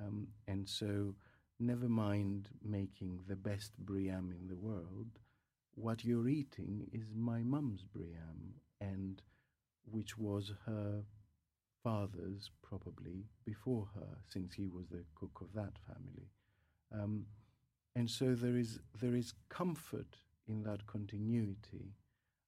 Um, 0.00 0.28
and 0.46 0.68
so, 0.68 1.14
never 1.60 1.88
mind 1.88 2.48
making 2.64 3.20
the 3.28 3.36
best 3.36 3.72
Briam 3.84 4.32
in 4.32 4.48
the 4.48 4.56
world, 4.56 5.18
what 5.74 6.04
you're 6.04 6.28
eating 6.28 6.88
is 6.92 7.14
my 7.14 7.42
mum's 7.42 7.84
Briam, 7.84 8.54
and 8.80 9.22
which 9.84 10.18
was 10.18 10.52
her 10.66 11.02
father's 11.82 12.50
probably 12.62 13.26
before 13.44 13.88
her, 13.94 14.18
since 14.28 14.54
he 14.54 14.68
was 14.68 14.88
the 14.88 15.04
cook 15.14 15.40
of 15.40 15.52
that 15.54 15.78
family. 15.86 16.28
Um, 16.92 17.26
and 17.98 18.08
so 18.08 18.32
there 18.32 18.56
is 18.56 18.78
there 19.00 19.16
is 19.16 19.32
comfort 19.48 20.18
in 20.46 20.62
that 20.62 20.86
continuity 20.86 21.96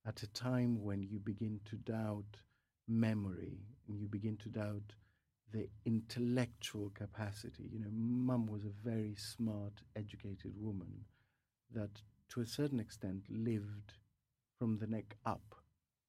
at 0.07 0.23
a 0.23 0.29
time 0.29 0.81
when 0.85 1.03
you 1.03 1.19
begin 1.19 1.59
to 1.65 1.75
doubt 1.75 2.37
memory 2.87 3.59
and 3.89 3.99
you 3.99 4.07
begin 4.07 4.37
to 4.37 4.49
doubt 4.49 4.95
the 5.53 5.69
intellectual 5.85 6.91
capacity. 6.95 7.69
You 7.73 7.81
know, 7.81 7.91
mum 7.93 8.47
was 8.47 8.65
a 8.65 8.89
very 8.89 9.17
smart, 9.17 9.73
educated 9.97 10.53
woman 10.57 11.05
that, 11.75 12.01
to 12.29 12.41
a 12.41 12.47
certain 12.47 12.79
extent, 12.79 13.25
lived 13.29 13.95
from 14.57 14.79
the 14.79 14.87
neck 14.87 15.17
up. 15.27 15.57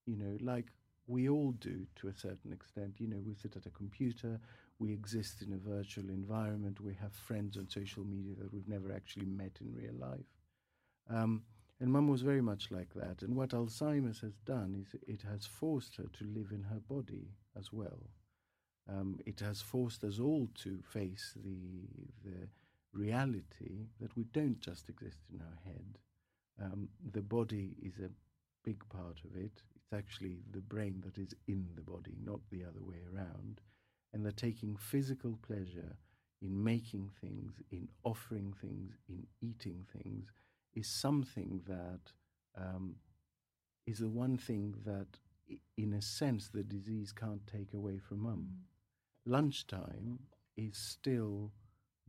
You 0.05 0.17
know, 0.17 0.37
like 0.39 0.67
we 1.07 1.27
all 1.27 1.53
do 1.53 1.87
to 1.95 2.09
a 2.09 2.13
certain 2.13 2.53
extent. 2.53 2.93
You 2.99 3.07
know, 3.07 3.21
we 3.25 3.33
sit 3.33 3.55
at 3.55 3.65
a 3.65 3.71
computer, 3.71 4.39
we 4.81 4.91
exist 4.91 5.43
in 5.43 5.53
a 5.53 5.57
virtual 5.75 6.09
environment, 6.09 6.81
we 6.81 6.95
have 6.95 7.13
friends 7.13 7.55
on 7.55 7.69
social 7.69 8.03
media 8.03 8.33
that 8.39 8.51
we've 8.51 8.67
never 8.67 8.91
actually 8.91 9.27
met 9.27 9.59
in 9.61 9.75
real 9.75 9.93
life. 9.93 10.25
Um, 11.07 11.43
and 11.79 11.91
mum 11.91 12.07
was 12.07 12.23
very 12.23 12.41
much 12.41 12.71
like 12.71 12.91
that. 12.95 13.21
And 13.21 13.35
what 13.35 13.51
Alzheimer's 13.51 14.21
has 14.21 14.37
done 14.45 14.75
is 14.81 14.99
it 15.07 15.21
has 15.29 15.45
forced 15.45 15.97
her 15.97 16.07
to 16.13 16.25
live 16.25 16.51
in 16.51 16.63
her 16.63 16.79
body 16.89 17.29
as 17.57 17.71
well. 17.71 17.99
Um, 18.89 19.19
it 19.27 19.39
has 19.41 19.61
forced 19.61 20.03
us 20.03 20.19
all 20.19 20.47
to 20.63 20.79
face 20.91 21.33
the 21.35 21.87
the 22.23 22.47
reality 22.93 23.87
that 23.99 24.15
we 24.17 24.23
don't 24.25 24.59
just 24.59 24.89
exist 24.89 25.19
in 25.31 25.41
our 25.41 25.59
head. 25.63 25.97
Um, 26.61 26.89
the 27.13 27.21
body 27.21 27.75
is 27.81 27.99
a 27.99 28.09
big 28.63 28.83
part 28.89 29.19
of 29.23 29.35
it. 29.35 29.61
It's 29.75 29.93
actually 29.93 30.39
the 30.51 30.61
brain 30.61 31.03
that 31.05 31.17
is 31.17 31.33
in 31.47 31.67
the 31.75 31.81
body, 31.81 32.15
not 32.23 32.39
the 32.49 32.63
other 32.63 32.83
way 32.83 33.01
around. 33.13 33.61
And 34.13 34.25
that 34.25 34.37
taking 34.37 34.75
physical 34.75 35.37
pleasure 35.41 35.97
in 36.41 36.63
making 36.63 37.11
things, 37.21 37.53
in 37.71 37.87
offering 38.03 38.53
things, 38.61 38.97
in 39.07 39.25
eating 39.41 39.85
things, 39.93 40.31
is 40.73 40.87
something 40.87 41.61
that 41.67 42.11
um, 42.57 42.95
is 43.85 43.99
the 43.99 44.09
one 44.09 44.37
thing 44.37 44.75
that, 44.85 45.07
in 45.77 45.93
a 45.93 46.01
sense, 46.01 46.49
the 46.49 46.63
disease 46.63 47.11
can't 47.11 47.45
take 47.47 47.73
away 47.73 47.97
from 47.99 48.19
mum. 48.23 48.49
Lunchtime 49.25 50.19
is 50.57 50.77
still 50.77 51.51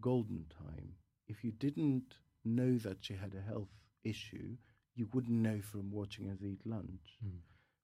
golden 0.01 0.47
time. 0.51 0.95
If 1.29 1.45
you 1.45 1.53
didn't 1.53 2.17
know 2.45 2.79
that 2.79 2.99
she 3.05 3.15
had 3.15 3.35
a 3.35 3.43
health 3.43 3.71
issue, 4.05 4.57
you 4.95 5.09
wouldn't 5.13 5.37
know 5.41 5.61
from 5.63 5.91
watching 5.91 6.31
us 6.31 6.43
eat 6.43 6.67
lunch 6.67 7.19
Mm. 7.25 7.41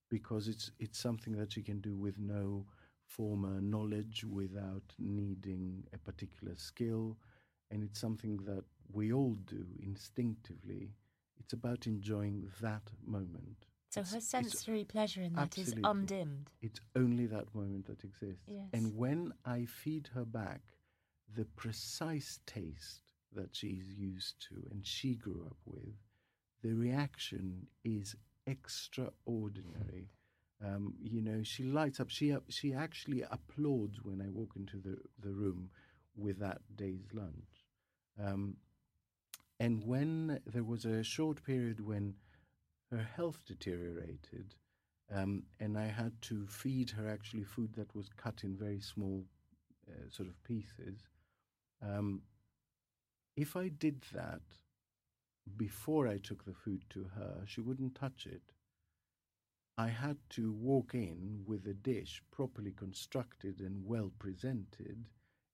because 0.09 0.47
it's 0.47 0.71
it's 0.79 0.99
something 0.99 1.33
that 1.37 1.53
she 1.53 1.63
can 1.63 1.79
do 1.81 1.95
with 1.97 2.17
no 2.19 2.65
former 3.09 3.59
knowledge, 3.59 4.23
without 4.23 4.93
needing 4.99 5.83
a 5.93 5.97
particular 5.97 6.55
skill, 6.55 7.17
and 7.71 7.83
it's 7.83 7.99
something 7.99 8.37
that 8.45 8.63
we 8.91 9.11
all 9.11 9.35
do 9.45 9.65
instinctively 9.81 10.93
It's 11.41 11.53
about 11.53 11.87
enjoying 11.87 12.51
that 12.61 12.91
moment. 13.05 13.65
So 13.89 14.01
It's- 14.01 14.13
her 14.13 14.21
sensory 14.21 14.83
pleasure 14.83 15.23
in 15.23 15.33
that 15.33 15.57
is 15.57 15.73
undimmed. 15.83 16.51
It's 16.61 16.81
only 16.95 17.25
that 17.27 17.55
moment 17.55 17.85
that 17.87 18.03
exists. 18.03 18.43
Yes. 18.47 18.69
And 18.73 18.95
when 18.95 19.33
I 19.45 19.65
feed 19.65 20.07
her 20.07 20.25
back 20.25 20.61
the 21.33 21.45
precise 21.45 22.39
taste 22.45 23.13
that 23.31 23.55
she's 23.55 23.87
used 23.93 24.39
to 24.49 24.67
and 24.69 24.85
she 24.85 25.15
grew 25.15 25.43
up 25.45 25.57
with, 25.65 25.95
the 26.61 26.73
reaction 26.73 27.67
is 27.83 28.15
extraordinary. 28.45 30.09
Um, 30.63 30.95
you 31.01 31.21
know, 31.21 31.41
she 31.43 31.63
lights 31.63 31.99
up. 31.99 32.09
She 32.09 32.35
she 32.49 32.73
actually 32.73 33.23
applauds 33.31 34.03
when 34.03 34.21
I 34.21 34.29
walk 34.29 34.51
into 34.55 34.77
the 34.77 34.97
the 35.21 35.31
room 35.31 35.69
with 36.15 36.39
that 36.39 36.61
day's 36.75 37.07
lunch. 37.13 37.65
Um, 38.21 38.57
and 39.59 39.83
when 39.85 40.39
there 40.45 40.63
was 40.63 40.85
a 40.85 41.03
short 41.03 41.43
period 41.43 41.85
when 41.85 42.15
her 42.91 43.07
health 43.15 43.43
deteriorated, 43.45 44.55
um, 45.13 45.43
and 45.59 45.77
I 45.77 45.87
had 45.87 46.13
to 46.23 46.47
feed 46.47 46.91
her 46.91 47.09
actually 47.09 47.43
food 47.43 47.73
that 47.75 47.93
was 47.95 48.09
cut 48.15 48.43
in 48.43 48.57
very 48.57 48.79
small 48.79 49.25
uh, 49.89 50.09
sort 50.09 50.29
of 50.29 50.41
pieces. 50.43 51.07
Um, 51.81 52.21
if 53.35 53.55
I 53.55 53.69
did 53.69 54.03
that 54.13 54.41
before 55.57 56.07
I 56.07 56.17
took 56.17 56.45
the 56.45 56.53
food 56.53 56.83
to 56.91 57.09
her, 57.15 57.41
she 57.45 57.61
wouldn't 57.61 57.95
touch 57.95 58.27
it. 58.29 58.41
I 59.79 59.87
had 59.87 60.17
to 60.31 60.51
walk 60.51 60.93
in 60.93 61.43
with 61.45 61.65
a 61.65 61.73
dish 61.73 62.21
properly 62.31 62.73
constructed 62.73 63.61
and 63.61 63.85
well 63.85 64.11
presented, 64.19 65.05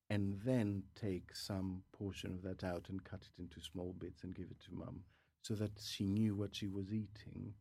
and 0.09 0.41
then 0.43 0.81
take 0.95 1.35
some 1.35 1.83
portion 1.93 2.33
of 2.33 2.41
that 2.41 2.63
out 2.63 2.89
and 2.89 3.03
cut 3.03 3.21
it 3.21 3.39
into 3.39 3.61
small 3.61 3.93
bits 3.99 4.23
and 4.23 4.33
give 4.33 4.49
it 4.49 4.59
to 4.61 4.73
mum 4.73 5.01
so 5.43 5.53
that 5.53 5.79
she 5.79 6.07
knew 6.07 6.33
what 6.33 6.55
she 6.55 6.65
was 6.65 6.91
eating. 6.91 7.53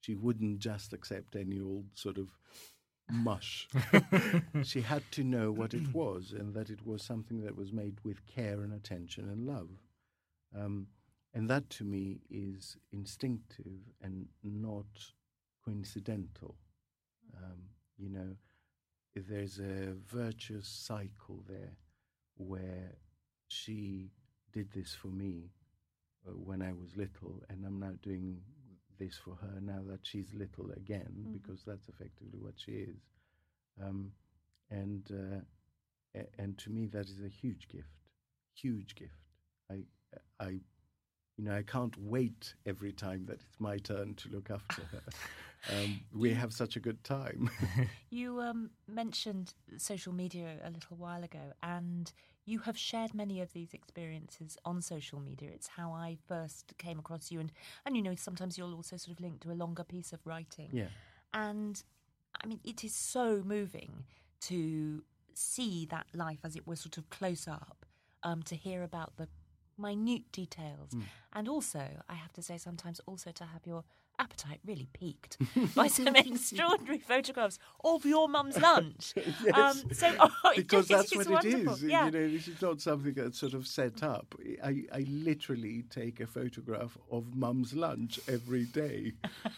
She 0.00 0.14
wouldn't 0.14 0.58
just 0.58 0.94
accept 0.94 1.36
any 1.36 1.60
old 1.60 1.84
sort 1.92 2.16
of 2.16 2.30
mush. 3.12 3.68
she 4.62 4.80
had 4.80 5.02
to 5.10 5.22
know 5.22 5.52
what 5.52 5.74
it 5.74 5.92
was 5.92 6.32
and 6.32 6.54
that 6.54 6.70
it 6.70 6.86
was 6.86 7.02
something 7.02 7.44
that 7.44 7.58
was 7.58 7.74
made 7.74 7.98
with 8.04 8.26
care 8.26 8.62
and 8.62 8.72
attention 8.72 9.28
and 9.28 9.46
love. 9.46 9.68
Um, 10.58 10.86
and 11.34 11.50
that 11.50 11.68
to 11.70 11.84
me 11.84 12.20
is 12.30 12.78
instinctive 12.90 13.82
and 14.00 14.28
not 14.42 14.86
coincidental. 15.66 16.56
Um, 17.36 17.62
you 17.98 18.10
know, 18.10 18.36
there's 19.14 19.58
a 19.58 19.94
virtuous 20.06 20.68
cycle 20.68 21.42
there 21.48 21.76
where 22.36 22.92
she 23.48 24.10
did 24.52 24.70
this 24.72 24.94
for 24.94 25.08
me 25.08 25.50
uh, 26.26 26.32
when 26.32 26.62
I 26.62 26.72
was 26.72 26.96
little, 26.96 27.42
and 27.48 27.64
I'm 27.66 27.80
now 27.80 27.94
doing 28.02 28.40
this 28.98 29.16
for 29.16 29.36
her 29.36 29.60
now 29.60 29.82
that 29.88 30.06
she's 30.06 30.32
little 30.34 30.70
again, 30.72 31.14
Mhm. 31.28 31.32
because 31.32 31.64
that's 31.64 31.88
effectively 31.88 32.38
what 32.38 32.58
she 32.58 32.72
is. 32.72 33.00
Um, 33.80 34.12
and 34.70 35.10
uh, 35.12 35.40
a- 36.14 36.40
and 36.40 36.58
to 36.58 36.70
me, 36.70 36.86
that 36.88 37.08
is 37.08 37.22
a 37.22 37.28
huge 37.28 37.68
gift, 37.68 37.96
huge 38.54 38.94
gift. 38.94 39.20
I 39.70 39.84
I 40.40 40.60
you 41.36 41.44
know 41.44 41.54
I 41.54 41.62
can't 41.62 41.94
wait 41.98 42.54
every 42.64 42.92
time 42.92 43.26
that 43.26 43.34
it's 43.34 43.60
my 43.60 43.78
turn 43.78 44.14
to 44.14 44.28
look 44.30 44.50
after 44.50 44.82
her. 44.92 45.02
um, 45.76 46.00
we 46.14 46.32
have 46.32 46.52
such 46.52 46.76
a 46.76 46.80
good 46.80 47.02
time. 47.04 47.50
You 48.08 48.40
um, 48.40 48.70
mentioned 48.86 49.52
social 49.76 50.12
media 50.12 50.58
a 50.64 50.70
little 50.70 50.96
while 50.96 51.24
ago, 51.24 51.52
and 51.62 52.10
you 52.46 52.60
have 52.60 52.78
shared 52.78 53.12
many 53.12 53.40
of 53.40 53.52
these 53.52 53.74
experiences 53.74 54.56
on 54.64 54.80
social 54.80 55.20
media. 55.20 55.50
It's 55.52 55.66
how 55.66 55.92
I 55.92 56.16
first 56.26 56.72
came 56.78 56.98
across 56.98 57.30
you, 57.30 57.40
and 57.40 57.52
and 57.84 57.96
you 57.96 58.02
know 58.02 58.14
sometimes 58.14 58.56
you'll 58.56 58.74
also 58.74 58.96
sort 58.96 59.18
of 59.18 59.20
link 59.20 59.40
to 59.40 59.50
a 59.50 59.54
longer 59.54 59.84
piece 59.84 60.12
of 60.12 60.20
writing. 60.24 60.70
yeah. 60.72 60.86
And 61.34 61.82
I 62.42 62.46
mean, 62.46 62.60
it 62.64 62.84
is 62.84 62.94
so 62.94 63.42
moving 63.44 64.04
to 64.42 65.02
see 65.34 65.86
that 65.90 66.06
life 66.14 66.38
as 66.44 66.56
it 66.56 66.66
were 66.66 66.76
sort 66.76 66.96
of 66.96 67.10
close 67.10 67.46
up, 67.48 67.84
um, 68.22 68.42
to 68.44 68.54
hear 68.54 68.82
about 68.82 69.16
the 69.16 69.28
minute 69.78 70.30
details. 70.32 70.90
Mm. 70.94 71.02
And 71.32 71.48
also, 71.48 71.84
I 72.08 72.14
have 72.14 72.32
to 72.34 72.42
say, 72.42 72.58
sometimes 72.58 73.00
also 73.06 73.30
to 73.32 73.44
have 73.44 73.66
your 73.66 73.84
appetite 74.18 74.60
really 74.64 74.88
piqued 74.92 75.36
by 75.74 75.86
some 75.88 76.06
extraordinary 76.16 76.98
photographs 76.98 77.58
of 77.84 78.04
your 78.04 78.28
mum's 78.28 78.58
lunch. 78.58 79.12
um, 79.54 79.82
so, 79.92 80.14
oh, 80.20 80.30
because 80.56 80.88
just- 80.88 81.10
that's 81.10 81.16
what 81.16 81.44
it 81.44 81.54
wonderful. 81.54 81.74
is. 81.74 81.82
Yeah. 81.82 82.06
You 82.06 82.10
know, 82.10 82.30
this 82.30 82.48
is 82.48 82.62
not 82.62 82.80
something 82.80 83.12
that's 83.14 83.38
sort 83.38 83.54
of 83.54 83.66
set 83.66 84.02
up. 84.02 84.34
I, 84.64 84.84
I 84.92 85.04
literally 85.08 85.84
take 85.90 86.20
a 86.20 86.26
photograph 86.26 86.96
of 87.10 87.34
mum's 87.34 87.74
lunch 87.74 88.18
every 88.28 88.64
day 88.64 89.12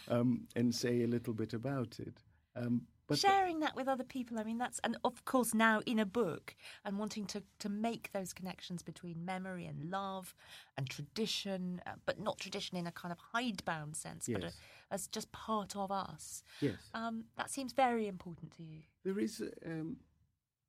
um, 0.09 0.47
and 0.55 0.73
say 0.73 1.03
a 1.03 1.07
little 1.07 1.33
bit 1.33 1.53
about 1.53 1.99
it. 1.99 2.17
Um, 2.55 2.81
but 3.09 3.19
sharing 3.19 3.59
that 3.59 3.75
with 3.75 3.87
other 3.87 4.03
people 4.03 4.39
i 4.39 4.43
mean 4.43 4.57
that's 4.57 4.79
and 4.83 4.97
of 5.03 5.25
course 5.25 5.53
now 5.53 5.81
in 5.85 5.99
a 5.99 6.05
book 6.05 6.55
and 6.85 6.97
wanting 6.97 7.25
to 7.25 7.43
to 7.59 7.69
make 7.69 8.11
those 8.13 8.33
connections 8.33 8.81
between 8.81 9.25
memory 9.25 9.65
and 9.65 9.89
love 9.89 10.35
and 10.77 10.89
tradition 10.89 11.81
uh, 11.85 11.91
but 12.05 12.19
not 12.19 12.37
tradition 12.39 12.77
in 12.77 12.87
a 12.87 12.91
kind 12.91 13.11
of 13.11 13.17
hidebound 13.33 13.95
sense 13.95 14.29
but 14.31 14.43
a, 14.43 14.51
as 14.91 15.07
just 15.07 15.31
part 15.31 15.75
of 15.75 15.91
us 15.91 16.43
yes, 16.61 16.75
um, 16.93 17.25
that 17.37 17.49
seems 17.49 17.73
very 17.73 18.07
important 18.07 18.51
to 18.55 18.63
you 18.63 18.79
there 19.03 19.19
is. 19.19 19.41
Um, 19.65 19.97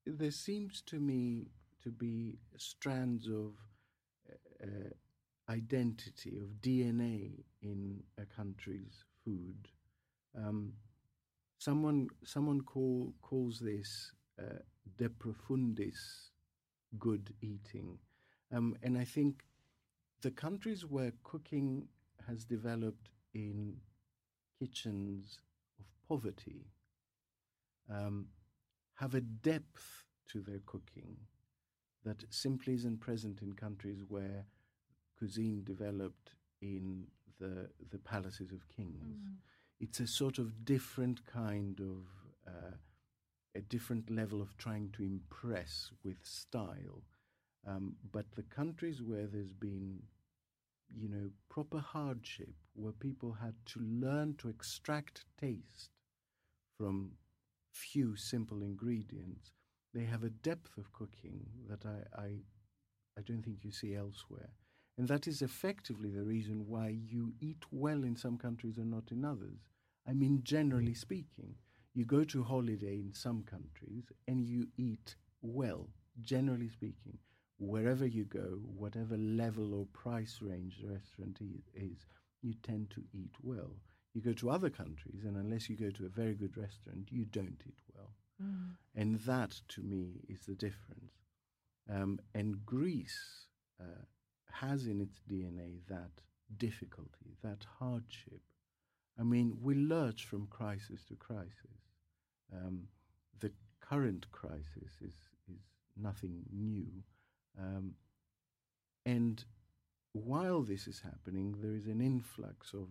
there 0.07 0.31
seems 0.31 0.83
to 0.83 0.98
me 0.98 1.48
to 1.83 1.90
be 1.90 2.38
strands 2.57 3.26
of 3.29 3.53
uh, 4.62 4.90
identity 5.50 6.37
of 6.38 6.61
DNA 6.62 7.44
in 7.62 8.03
a 8.18 8.24
country's 8.24 9.05
food. 9.24 9.68
Um, 10.37 10.72
someone 11.61 12.09
someone 12.25 12.62
call, 12.62 13.12
calls 13.20 13.61
this 13.61 14.12
uh, 14.40 14.61
de 14.96 15.09
profundis 15.09 16.31
good 16.99 17.33
eating, 17.42 17.99
um, 18.53 18.75
and 18.83 18.96
I 18.99 19.05
think 19.05 19.44
the 20.23 20.31
countries 20.31 20.85
where 20.87 21.12
cooking 21.23 21.87
has 22.27 22.44
developed 22.44 23.11
in 23.35 23.77
kitchens 24.59 25.38
of 25.79 25.87
poverty 26.09 26.66
um, 27.90 28.27
have 28.94 29.14
a 29.14 29.20
depth 29.20 30.05
to 30.29 30.40
their 30.40 30.61
cooking 30.66 31.16
that 32.05 32.25
simply 32.31 32.75
isn't 32.75 33.01
present 33.01 33.42
in 33.42 33.53
countries 33.53 34.05
where 34.09 34.46
cuisine 35.18 35.62
developed 35.64 36.31
in 36.62 37.05
the 37.38 37.68
the 37.90 37.99
palaces 37.99 38.51
of 38.53 38.66
kings. 38.68 39.18
It's 39.81 39.99
a 40.01 40.07
sort 40.07 40.38
of 40.38 40.64
different 40.64 41.27
kind 41.27 41.81
of 41.81 42.07
uh, 42.47 42.77
a 43.57 43.61
different 43.62 44.11
level 44.11 44.43
of 44.43 44.57
trying 44.59 44.90
to 44.93 45.03
impress 45.05 45.90
with 46.05 46.19
style. 46.25 47.03
Um, 47.66 47.97
but 48.12 48.33
the 48.37 48.45
countries 48.45 49.03
where 49.03 49.27
there's 49.27 49.53
been, 49.55 50.03
you 50.95 51.09
know, 51.09 51.31
proper 51.49 51.79
hardship, 51.81 52.55
where 52.75 52.93
people 52.93 53.33
had 53.33 53.55
to 53.66 53.81
learn 53.81 54.35
to 54.38 54.49
extract 54.49 55.25
taste 55.40 55.90
from 56.79 57.12
few 57.73 58.16
simple 58.16 58.62
ingredients, 58.62 59.53
they 59.95 60.05
have 60.05 60.25
a 60.25 60.31
depth 60.31 60.79
of 60.79 60.93
cooking 60.93 61.47
that 61.69 61.85
I, 61.87 62.23
I, 62.23 62.27
I 63.19 63.23
don't 63.23 63.43
think 63.43 63.64
you 63.64 63.73
see 63.73 63.95
elsewhere. 63.97 64.51
And 64.99 65.09
that 65.09 65.27
is 65.29 65.43
effectively 65.43 66.11
the 66.11 66.25
reason 66.25 66.66
why 66.69 66.88
you 66.88 67.35
eat 67.40 67.64
well 67.73 68.05
in 68.05 68.16
some 68.16 68.38
countries 68.38 68.79
and 68.79 68.90
not 68.90 69.12
in 69.12 69.25
others. 69.25 69.69
I 70.08 70.12
mean, 70.12 70.40
generally 70.42 70.94
speaking, 70.94 71.54
you 71.94 72.04
go 72.04 72.24
to 72.24 72.42
holiday 72.42 73.00
in 73.00 73.12
some 73.12 73.42
countries 73.42 74.04
and 74.26 74.46
you 74.46 74.68
eat 74.76 75.16
well, 75.42 75.88
generally 76.20 76.68
speaking. 76.68 77.18
Wherever 77.58 78.06
you 78.06 78.24
go, 78.24 78.60
whatever 78.76 79.16
level 79.16 79.74
or 79.74 79.86
price 79.86 80.38
range 80.40 80.78
the 80.80 80.88
restaurant 80.88 81.38
is, 81.74 82.06
you 82.42 82.54
tend 82.62 82.90
to 82.90 83.02
eat 83.12 83.34
well. 83.42 83.76
You 84.14 84.22
go 84.22 84.32
to 84.32 84.50
other 84.50 84.70
countries, 84.70 85.24
and 85.24 85.36
unless 85.36 85.68
you 85.68 85.76
go 85.76 85.90
to 85.90 86.06
a 86.06 86.08
very 86.08 86.34
good 86.34 86.56
restaurant, 86.56 87.08
you 87.10 87.26
don't 87.26 87.62
eat 87.66 87.78
well. 87.94 88.14
Mm. 88.42 88.70
And 88.96 89.20
that, 89.20 89.60
to 89.68 89.82
me, 89.82 90.22
is 90.28 90.40
the 90.46 90.54
difference. 90.54 91.12
Um, 91.88 92.18
and 92.34 92.64
Greece 92.64 93.46
uh, 93.80 94.04
has 94.50 94.86
in 94.86 95.00
its 95.00 95.20
DNA 95.30 95.80
that 95.88 96.22
difficulty, 96.56 97.36
that 97.42 97.66
hardship. 97.78 98.40
I 99.20 99.22
mean, 99.22 99.59
we 99.61 99.74
lurch 99.74 100.24
from 100.24 100.46
crisis 100.46 101.04
to 101.09 101.14
crisis. 101.14 101.52
Um, 102.52 102.85
the 103.40 103.52
current 103.80 104.26
crisis 104.33 104.92
is, 105.02 105.12
is 105.52 105.61
nothing 105.96 106.42
new. 106.50 106.87
Um, 107.59 107.94
and 109.04 109.44
while 110.12 110.62
this 110.62 110.87
is 110.87 111.00
happening, 111.00 111.56
there 111.61 111.74
is 111.74 111.87
an 111.87 112.00
influx 112.00 112.72
of, 112.72 112.88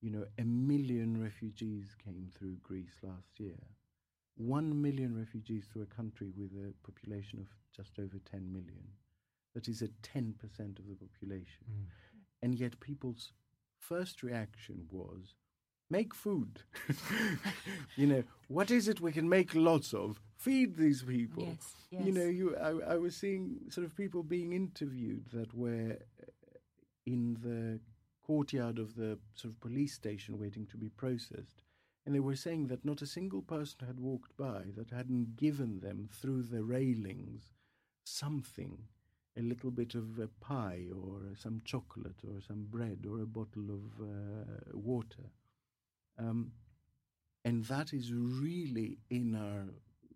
you 0.00 0.10
know, 0.10 0.24
a 0.38 0.44
million 0.44 1.20
refugees 1.20 1.96
came 2.02 2.30
through 2.38 2.56
Greece 2.62 3.00
last 3.02 3.40
year. 3.40 3.58
One 4.36 4.80
million 4.80 5.18
refugees 5.18 5.64
through 5.72 5.82
a 5.82 5.94
country 5.94 6.30
with 6.36 6.52
a 6.52 6.72
population 6.86 7.40
of 7.40 7.48
just 7.76 7.98
over 7.98 8.18
10 8.30 8.52
million. 8.52 8.84
That 9.54 9.68
is 9.68 9.82
a 9.82 9.88
10% 9.88 10.34
of 10.78 10.86
the 10.88 10.96
population. 10.96 11.66
Mm. 11.70 11.84
And 12.42 12.54
yet 12.54 12.78
people's 12.80 13.32
first 13.78 14.22
reaction 14.22 14.86
was 14.90 15.34
make 15.90 16.14
food. 16.14 16.60
you 17.96 18.06
know, 18.06 18.24
what 18.48 18.70
is 18.70 18.88
it 18.88 19.00
we 19.00 19.12
can 19.12 19.28
make 19.28 19.54
lots 19.54 19.92
of? 19.94 20.20
Feed 20.36 20.76
these 20.76 21.02
people. 21.02 21.44
Yes, 21.44 21.74
You 22.04 22.12
know, 22.12 22.26
you 22.26 22.56
I, 22.56 22.94
I 22.94 22.96
was 22.96 23.16
seeing 23.16 23.60
sort 23.70 23.86
of 23.86 23.96
people 23.96 24.22
being 24.22 24.52
interviewed 24.52 25.26
that 25.32 25.54
were 25.54 25.98
uh, 26.22 26.26
in 27.06 27.36
the 27.42 27.80
courtyard 28.26 28.78
of 28.78 28.96
the 28.96 29.18
sort 29.34 29.52
of 29.52 29.60
police 29.60 29.94
station 29.94 30.38
waiting 30.38 30.66
to 30.66 30.76
be 30.76 30.88
processed. 30.88 31.62
And 32.06 32.14
they 32.14 32.20
were 32.20 32.36
saying 32.36 32.66
that 32.66 32.84
not 32.84 33.00
a 33.00 33.06
single 33.06 33.40
person 33.42 33.86
had 33.86 33.98
walked 33.98 34.36
by 34.36 34.64
that 34.76 34.90
hadn't 34.90 35.36
given 35.36 35.80
them 35.80 36.08
through 36.12 36.42
the 36.42 36.62
railings 36.62 37.52
something, 38.04 38.78
a 39.36 39.42
little 39.42 39.70
bit 39.70 39.94
of 39.94 40.18
a 40.18 40.28
pie 40.44 40.84
or 40.94 41.34
some 41.36 41.62
chocolate 41.64 42.20
or 42.28 42.40
some 42.46 42.66
bread 42.70 43.06
or 43.10 43.20
a 43.20 43.26
bottle 43.26 43.70
of 43.70 44.06
uh, 44.06 44.76
water. 44.78 45.30
Um, 46.18 46.52
and 47.44 47.64
that 47.66 47.92
is 47.92 48.12
really 48.12 48.98
in 49.10 49.34
our, 49.34 49.64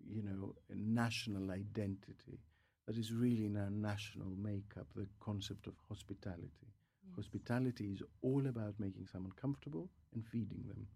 you 0.09 0.23
know, 0.23 0.55
national 0.75 1.51
identity. 1.51 2.41
That 2.87 2.97
is 2.97 3.13
really 3.13 3.45
in 3.47 3.57
our 3.57 3.71
national 3.71 4.31
makeup, 4.37 4.87
the 4.97 5.07
concept 5.21 5.67
of 5.67 5.75
hospitality. 5.89 6.73
Hospitality 7.17 7.93
is 7.93 8.03
all 8.23 8.47
about 8.47 8.75
making 8.79 9.07
someone 9.07 9.33
comfortable 9.33 9.91
and 10.15 10.25
feeding 10.25 10.63
them. 10.69 10.87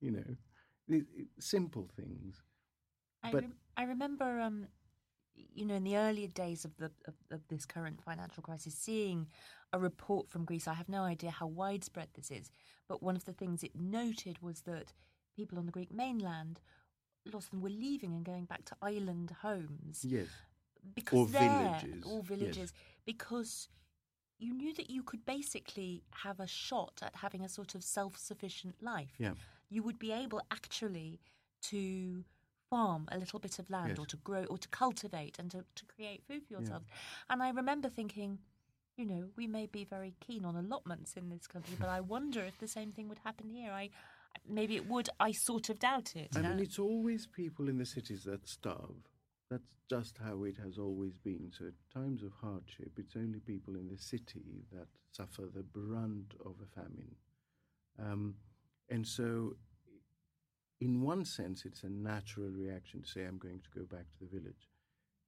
You 0.00 0.10
know, 0.12 0.24
it, 0.88 1.06
it, 1.16 1.26
simple 1.38 1.88
things. 1.96 2.42
I, 3.22 3.32
But- 3.32 3.42
rem- 3.42 3.54
I 3.76 3.82
remember, 3.84 4.40
um, 4.40 4.66
you 5.34 5.64
know, 5.64 5.74
in 5.74 5.84
the 5.84 5.96
earlier 5.96 6.28
days 6.28 6.64
of 6.64 6.76
the 6.76 6.90
of, 7.06 7.14
of 7.30 7.40
this 7.48 7.66
current 7.66 8.00
financial 8.02 8.42
crisis, 8.42 8.74
seeing 8.74 9.26
a 9.72 9.78
report 9.78 10.28
from 10.28 10.44
Greece. 10.44 10.66
I 10.66 10.74
have 10.74 10.88
no 10.88 11.02
idea 11.04 11.30
how 11.30 11.46
widespread 11.46 12.08
this 12.14 12.30
is, 12.30 12.50
but 12.88 13.02
one 13.02 13.14
of 13.16 13.24
the 13.24 13.32
things 13.32 13.62
it 13.62 13.76
noted 13.76 14.42
was 14.42 14.62
that 14.62 14.92
people 15.36 15.58
on 15.58 15.66
the 15.66 15.72
Greek 15.72 15.92
mainland, 15.92 16.60
lots 17.32 17.46
of 17.46 17.50
them 17.52 17.60
were 17.62 17.68
leaving 17.70 18.12
and 18.14 18.24
going 18.24 18.46
back 18.46 18.64
to 18.64 18.76
island 18.82 19.34
homes 19.42 20.04
Yes. 20.04 20.26
because 20.94 21.18
Or 21.18 21.26
there, 21.26 21.78
villages, 21.82 22.04
or 22.04 22.18
yes. 22.18 22.26
villages, 22.28 22.72
because 23.06 23.68
you 24.40 24.54
knew 24.54 24.74
that 24.74 24.90
you 24.90 25.02
could 25.04 25.24
basically 25.24 26.02
have 26.24 26.40
a 26.40 26.46
shot 26.46 27.00
at 27.02 27.14
having 27.16 27.44
a 27.44 27.48
sort 27.48 27.74
of 27.76 27.84
self-sufficient 27.84 28.82
life. 28.82 29.12
Yeah. 29.18 29.34
You 29.68 29.82
would 29.84 29.98
be 29.98 30.10
able 30.12 30.40
actually 30.50 31.20
to 31.64 32.24
farm 32.70 33.06
a 33.10 33.18
little 33.18 33.38
bit 33.40 33.58
of 33.58 33.68
land 33.68 33.88
Yes. 33.90 33.98
or 33.98 34.06
to 34.06 34.16
grow 34.18 34.44
or 34.44 34.56
to 34.58 34.68
cultivate 34.68 35.38
and 35.38 35.50
to, 35.50 35.64
to 35.74 35.84
create 35.84 36.22
food 36.26 36.42
for 36.46 36.54
yourself. 36.54 36.82
And 37.28 37.42
I 37.42 37.50
remember 37.50 37.88
thinking, 37.88 38.38
you 38.96 39.04
know, 39.04 39.24
we 39.36 39.46
may 39.46 39.66
be 39.66 39.84
very 39.84 40.14
keen 40.20 40.44
on 40.44 40.56
allotments 40.56 41.14
in 41.16 41.28
this 41.28 41.46
country, 41.46 41.76
but 41.78 41.88
I 41.88 42.00
wonder 42.00 42.40
if 42.44 42.58
the 42.58 42.68
same 42.68 42.92
thing 42.92 43.08
would 43.08 43.20
happen 43.24 43.50
here. 43.50 43.72
I 43.72 43.90
maybe 44.48 44.76
it 44.76 44.88
would. 44.88 45.08
I 45.18 45.32
sort 45.32 45.68
of 45.70 45.78
doubt 45.78 46.14
it. 46.16 46.36
I 46.36 46.42
mean, 46.42 46.60
it's 46.60 46.78
always 46.78 47.26
people 47.26 47.68
in 47.68 47.78
the 47.78 47.86
cities 47.86 48.24
that 48.24 48.48
starve. 48.48 49.02
That's 49.50 49.68
just 49.88 50.18
how 50.18 50.44
it 50.44 50.56
has 50.64 50.78
always 50.78 51.18
been. 51.18 51.50
So, 51.56 51.66
at 51.66 51.74
times 51.92 52.22
of 52.22 52.32
hardship, 52.40 52.92
it's 52.98 53.16
only 53.16 53.40
people 53.40 53.74
in 53.74 53.88
the 53.88 53.98
city 53.98 54.64
that 54.72 54.86
suffer 55.10 55.42
the 55.52 55.62
brunt 55.62 56.34
of 56.44 56.54
a 56.62 56.80
famine. 56.80 57.16
Um, 57.98 58.34
and 58.88 59.06
so, 59.06 59.56
in 60.80 61.02
one 61.02 61.24
sense, 61.24 61.64
it's 61.64 61.82
a 61.82 61.90
natural 61.90 62.48
reaction 62.48 63.02
to 63.02 63.08
say, 63.08 63.24
I'm 63.24 63.38
going 63.38 63.60
to 63.60 63.78
go 63.78 63.84
back 63.84 64.06
to 64.12 64.24
the 64.24 64.38
village. 64.38 64.68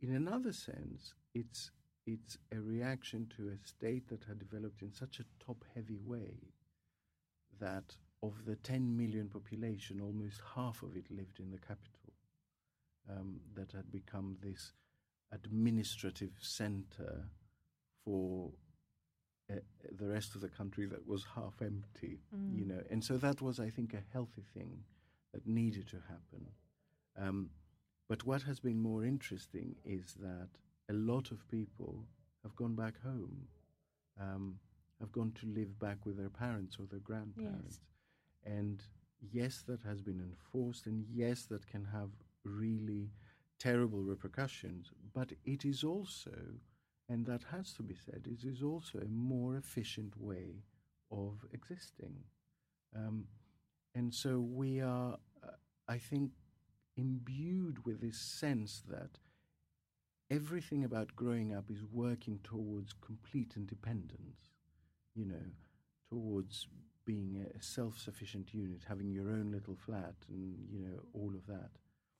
In 0.00 0.14
another 0.14 0.52
sense, 0.52 1.14
it's, 1.34 1.70
it's 2.06 2.38
a 2.52 2.60
reaction 2.60 3.30
to 3.36 3.48
a 3.48 3.66
state 3.66 4.08
that 4.08 4.24
had 4.24 4.38
developed 4.38 4.82
in 4.82 4.92
such 4.92 5.20
a 5.20 5.44
top 5.44 5.64
heavy 5.74 5.98
way 6.04 6.36
that 7.60 7.96
of 8.22 8.44
the 8.46 8.56
10 8.56 8.96
million 8.96 9.28
population, 9.28 10.00
almost 10.00 10.40
half 10.54 10.82
of 10.82 10.96
it 10.96 11.10
lived 11.10 11.38
in 11.38 11.50
the 11.50 11.58
capital, 11.58 12.12
um, 13.10 13.40
that 13.54 13.72
had 13.72 13.90
become 13.90 14.36
this 14.42 14.72
administrative 15.32 16.32
center 16.40 17.24
for 18.04 18.50
uh, 19.50 19.56
the 19.98 20.08
rest 20.08 20.34
of 20.34 20.40
the 20.40 20.48
country 20.48 20.86
that 20.86 21.06
was 21.06 21.26
half 21.34 21.60
empty, 21.60 22.20
you 22.54 22.64
know. 22.64 22.80
And 22.90 23.04
so 23.04 23.16
that 23.18 23.42
was, 23.42 23.60
I 23.60 23.68
think, 23.68 23.92
a 23.92 24.02
healthy 24.12 24.44
thing 24.54 24.84
that 25.32 25.46
needed 25.46 25.88
to 25.88 25.96
happen. 26.08 26.46
Um, 27.16 27.50
but 28.08 28.24
what 28.26 28.42
has 28.42 28.60
been 28.60 28.78
more 28.80 29.04
interesting 29.04 29.76
is 29.84 30.14
that 30.20 30.48
a 30.90 30.92
lot 30.92 31.30
of 31.30 31.48
people 31.48 32.04
have 32.42 32.54
gone 32.56 32.74
back 32.74 33.00
home, 33.02 33.48
um, 34.20 34.58
have 35.00 35.12
gone 35.12 35.32
to 35.40 35.46
live 35.46 35.78
back 35.78 36.04
with 36.04 36.16
their 36.16 36.28
parents 36.28 36.76
or 36.78 36.86
their 36.86 37.00
grandparents. 37.00 37.80
And 38.44 38.82
yes, 39.30 39.62
that 39.68 39.82
has 39.82 40.00
been 40.00 40.20
enforced, 40.20 40.86
and 40.86 41.04
yes, 41.08 41.44
that 41.44 41.66
can 41.66 41.84
have 41.92 42.10
really 42.44 43.10
terrible 43.58 44.00
repercussions, 44.02 44.90
but 45.14 45.32
it 45.44 45.64
is 45.64 45.84
also, 45.84 46.34
and 47.08 47.24
that 47.26 47.42
has 47.52 47.72
to 47.74 47.82
be 47.82 47.94
said, 47.94 48.26
it 48.26 48.44
is 48.44 48.62
also 48.62 48.98
a 48.98 49.08
more 49.08 49.56
efficient 49.56 50.20
way 50.20 50.64
of 51.10 51.44
existing. 51.52 52.16
Um, 52.96 53.26
and 53.94 54.12
so 54.14 54.38
we 54.40 54.80
are, 54.80 55.18
uh, 55.42 55.48
I 55.88 55.98
think, 55.98 56.32
imbued 56.96 57.84
with 57.84 58.00
this 58.00 58.18
sense 58.18 58.82
that 58.88 59.18
everything 60.30 60.84
about 60.84 61.14
growing 61.16 61.54
up 61.54 61.70
is 61.70 61.82
working 61.92 62.40
towards 62.44 62.92
complete 63.00 63.52
independence, 63.56 64.50
you 65.14 65.24
know, 65.26 65.44
towards 66.08 66.66
being 67.04 67.44
a 67.58 67.62
self 67.62 67.98
sufficient 67.98 68.54
unit, 68.54 68.82
having 68.88 69.10
your 69.10 69.28
own 69.30 69.50
little 69.50 69.74
flat, 69.74 70.14
and, 70.28 70.56
you 70.70 70.78
know, 70.80 71.00
all 71.12 71.32
of 71.34 71.46
that. 71.46 71.70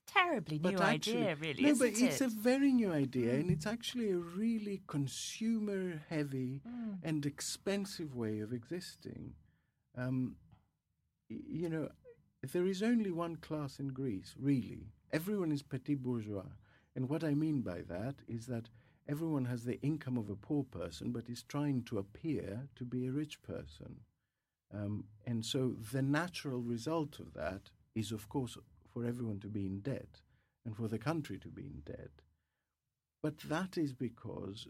terribly 0.06 0.58
new 0.58 0.76
actually- 0.78 1.16
idea, 1.18 1.36
really, 1.36 1.62
no, 1.62 1.74
but 1.76 1.88
it's 1.88 2.20
it? 2.20 2.24
a 2.24 2.28
very 2.28 2.72
new 2.72 2.92
idea, 2.92 3.34
and 3.34 3.50
it's 3.50 3.66
actually 3.66 4.10
a 4.10 4.18
really 4.18 4.82
consumer 4.86 6.02
heavy 6.10 6.60
Mm. 6.66 6.98
and 7.02 7.24
expensive 7.24 8.14
way 8.14 8.40
of 8.40 8.52
existing. 8.52 9.34
Um, 9.94 10.36
you 11.48 11.68
know, 11.68 11.88
there 12.52 12.66
is 12.66 12.82
only 12.82 13.10
one 13.10 13.36
class 13.36 13.78
in 13.78 13.88
Greece, 13.88 14.34
really. 14.38 14.88
Everyone 15.12 15.52
is 15.52 15.62
petit 15.62 15.94
bourgeois. 15.94 16.50
And 16.94 17.08
what 17.08 17.24
I 17.24 17.34
mean 17.34 17.62
by 17.62 17.82
that 17.88 18.16
is 18.28 18.46
that 18.46 18.68
everyone 19.08 19.44
has 19.46 19.64
the 19.64 19.80
income 19.80 20.18
of 20.18 20.28
a 20.28 20.36
poor 20.36 20.64
person, 20.64 21.12
but 21.12 21.28
is 21.28 21.42
trying 21.42 21.82
to 21.84 21.98
appear 21.98 22.68
to 22.76 22.84
be 22.84 23.06
a 23.06 23.12
rich 23.12 23.42
person. 23.42 24.00
Um, 24.74 25.04
and 25.26 25.44
so 25.44 25.76
the 25.92 26.02
natural 26.02 26.60
result 26.60 27.18
of 27.18 27.34
that 27.34 27.70
is, 27.94 28.10
of 28.12 28.28
course, 28.28 28.56
for 28.92 29.04
everyone 29.04 29.40
to 29.40 29.48
be 29.48 29.66
in 29.66 29.80
debt 29.80 30.20
and 30.64 30.76
for 30.76 30.88
the 30.88 30.98
country 30.98 31.38
to 31.38 31.48
be 31.48 31.62
in 31.62 31.82
debt. 31.84 32.22
But 33.22 33.38
that 33.48 33.78
is 33.78 33.92
because 33.92 34.66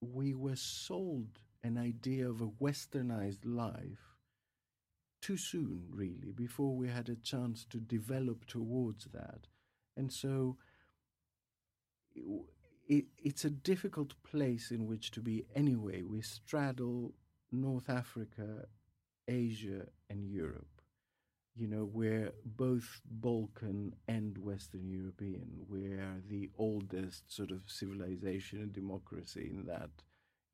we 0.00 0.34
were 0.34 0.56
sold 0.56 1.40
an 1.64 1.78
idea 1.78 2.28
of 2.28 2.40
a 2.40 2.48
westernized 2.48 3.44
life 3.44 4.11
too 5.22 5.36
soon, 5.36 5.84
really, 5.90 6.32
before 6.34 6.76
we 6.76 6.88
had 6.88 7.08
a 7.08 7.16
chance 7.16 7.64
to 7.70 7.78
develop 7.78 8.44
towards 8.46 9.06
that. 9.06 9.46
And 9.96 10.12
so 10.12 10.58
it, 12.88 13.06
it's 13.18 13.44
a 13.44 13.50
difficult 13.50 14.14
place 14.22 14.70
in 14.70 14.86
which 14.86 15.10
to 15.12 15.20
be 15.20 15.46
anyway. 15.54 16.02
We 16.02 16.20
straddle 16.20 17.14
North 17.50 17.88
Africa, 17.88 18.66
Asia, 19.28 19.86
and 20.10 20.26
Europe. 20.26 20.66
You 21.54 21.68
know, 21.68 21.88
we're 21.92 22.32
both 22.44 23.00
Balkan 23.04 23.94
and 24.08 24.38
Western 24.38 24.88
European. 24.88 25.46
We're 25.68 26.22
the 26.28 26.50
oldest 26.58 27.34
sort 27.34 27.50
of 27.50 27.62
civilization 27.66 28.60
and 28.60 28.72
democracy 28.72 29.50
in 29.50 29.66
that 29.66 29.90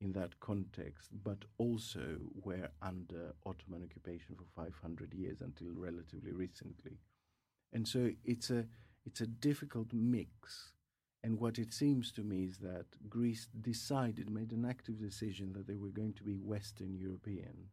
in 0.01 0.13
that 0.13 0.39
context, 0.39 1.09
but 1.23 1.43
also 1.57 2.17
we're 2.43 2.69
under 2.81 3.33
Ottoman 3.45 3.83
occupation 3.83 4.35
for 4.35 4.45
500 4.55 5.13
years 5.13 5.41
until 5.41 5.67
relatively 5.75 6.31
recently. 6.31 6.99
And 7.73 7.87
so 7.87 8.11
it's 8.23 8.49
a 8.49 8.65
it's 9.05 9.21
a 9.21 9.27
difficult 9.27 9.93
mix. 9.93 10.73
And 11.23 11.39
what 11.39 11.57
it 11.59 11.73
seems 11.73 12.11
to 12.13 12.23
me 12.23 12.45
is 12.45 12.57
that 12.59 12.85
Greece 13.09 13.47
decided, 13.59 14.29
made 14.29 14.51
an 14.53 14.65
active 14.65 14.99
decision 14.99 15.51
that 15.53 15.67
they 15.67 15.75
were 15.75 15.89
going 15.89 16.13
to 16.13 16.23
be 16.23 16.35
Western 16.35 16.95
European, 16.95 17.69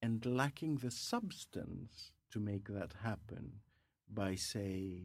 and 0.00 0.24
lacking 0.24 0.76
the 0.76 0.90
substance 0.90 2.12
to 2.30 2.40
make 2.40 2.68
that 2.68 2.94
happen 3.02 3.52
by, 4.12 4.34
say, 4.34 5.02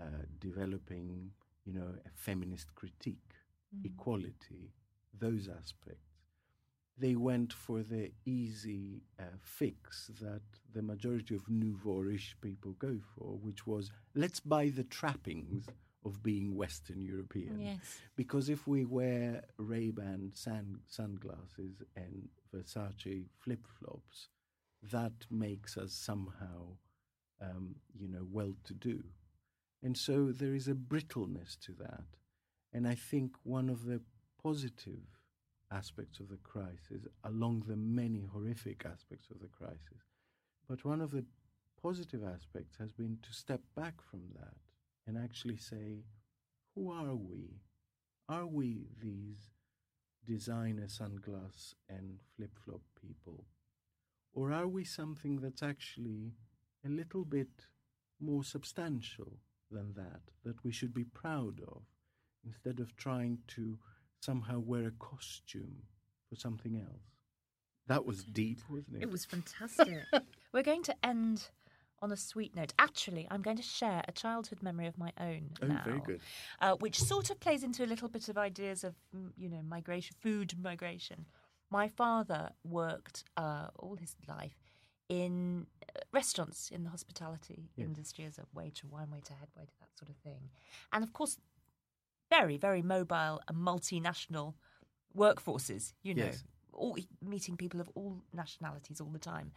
uh, 0.00 0.26
developing, 0.38 1.30
you 1.64 1.72
know, 1.72 1.94
a 2.06 2.10
feminist 2.14 2.72
critique, 2.76 3.34
equality, 3.84 4.70
those 5.20 5.48
aspects. 5.48 6.04
They 7.00 7.14
went 7.14 7.52
for 7.52 7.82
the 7.82 8.10
easy 8.26 9.02
uh, 9.20 9.36
fix 9.40 10.10
that 10.20 10.42
the 10.74 10.82
majority 10.82 11.34
of 11.36 11.48
nouveau-ish 11.48 12.36
people 12.40 12.72
go 12.72 12.98
for, 13.14 13.38
which 13.40 13.66
was 13.66 13.92
let's 14.14 14.40
buy 14.40 14.68
the 14.70 14.82
trappings 14.82 15.66
of 16.04 16.22
being 16.22 16.56
Western 16.56 17.00
European. 17.00 17.60
Yes. 17.60 18.00
Because 18.16 18.48
if 18.48 18.66
we 18.66 18.84
wear 18.84 19.44
Ray-Ban 19.58 20.32
sun- 20.34 20.80
sunglasses 20.86 21.82
and 21.94 22.28
Versace 22.52 23.26
flip-flops, 23.38 24.28
that 24.92 25.26
makes 25.30 25.76
us 25.76 25.92
somehow, 25.92 26.76
um, 27.40 27.76
you 27.94 28.08
know, 28.08 28.26
well 28.30 28.54
to 28.64 28.74
do. 28.74 29.04
And 29.82 29.96
so 29.96 30.32
there 30.32 30.54
is 30.54 30.66
a 30.68 30.74
brittleness 30.74 31.56
to 31.62 31.72
that. 31.74 32.04
And 32.72 32.86
I 32.86 32.94
think 32.94 33.32
one 33.44 33.68
of 33.68 33.84
the 33.84 34.00
positive 34.42 35.20
aspects 35.70 36.20
of 36.20 36.28
the 36.28 36.38
crisis, 36.38 37.06
along 37.24 37.64
the 37.66 37.76
many 37.76 38.24
horrific 38.24 38.84
aspects 38.86 39.30
of 39.30 39.40
the 39.40 39.48
crisis, 39.48 40.04
but 40.68 40.84
one 40.84 41.00
of 41.00 41.10
the 41.10 41.24
positive 41.82 42.22
aspects 42.24 42.76
has 42.78 42.92
been 42.92 43.18
to 43.22 43.32
step 43.32 43.60
back 43.76 44.00
from 44.00 44.22
that 44.34 44.56
and 45.06 45.16
actually 45.16 45.56
say, 45.56 46.04
who 46.74 46.90
are 46.90 47.14
we? 47.14 47.60
Are 48.28 48.46
we 48.46 48.88
these 49.00 49.50
designer 50.26 50.86
sunglass 50.86 51.74
and 51.88 52.20
flip 52.36 52.58
flop 52.64 52.82
people? 53.00 53.46
Or 54.32 54.52
are 54.52 54.68
we 54.68 54.84
something 54.84 55.36
that's 55.36 55.62
actually 55.62 56.34
a 56.84 56.88
little 56.88 57.24
bit 57.24 57.66
more 58.20 58.44
substantial 58.44 59.38
than 59.70 59.94
that, 59.94 60.20
that 60.44 60.62
we 60.64 60.72
should 60.72 60.92
be 60.92 61.04
proud 61.04 61.60
of, 61.66 61.82
instead 62.44 62.80
of 62.80 62.96
trying 62.96 63.38
to 63.48 63.78
somehow 64.20 64.58
wear 64.58 64.86
a 64.88 64.90
costume 64.92 65.82
for 66.28 66.36
something 66.36 66.76
else? 66.76 67.02
That 67.86 68.04
was 68.04 68.22
deep, 68.24 68.60
wasn't 68.68 68.96
it? 68.96 69.02
It 69.02 69.10
was 69.10 69.24
fantastic. 69.24 70.02
We're 70.52 70.62
going 70.62 70.82
to 70.84 70.94
end 71.04 71.48
on 72.00 72.12
a 72.12 72.16
sweet 72.16 72.54
note. 72.54 72.72
Actually, 72.78 73.26
I'm 73.30 73.42
going 73.42 73.56
to 73.56 73.62
share 73.62 74.02
a 74.06 74.12
childhood 74.12 74.62
memory 74.62 74.86
of 74.86 74.98
my 74.98 75.12
own. 75.18 75.50
Oh, 75.62 75.66
now, 75.66 75.82
very 75.84 76.00
good. 76.00 76.20
Uh, 76.60 76.74
which 76.76 77.00
sort 77.00 77.30
of 77.30 77.40
plays 77.40 77.62
into 77.64 77.84
a 77.84 77.86
little 77.86 78.08
bit 78.08 78.28
of 78.28 78.36
ideas 78.38 78.84
of, 78.84 78.94
mm, 79.16 79.30
you 79.36 79.48
know, 79.48 79.62
migration, 79.62 80.14
food 80.20 80.54
migration. 80.62 81.26
My 81.70 81.88
father 81.88 82.50
worked 82.64 83.24
uh, 83.36 83.68
all 83.76 83.96
his 83.96 84.14
life 84.28 84.56
in 85.08 85.66
uh, 85.96 86.00
restaurants 86.12 86.70
in 86.70 86.84
the 86.84 86.90
hospitality 86.90 87.70
Yes. 87.76 87.86
industry 87.86 88.24
as 88.26 88.38
a 88.38 88.44
waiter, 88.54 88.86
wine 88.86 89.10
waiter, 89.10 89.34
head 89.34 89.48
waiter, 89.56 89.72
that 89.80 89.88
sort 89.98 90.10
of 90.10 90.16
thing. 90.18 90.50
And 90.92 91.02
of 91.02 91.12
course, 91.12 91.38
very, 92.30 92.56
very 92.56 92.82
mobile 92.82 93.40
and 93.48 93.56
multinational 93.56 94.54
workforces, 95.16 95.92
you 96.02 96.14
know. 96.14 96.24
Yes. 96.24 96.44
All, 96.72 96.96
meeting 97.20 97.56
people 97.56 97.80
of 97.80 97.90
all 97.96 98.22
nationalities 98.32 99.00
all 99.00 99.10
the 99.10 99.18
time, 99.18 99.50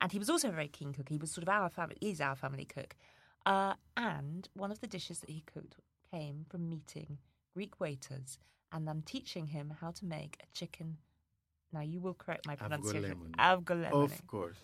and 0.00 0.10
he 0.10 0.18
was 0.18 0.30
also 0.30 0.48
a 0.48 0.52
very 0.52 0.68
keen 0.68 0.94
cook. 0.94 1.10
He 1.10 1.18
was 1.18 1.30
sort 1.30 1.42
of 1.42 1.50
our 1.50 1.68
family, 1.68 1.98
is 2.00 2.18
our 2.18 2.34
family 2.34 2.64
cook, 2.64 2.96
uh, 3.44 3.74
and 3.96 4.48
one 4.54 4.70
of 4.70 4.80
the 4.80 4.86
dishes 4.86 5.20
that 5.20 5.28
he 5.28 5.42
cooked 5.52 5.76
came 6.10 6.46
from 6.48 6.70
meeting 6.70 7.18
Greek 7.54 7.78
waiters 7.78 8.38
and 8.72 8.88
them 8.88 9.02
teaching 9.04 9.48
him 9.48 9.74
how 9.80 9.90
to 9.90 10.06
make 10.06 10.38
a 10.42 10.46
chicken. 10.56 10.96
Now 11.72 11.80
you 11.80 12.00
will 12.00 12.14
correct 12.14 12.46
my 12.46 12.56
pronunciation. 12.56 13.34
Avgolemoni. 13.38 14.04
Of 14.04 14.26
course. 14.26 14.56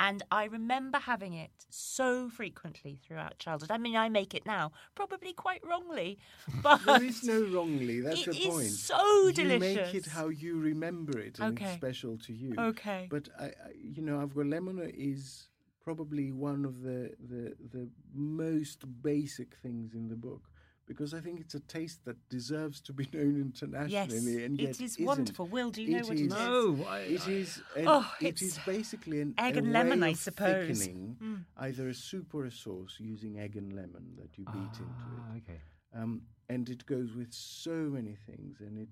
And 0.00 0.22
I 0.30 0.44
remember 0.44 0.98
having 0.98 1.34
it 1.34 1.50
so 1.68 2.30
frequently 2.30 2.98
throughout 3.06 3.38
childhood. 3.38 3.70
I 3.70 3.76
mean, 3.76 3.96
I 3.96 4.08
make 4.08 4.34
it 4.34 4.46
now, 4.46 4.72
probably 4.94 5.34
quite 5.34 5.62
wrongly, 5.62 6.18
but 6.62 6.80
There 6.86 7.02
is 7.02 7.22
no 7.22 7.42
wrongly. 7.42 8.00
That's 8.00 8.22
It 8.22 8.28
the 8.28 8.34
is 8.34 8.54
point. 8.54 8.72
so 8.72 9.28
You 9.28 9.58
make 9.58 9.94
it 9.94 10.06
how 10.06 10.28
you 10.28 10.58
remember 10.58 11.18
it, 11.18 11.38
and 11.38 11.52
Okay. 11.52 11.64
it's 11.66 11.74
special 11.74 12.16
to 12.26 12.32
you. 12.32 12.54
Okay. 12.58 13.08
But 13.10 13.28
I, 13.38 13.44
I 13.44 13.50
you 13.96 14.02
know, 14.02 14.26
avgolemono 14.26 14.90
is 15.12 15.48
probably 15.84 16.32
one 16.32 16.64
of 16.64 16.82
the, 16.82 17.14
the 17.32 17.54
the 17.72 17.88
most 18.14 18.84
basic 19.02 19.54
things 19.56 19.94
in 19.94 20.08
the 20.08 20.16
book 20.16 20.49
because 20.90 21.14
I 21.14 21.20
think 21.20 21.38
it's 21.40 21.54
a 21.54 21.60
taste 21.60 22.00
that 22.04 22.16
deserves 22.28 22.80
to 22.86 22.92
be 22.92 23.06
known 23.14 23.36
yes, 23.36 23.62
internationally, 23.62 24.44
and 24.44 24.58
yet 24.60 24.70
it 24.70 24.80
is 24.80 24.92
isn't. 24.94 25.04
wonderful. 25.06 25.46
Will, 25.46 25.70
do 25.70 25.80
you 25.82 25.90
know 25.92 25.98
It 25.98 26.08
what 26.10 26.16
it 26.18 26.26
is- 26.26 26.32
is? 26.32 26.38
No, 26.48 26.84
I, 26.88 26.98
It 27.16 27.28
I- 27.28 27.30
is. 27.42 27.62
An, 27.76 27.84
Oh, 27.94 28.12
it 28.20 28.42
is 28.42 28.48
it's 28.56 28.66
basically 28.66 29.18
an 29.20 29.34
egg 29.38 29.54
a 29.54 29.58
and 29.60 29.72
lemon, 29.72 30.00
way 30.00 30.08
I 30.08 30.12
suppose. 30.14 30.78
thickening 30.80 31.16
Mm. 31.22 31.44
either 31.66 31.88
a 31.88 31.94
soup 31.94 32.34
or 32.34 32.44
a 32.46 32.50
sauce 32.64 32.94
using 32.98 33.38
egg 33.38 33.54
and 33.56 33.72
lemon 33.72 34.04
that 34.20 34.36
you 34.38 34.44
beat 34.56 34.74
into 34.80 34.82
it 34.82 35.22
Ah, 35.28 35.36
Okay. 35.40 35.60
um, 35.94 36.22
and 36.48 36.68
it 36.68 36.82
goes 36.86 37.10
with 37.14 37.32
so 37.32 37.76
many 37.96 38.16
things, 38.28 38.60
and 38.60 38.76
it 38.84 38.88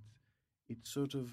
it's 0.69 0.89
sort 1.01 1.15
of 1.15 1.25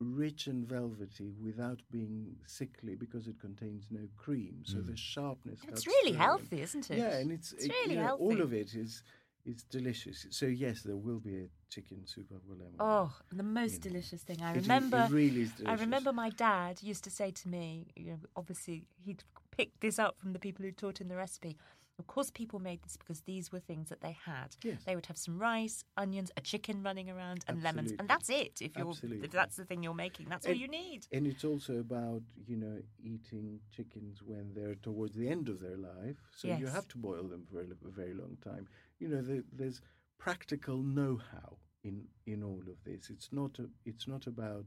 rich 0.00 0.46
and 0.52 0.60
velvety 0.78 1.30
without 1.48 1.80
being 1.90 2.36
sickly 2.46 2.94
because 3.04 3.24
it 3.32 3.38
contains 3.46 3.82
no 3.90 4.04
cream. 4.16 4.54
So 4.64 4.78
Mm. 4.78 4.86
the 4.86 4.96
sharpness. 4.96 5.60
It's 5.68 5.86
really 5.86 6.12
through 6.12 6.18
healthy, 6.26 6.60
isn't 6.62 6.90
it? 6.90 6.98
Yeah, 6.98 7.16
and 7.20 7.30
it's, 7.36 7.52
It's 7.52 7.64
it- 7.66 7.72
really 7.72 7.94
you 7.94 8.00
know, 8.00 8.06
healthy. 8.08 8.24
all 8.24 8.40
of 8.46 8.52
it 8.62 8.70
is 8.84 9.02
is 9.44 9.62
delicious. 9.64 10.26
So 10.30 10.46
yes, 10.46 10.82
there 10.82 10.96
will 10.96 11.20
be 11.20 11.36
a 11.36 11.48
chicken 11.70 12.06
soup 12.06 12.30
of 12.30 12.40
lemon. 12.48 12.74
Oh, 12.78 13.12
the 13.32 13.42
most 13.42 13.80
delicious 13.80 14.22
thing. 14.22 14.40
I 14.42 14.52
It- 14.54 14.62
remember. 14.62 15.04
It 15.08 15.12
really 15.12 15.42
is 15.42 15.52
I 15.66 15.74
remember 15.74 16.12
my 16.12 16.30
dad 16.30 16.82
used 16.82 17.04
to 17.04 17.10
say 17.10 17.30
to 17.30 17.48
me, 17.48 17.88
you 17.96 18.12
know, 18.12 18.18
obviously 18.36 18.86
he'd 19.04 19.24
picked 19.50 19.80
this 19.80 19.98
up 19.98 20.18
from 20.18 20.32
the 20.32 20.38
people 20.38 20.64
who 20.64 20.72
taught 20.72 21.00
him 21.00 21.08
the 21.08 21.16
recipe. 21.16 21.56
Of 21.96 22.08
course, 22.08 22.28
people 22.28 22.58
made 22.58 22.82
this 22.82 22.96
because 22.96 23.20
these 23.20 23.52
were 23.52 23.60
things 23.60 23.88
that 23.88 24.00
they 24.00 24.16
had. 24.24 24.56
Yes. 24.64 24.82
They 24.84 24.96
would 24.96 25.06
have 25.06 25.16
some 25.16 25.38
rice, 25.38 25.84
onions, 25.96 26.32
a 26.36 26.40
chicken 26.40 26.82
running 26.82 27.08
around, 27.08 27.44
and 27.46 27.62
lemons, 27.62 27.92
and 28.00 28.08
that's 28.08 28.28
it. 28.28 28.60
If 28.60 28.76
you're, 28.76 28.88
Absolutely. 28.88 29.24
if 29.26 29.30
that's 29.30 29.54
the 29.54 29.64
thing 29.64 29.84
you're 29.84 29.94
making, 29.94 30.28
that's 30.28 30.44
all 30.44 30.54
you 30.54 30.66
need. 30.66 31.06
And 31.12 31.24
it's 31.24 31.44
also 31.44 31.78
about, 31.78 32.22
you 32.48 32.56
know, 32.56 32.82
eating 33.00 33.60
chickens 33.70 34.24
when 34.24 34.52
they're 34.54 34.74
towards 34.74 35.14
the 35.14 35.28
end 35.28 35.48
of 35.48 35.60
their 35.60 35.76
life. 35.76 36.16
So 36.36 36.48
you 36.48 36.66
have 36.66 36.88
to 36.88 36.98
boil 36.98 37.28
them 37.28 37.46
for 37.48 37.60
a 37.60 37.66
very 37.92 38.14
long 38.14 38.38
time. 38.42 38.66
You 38.98 39.08
know, 39.08 39.22
the, 39.22 39.44
there's 39.52 39.80
practical 40.18 40.78
know-how 40.78 41.58
in 41.82 42.04
in 42.26 42.42
all 42.42 42.62
of 42.68 42.82
this. 42.84 43.10
It's 43.10 43.30
not 43.32 43.58
a, 43.58 43.66
it's 43.84 44.06
not 44.08 44.26
about 44.26 44.64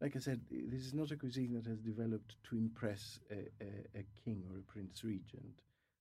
like 0.00 0.16
I 0.16 0.18
said, 0.20 0.40
this 0.50 0.80
is 0.86 0.94
not 0.94 1.10
a 1.10 1.16
cuisine 1.16 1.52
that 1.54 1.66
has 1.68 1.78
developed 1.80 2.36
to 2.48 2.56
impress 2.56 3.18
a, 3.30 3.40
a, 3.62 4.00
a 4.00 4.04
king 4.24 4.42
or 4.50 4.58
a 4.58 4.62
prince 4.62 5.04
regent. 5.04 5.60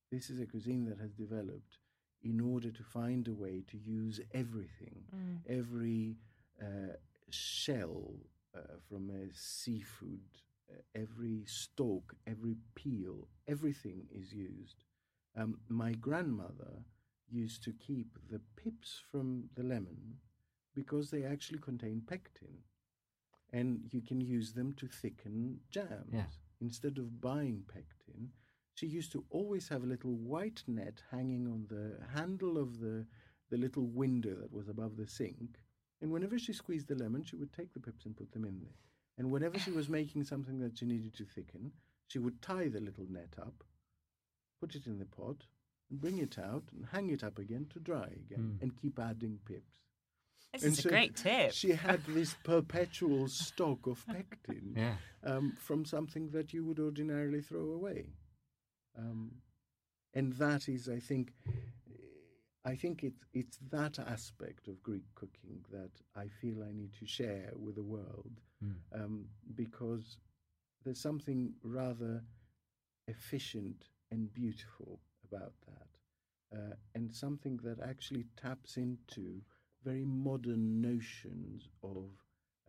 This 0.09 0.29
is 0.29 0.39
a 0.39 0.45
cuisine 0.45 0.85
that 0.85 0.99
has 0.99 1.11
developed 1.11 1.77
in 2.23 2.39
order 2.39 2.71
to 2.71 2.83
find 2.83 3.27
a 3.27 3.33
way 3.33 3.63
to 3.67 3.77
use 3.77 4.19
everything, 4.33 5.03
Mm. 5.13 5.39
every 5.59 6.15
uh, 6.61 6.93
shell 7.29 8.13
uh, 8.55 8.59
from 8.87 9.09
a 9.09 9.33
seafood, 9.33 10.21
uh, 10.71 10.75
every 10.95 11.43
stalk, 11.45 12.15
every 12.25 12.55
peel, 12.75 13.27
everything 13.47 14.07
is 14.11 14.31
used. 14.33 14.83
Um, 15.35 15.59
my 15.67 15.91
grandmother 15.93 16.83
used 17.31 17.63
to 17.63 17.71
keep 17.71 18.17
the 18.29 18.41
pips 18.55 19.01
from 19.11 19.49
the 19.55 19.63
lemon 19.63 20.17
because 20.75 21.09
they 21.09 21.23
actually 21.23 21.59
contain 21.59 22.01
pectin, 22.05 22.63
and 23.51 23.81
you 23.91 24.01
can 24.01 24.21
use 24.21 24.53
them 24.53 24.73
to 24.73 24.87
thicken 24.87 25.59
jams. 25.71 26.11
Yeah. 26.11 26.23
Instead 26.61 26.97
of 26.97 27.21
buying 27.21 27.63
pectin, 27.67 28.29
she 28.75 28.85
used 28.85 29.11
to 29.13 29.25
always 29.29 29.67
have 29.69 29.83
a 29.83 29.87
little 29.87 30.15
white 30.15 30.63
net 30.67 31.01
hanging 31.11 31.47
on 31.47 31.65
the 31.69 31.97
handle 32.13 32.57
of 32.57 32.79
the 32.79 33.05
the 33.49 33.57
little 33.57 33.87
window 33.87 34.35
that 34.35 34.53
was 34.53 34.69
above 34.69 34.95
the 34.95 35.07
sink. 35.07 35.57
And 36.01 36.11
whenever 36.11 36.39
she 36.39 36.53
squeezed 36.53 36.87
the 36.87 36.95
lemon, 36.95 37.23
she 37.23 37.35
would 37.35 37.51
take 37.51 37.73
the 37.73 37.79
pips 37.79 38.05
and 38.05 38.15
put 38.15 38.31
them 38.31 38.45
in 38.45 38.59
there. 38.59 38.77
And 39.17 39.31
whenever 39.31 39.59
she 39.59 39.71
was 39.71 39.89
making 39.89 40.23
something 40.23 40.59
that 40.59 40.77
she 40.77 40.85
needed 40.85 41.15
to 41.15 41.25
thicken, 41.25 41.71
she 42.07 42.19
would 42.19 42.41
tie 42.41 42.69
the 42.69 42.79
little 42.79 43.05
net 43.09 43.33
up, 43.41 43.63
put 44.59 44.75
it 44.75 44.85
in 44.85 44.97
the 44.97 45.05
pot, 45.05 45.45
and 45.89 45.99
bring 46.01 46.17
it 46.19 46.37
out 46.37 46.63
and 46.73 46.85
hang 46.91 47.09
it 47.09 47.23
up 47.23 47.39
again 47.39 47.65
to 47.73 47.79
dry 47.79 48.05
again, 48.07 48.57
Mm. 48.57 48.61
and 48.61 48.75
keep 48.81 48.99
adding 48.99 49.39
pips. 49.45 49.81
This 50.53 50.63
And 50.63 50.73
is 50.73 50.79
so 50.79 50.89
a 50.89 50.91
great 50.91 51.15
tip. 51.15 51.51
She 51.51 51.71
had 51.71 52.03
this 52.05 52.33
perpetual 52.43 53.27
stock 53.27 53.85
of 53.87 54.03
pectin 54.07 54.73
Yeah. 54.77 54.97
um, 55.23 55.55
from 55.59 55.85
something 55.85 56.29
that 56.31 56.53
you 56.53 56.63
would 56.65 56.79
ordinarily 56.79 57.41
throw 57.41 57.71
away. 57.71 58.07
Um, 58.97 59.41
and 60.13 60.33
that 60.33 60.67
is, 60.67 60.89
I 60.89 60.99
think, 60.99 61.33
I 62.65 62.75
think 62.75 63.03
it's 63.03 63.23
it's 63.33 63.57
that 63.71 63.99
aspect 63.99 64.67
of 64.67 64.81
Greek 64.83 65.05
cooking 65.15 65.63
that 65.71 65.91
I 66.15 66.27
feel 66.27 66.63
I 66.63 66.71
need 66.73 66.93
to 66.93 67.05
share 67.05 67.51
with 67.55 67.75
the 67.75 67.83
world, 67.83 68.41
Mm. 68.63 68.75
um, 68.91 69.29
because 69.55 70.17
there's 70.83 70.99
something 70.99 71.53
rather 71.63 72.25
efficient 73.07 73.87
and 74.11 74.33
beautiful 74.33 74.99
about 75.31 75.53
that, 75.67 76.57
uh, 76.57 76.75
and 76.95 77.13
something 77.13 77.59
that 77.63 77.79
actually 77.81 78.25
taps 78.41 78.77
into 78.77 79.41
very 79.83 80.05
modern 80.05 80.81
notions 80.81 81.69
of 81.83 82.09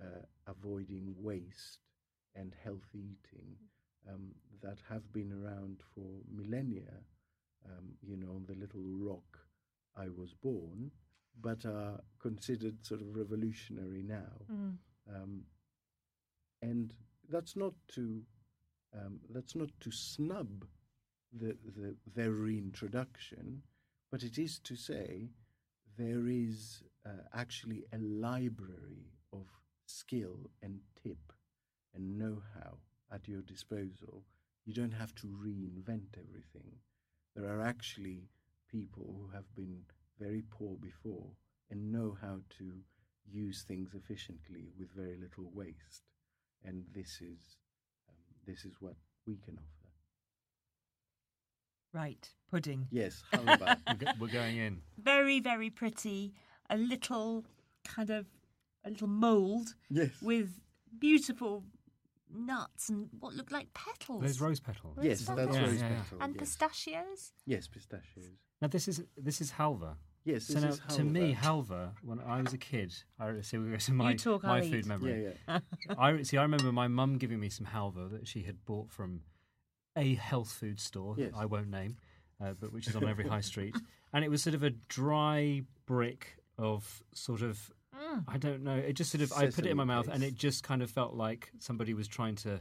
uh, 0.01 0.23
avoiding 0.47 1.15
waste 1.19 1.79
and 2.35 2.55
healthy 2.63 3.17
eating 3.17 3.57
um, 4.09 4.31
that 4.63 4.79
have 4.89 5.13
been 5.13 5.33
around 5.33 5.81
for 5.95 6.07
millennia, 6.31 7.03
um, 7.67 7.91
you 8.03 8.17
know, 8.17 8.31
on 8.31 8.45
the 8.47 8.55
little 8.55 8.83
rock 8.83 9.39
I 9.97 10.09
was 10.09 10.33
born, 10.35 10.91
but 11.41 11.65
are 11.65 12.01
considered 12.21 12.85
sort 12.87 13.01
of 13.01 13.15
revolutionary 13.15 14.03
now. 14.03 14.47
Mm. 14.53 14.77
Um, 15.15 15.43
and 16.63 16.93
that's 17.29 17.57
not 17.57 17.73
to 17.95 18.23
um, 18.95 19.21
that's 19.31 19.55
not 19.55 19.71
to 19.81 19.91
snub 19.91 20.65
the, 21.33 21.57
the 21.77 21.95
their 22.15 22.31
reintroduction, 22.33 23.63
but 24.11 24.23
it 24.23 24.39
is 24.39 24.59
to 24.61 24.77
say 24.77 25.31
there 25.97 26.27
is 26.29 26.83
uh, 27.07 27.11
actually 27.35 27.85
a 27.93 27.99
library 27.99 29.13
of 29.33 29.47
skill 29.87 30.51
and 30.63 30.81
tip 31.03 31.33
and 31.95 32.19
know-how 32.19 32.79
at 33.13 33.29
your 33.29 33.43
disposal 33.43 34.25
you 34.65 34.75
don't 34.75 34.93
have 34.93 35.15
to 35.17 35.27
reinvent 35.27 36.17
everything. 36.19 36.71
There 37.35 37.49
are 37.51 37.63
actually 37.63 38.29
people 38.71 39.15
who 39.19 39.29
have 39.35 39.53
been 39.55 39.81
very 40.19 40.43
poor 40.51 40.77
before 40.77 41.27
and 41.71 41.93
know 41.93 42.17
how 42.21 42.41
to 42.59 42.73
use 43.31 43.63
things 43.63 43.95
efficiently 43.95 44.73
with 44.79 44.91
very 44.93 45.17
little 45.17 45.51
waste. 45.55 46.03
And 46.65 46.85
this 46.95 47.21
is 47.21 47.57
um, 48.09 48.17
this 48.47 48.65
is 48.65 48.75
what 48.81 48.97
we 49.27 49.37
can 49.37 49.57
offer. 49.57 49.80
Right, 51.93 52.29
pudding. 52.51 52.87
Yes, 52.91 53.23
halva. 53.33 53.77
We're, 54.21 54.29
going 54.29 54.59
in. 54.59 54.81
Very, 54.99 55.41
very 55.41 55.71
pretty. 55.71 56.33
A 56.69 56.77
little 56.77 57.45
kind 57.85 58.11
of 58.11 58.27
a 58.85 58.91
little 58.91 59.09
mould 59.09 59.75
yes. 59.91 60.11
with 60.23 60.61
beautiful 60.99 61.65
nuts 62.33 62.89
and 62.89 63.09
what 63.19 63.35
look 63.35 63.51
like 63.51 63.73
petals. 63.75 64.23
There's 64.23 64.41
rose 64.41 64.61
petals. 64.61 64.97
Rose 64.97 65.05
Yes, 65.07 65.21
petal. 65.23 65.37
that's 65.37 65.57
Yeah, 65.57 65.63
rose 65.65 65.81
yeah, 65.81 65.89
yeah. 65.89 66.03
petal. 66.03 66.19
and 66.21 66.35
yes. 66.35 66.39
pistachios. 66.41 67.33
Yes, 67.47 67.67
pistachios. 67.69 68.31
Now 68.63 68.69
this 68.69 68.87
is 68.89 69.03
this 69.17 69.41
is 69.41 69.51
halva. 69.53 69.97
Yes, 70.25 70.45
So 70.45 70.55
this 70.55 70.63
now, 70.63 70.71
is 70.89 70.97
to 70.97 71.03
me, 71.05 71.35
halva. 71.35 71.67
halva. 71.67 71.93
When 72.05 72.21
I 72.21 72.43
was 72.43 72.53
a 72.53 72.59
kid, 72.59 72.95
I 73.19 73.41
see 73.41 73.57
we 73.59 73.71
go 73.71 73.77
to 73.79 73.93
my 73.93 74.15
talk, 74.15 74.43
my 74.45 74.59
I'll 74.59 74.63
food 74.63 74.75
eat. 74.75 74.87
memory. 74.87 75.35
Yeah, 75.49 75.59
yeah. 75.89 75.97
I 75.99 76.23
see. 76.23 76.37
I 76.37 76.43
remember 76.43 76.71
my 76.73 76.89
mum 76.89 77.17
giving 77.19 77.41
me 77.41 77.49
some 77.49 77.67
halva 77.67 78.11
that 78.13 78.29
she 78.29 78.43
had 78.43 78.65
bought 78.67 78.91
from 78.93 79.23
a 79.97 80.15
health 80.15 80.51
food 80.53 80.81
store 80.81 81.15
Yes. 81.19 81.33
I 81.37 81.47
won't 81.47 81.69
name, 81.71 81.97
uh, 82.43 82.53
but 82.61 82.73
which 82.73 82.87
is 82.89 82.97
on 82.97 83.09
every 83.09 83.27
high 83.27 83.41
street, 83.53 83.75
and 84.13 84.25
it 84.25 84.31
was 84.31 84.43
sort 84.43 84.55
of 84.55 84.63
a 84.63 84.71
dry 84.89 85.63
brick 85.87 86.37
of 86.59 87.03
sort 87.15 87.43
of 87.43 87.71
Mm. 88.01 88.25
I 88.29 88.39
don't 88.39 88.63
know. 88.63 88.77
It 88.77 88.95
just 88.95 89.11
sort 89.11 89.21
of 89.23 89.33
I 89.33 89.47
put 89.47 89.67
it 89.67 89.67
in 89.67 89.77
my 89.77 89.83
Sesame 89.83 89.87
mouth, 89.95 90.09
and 90.09 90.23
it 90.25 90.35
just 90.35 90.63
kind 90.63 90.81
of 90.81 90.91
felt 90.91 91.15
like 91.15 91.51
somebody 91.59 91.93
was 91.93 92.09
trying 92.09 92.37
to 92.37 92.61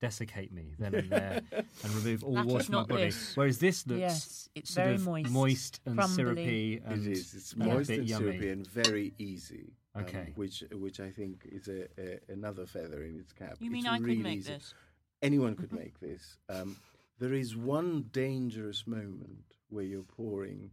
desiccate 0.00 0.52
me 0.52 0.74
then 0.78 0.94
and 0.94 1.10
there 1.10 1.40
and 1.52 1.94
remove 1.94 2.22
all 2.24 2.34
That 2.34 2.46
water 2.46 2.64
from 2.64 2.74
my 2.76 2.84
body. 2.84 3.04
this. 3.06 3.36
Whereas 3.36 3.58
this 3.58 3.86
looks 3.86 4.00
Yes, 4.00 4.48
it's 4.54 4.72
sort 4.72 4.84
very 4.84 4.94
of 4.94 5.04
moist, 5.04 5.30
moist 5.30 5.80
and 5.84 5.98
crumbly. 5.98 6.14
syrupy, 6.16 6.80
and 6.86 7.06
it 7.06 7.10
is. 7.12 7.34
It's 7.34 7.56
moist 7.56 7.90
and 7.90 8.08
yummy. 8.08 8.24
syrupy 8.32 8.50
and 8.50 8.66
very 8.66 9.12
easy. 9.18 9.72
um, 9.94 10.04
Okay. 10.04 10.32
which 10.36 10.62
which 10.72 11.00
I 11.00 11.10
think 11.10 11.42
is 11.50 11.68
a, 11.68 11.88
a 12.00 12.20
another 12.32 12.64
feather 12.64 13.02
in 13.04 13.18
its 13.18 13.32
cap. 13.32 13.56
You 13.58 13.70
mean 13.70 13.84
It's 13.84 13.92
I 13.92 13.98
could 13.98 14.06
really 14.06 14.22
make 14.22 14.38
easy. 14.38 14.52
this? 14.52 14.74
Anyone 15.22 15.56
could 15.56 15.72
make 15.72 15.98
this. 16.00 16.38
Um, 16.48 16.76
there 17.18 17.32
is 17.32 17.56
one 17.56 18.06
dangerous 18.12 18.86
moment 18.86 19.56
where 19.68 19.84
you're 19.84 20.02
pouring 20.02 20.70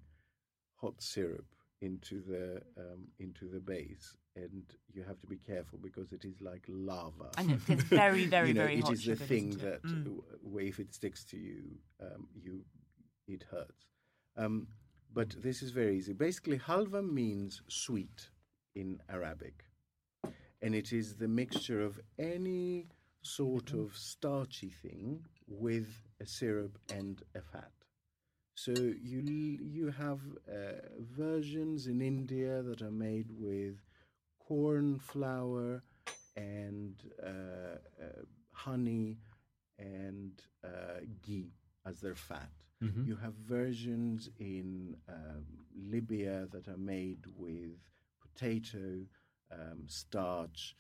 hot 0.76 1.02
syrup 1.02 1.46
into 1.82 2.22
the 2.22 2.62
um, 2.78 3.08
into 3.20 3.48
the 3.48 3.60
base, 3.60 4.16
and 4.36 4.64
you 4.94 5.04
have 5.04 5.20
to 5.22 5.28
be 5.28 5.38
careful 5.38 5.80
because 5.82 6.12
it 6.12 6.26
is 6.26 6.42
like 6.42 6.64
lava. 6.68 7.30
I 7.38 7.44
know, 7.44 7.58
it's 7.68 7.84
very, 8.04 8.26
very, 8.28 8.50
you 8.50 8.54
know, 8.54 8.62
very 8.62 8.78
it 8.78 8.84
hot 8.84 8.94
is 8.94 9.06
the 9.06 9.16
thing 9.16 9.54
it? 9.54 9.62
that 9.62 9.84
Mm. 9.84 10.22
if 10.62 10.80
it 10.80 10.94
sticks 10.94 11.24
to 11.26 11.38
you, 11.38 11.64
um, 12.02 12.28
you 12.44 12.64
it 13.28 13.44
hurts. 13.52 13.86
Um, 14.38 14.68
but 15.14 15.30
this 15.42 15.62
is 15.62 15.72
very 15.72 15.98
easy. 15.98 16.14
Basically, 16.14 16.60
halva 16.60 17.02
means 17.02 17.62
sweet 17.68 18.30
in 18.76 19.00
Arabic, 19.10 19.66
and 20.62 20.76
it 20.76 20.92
is 20.94 21.16
the 21.16 21.28
mixture 21.28 21.82
of 21.82 22.00
any 22.20 22.88
sort 23.26 23.74
of 23.74 23.96
starchy 23.98 24.70
thing 24.70 25.26
with 25.48 25.90
a 26.22 26.26
syrup 26.28 26.78
and 26.90 27.24
a 27.36 27.42
fat. 27.42 27.72
So 28.56 28.72
you 28.72 29.22
you 29.78 29.92
have 29.92 30.22
uh, 30.50 30.82
versions 31.00 31.88
in 31.88 32.02
India 32.02 32.62
that 32.64 32.82
are 32.82 32.92
made 32.92 33.32
with 33.32 33.76
corn 34.40 35.00
flour 35.00 35.84
and 36.36 36.96
uh, 37.24 37.78
uh, 38.04 38.22
honey 38.52 39.18
and 39.80 40.42
uh, 40.64 41.02
ghee 41.22 41.54
as 41.86 42.00
their 42.02 42.16
fat. 42.16 42.52
Mhm. 42.84 43.08
You 43.08 43.16
have 43.18 43.34
versions 43.36 44.30
in 44.40 44.98
um, 45.10 45.46
Libya 45.76 46.48
that 46.52 46.68
are 46.68 46.78
made 46.78 47.26
with 47.38 47.80
potato, 48.22 49.06
um, 49.52 49.88
starch, 49.88 50.76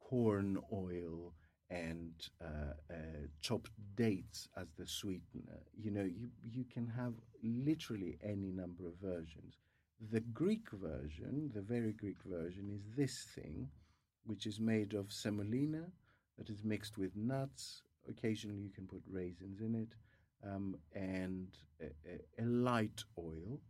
corn 0.00 0.58
oil, 0.72 1.34
and 1.70 2.12
uh, 2.42 2.72
uh, 2.90 2.96
chopped 3.40 3.70
dates 3.94 4.48
as 4.56 4.68
the 4.78 4.86
sweetener. 4.86 5.60
You 5.76 5.90
know, 5.90 6.04
you, 6.04 6.30
you 6.42 6.64
can 6.64 6.86
have 6.86 7.12
literally 7.42 8.18
any 8.22 8.50
number 8.50 8.86
of 8.86 8.94
versions. 9.02 9.58
The 10.10 10.20
Greek 10.20 10.70
version, 10.72 11.50
the 11.54 11.60
very 11.60 11.92
Greek 11.92 12.22
version, 12.24 12.70
is 12.72 12.96
this 12.96 13.26
thing, 13.34 13.68
which 14.24 14.46
is 14.46 14.60
made 14.60 14.94
of 14.94 15.12
semolina 15.12 15.84
that 16.38 16.48
is 16.48 16.64
mixed 16.64 16.96
with 16.96 17.14
nuts. 17.16 17.82
Occasionally, 18.08 18.60
you 18.60 18.70
can 18.70 18.86
put 18.86 19.02
raisins 19.10 19.60
in 19.60 19.74
it, 19.74 19.94
um, 20.48 20.76
and 20.94 21.48
a, 21.82 21.86
a, 22.08 22.44
a 22.44 22.46
light 22.46 23.02
oil, 23.18 23.60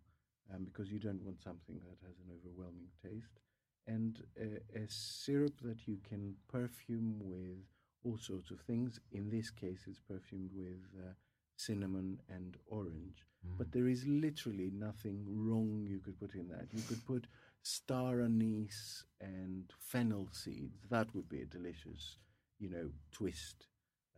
um, 0.54 0.64
because 0.64 0.92
you 0.92 0.98
don't 1.00 1.22
want 1.22 1.42
something 1.42 1.80
that 1.88 2.06
has 2.06 2.16
an 2.18 2.30
overwhelming 2.36 2.88
taste, 3.02 3.40
and 3.86 4.22
a, 4.38 4.78
a 4.78 4.86
syrup 4.88 5.54
that 5.62 5.88
you 5.88 5.98
can 6.08 6.34
perfume 6.46 7.16
with 7.20 7.64
all 8.04 8.18
sorts 8.18 8.50
of 8.50 8.60
things. 8.60 9.00
In 9.12 9.28
this 9.30 9.50
case, 9.50 9.80
it's 9.86 10.00
perfumed 10.00 10.50
with 10.54 10.82
uh, 10.98 11.12
cinnamon 11.56 12.20
and 12.28 12.56
orange. 12.66 13.24
But 13.56 13.70
there 13.72 13.86
is 13.88 14.04
literally 14.06 14.70
nothing 14.74 15.24
wrong 15.26 15.86
you 15.88 16.00
could 16.00 16.18
put 16.18 16.34
in 16.34 16.48
that. 16.48 16.66
You 16.72 16.82
could 16.82 17.04
put 17.06 17.26
star 17.62 18.20
anise 18.20 19.04
and 19.20 19.72
fennel 19.78 20.28
seeds. 20.32 20.80
That 20.90 21.14
would 21.14 21.28
be 21.28 21.42
a 21.42 21.46
delicious, 21.46 22.18
you 22.58 22.68
know, 22.68 22.90
twist 23.12 23.66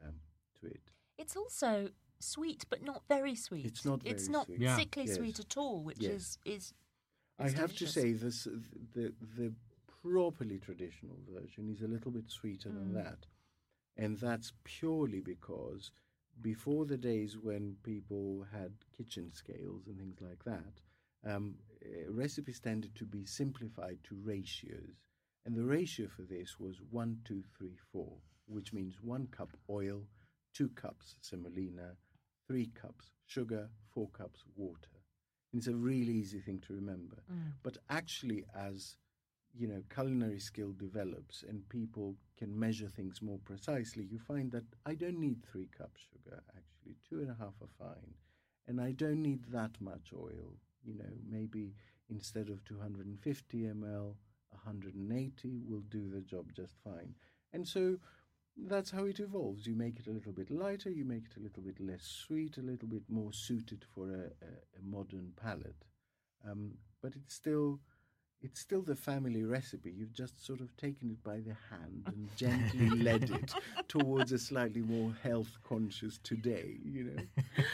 um, 0.05 0.15
to 0.61 0.67
it. 0.69 0.91
It's 1.19 1.37
also 1.37 1.91
sweet, 2.19 2.65
but 2.71 2.83
not 2.83 3.03
very 3.09 3.35
sweet. 3.35 3.67
It's 3.67 3.85
not 3.85 4.01
It's 4.05 4.29
not 4.29 4.47
sweet. 4.47 4.61
Yeah. 4.61 4.77
sickly 4.77 5.07
Yes. 5.07 5.17
sweet 5.17 5.39
at 5.39 5.57
all, 5.57 5.83
which 5.85 6.01
Yes. 6.01 6.13
is 6.13 6.39
is. 6.45 6.75
I 7.39 7.47
is 7.49 7.55
have 7.55 7.77
to 7.77 7.87
say 7.87 8.13
this 8.13 8.45
the 8.95 9.13
the 9.37 9.53
properly 10.03 10.59
traditional 10.59 11.19
version 11.31 11.69
is 11.71 11.83
a 11.83 11.87
little 11.89 12.11
bit 12.11 12.31
sweeter 12.31 12.71
than 12.71 12.93
Mm. 12.93 13.05
that, 13.05 13.27
and 13.97 14.19
that's 14.19 14.53
purely 14.65 15.21
because 15.21 15.91
before 16.41 16.87
the 16.87 16.97
days 16.97 17.37
when 17.37 17.77
people 17.83 18.47
had 18.53 18.73
kitchen 18.97 19.31
scales 19.33 19.87
and 19.87 19.99
things 19.99 20.19
like 20.21 20.43
that, 20.45 20.81
um, 21.31 21.57
uh, 21.85 22.11
recipes 22.11 22.61
tended 22.61 22.95
to 22.95 23.05
be 23.05 23.25
simplified 23.27 23.99
to 24.05 24.17
ratios, 24.23 25.03
and 25.45 25.55
the 25.55 25.65
ratio 25.65 26.09
for 26.09 26.23
this 26.23 26.59
was 26.59 26.81
one, 26.91 27.19
two, 27.25 27.43
three, 27.57 27.77
four, 27.93 28.17
which 28.47 28.73
means 28.73 29.03
one 29.03 29.27
cup 29.27 29.51
oil, 29.69 30.03
two 30.55 30.69
cups 30.71 31.17
semolina, 31.21 31.97
three 32.47 32.71
cups 32.81 33.11
sugar, 33.27 33.69
four 33.93 34.09
cups 34.09 34.45
water. 34.57 34.89
And 35.53 35.61
it's 35.61 35.69
a 35.69 35.75
really 35.75 36.13
easy 36.13 36.41
thing 36.41 36.63
to 36.67 36.75
remember. 36.75 37.23
Mm. 37.33 37.53
But 37.63 37.79
actually, 37.89 38.45
as 38.55 38.97
you 39.55 39.67
know, 39.67 39.83
culinary 39.93 40.39
skill 40.39 40.73
develops 40.79 41.43
and 41.49 41.69
people 41.69 42.17
can 42.37 42.59
measure 42.59 42.89
things 42.89 43.21
more 43.21 43.39
precisely, 43.45 44.05
you 44.05 44.19
find 44.19 44.51
that 44.53 44.65
I 44.87 44.95
don't 44.95 45.19
need 45.19 45.45
three 45.45 45.69
cups 45.77 46.01
sugar. 46.13 46.43
Actually, 46.57 46.97
two 47.09 47.21
and 47.21 47.31
a 47.31 47.35
half 47.35 47.55
are 47.61 47.69
fine, 47.79 48.15
and 48.67 48.81
I 48.81 48.93
don't 48.93 49.23
need 49.23 49.45
that 49.53 49.81
much 49.81 50.13
oil. 50.17 50.55
You 50.85 50.95
know, 50.95 51.13
maybe 51.29 51.75
instead 52.09 52.49
of 52.49 52.65
250 52.65 53.59
ml, 53.59 54.15
180 54.51 55.61
will 55.69 55.81
do 55.91 56.09
the 56.09 56.21
job 56.21 56.53
just 56.55 56.75
fine. 56.83 57.15
And 57.53 57.67
so 57.67 57.99
that's 58.57 58.91
how 58.91 59.05
it 59.05 59.21
evolves. 59.21 59.67
You 59.67 59.75
make 59.75 59.99
it 59.99 60.07
a 60.07 60.13
little 60.13 60.33
bit 60.33 60.51
lighter, 60.51 60.91
you 60.91 61.05
make 61.05 61.25
it 61.31 61.39
a 61.39 61.43
little 61.43 61.63
bit 61.63 61.81
less 61.81 62.03
sweet, 62.03 62.57
a 62.59 62.63
little 62.63 62.89
bit 62.89 63.03
more 63.09 63.33
suited 63.33 63.85
for 63.95 64.11
a, 64.11 64.25
a, 64.45 64.79
a 64.79 64.83
modern 64.83 65.33
palate. 65.37 65.85
Um, 66.49 66.73
but 67.03 67.15
it's 67.17 67.35
still 67.35 67.81
it's 68.43 68.61
still 68.61 68.83
the 68.83 68.97
family 68.97 69.43
recipe. 69.45 69.91
You've 69.97 70.13
just 70.15 70.45
sort 70.45 70.61
of 70.61 70.75
taken 70.77 71.11
it 71.11 71.23
by 71.23 71.37
the 71.41 71.55
hand 71.71 72.05
and 72.07 72.29
gently 72.37 72.89
led 72.91 73.25
it 73.31 73.53
towards 73.89 74.33
a 74.33 74.39
slightly 74.39 74.81
more 74.83 75.13
health 75.23 75.59
conscious 75.63 76.19
today, 76.23 76.79
you 76.85 77.05
know. 77.05 77.23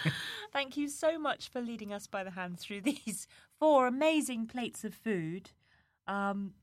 Thank 0.52 0.76
you 0.76 0.88
so 0.88 1.18
much 1.18 1.48
for 1.50 1.60
leading 1.60 1.92
us 1.92 2.06
by 2.06 2.24
the 2.24 2.30
hand 2.30 2.58
through 2.58 2.80
these 2.82 3.26
four 3.58 3.86
amazing 3.86 4.46
plates 4.46 4.84
of 4.84 4.94
food. 4.94 5.50
Um, 6.08 6.54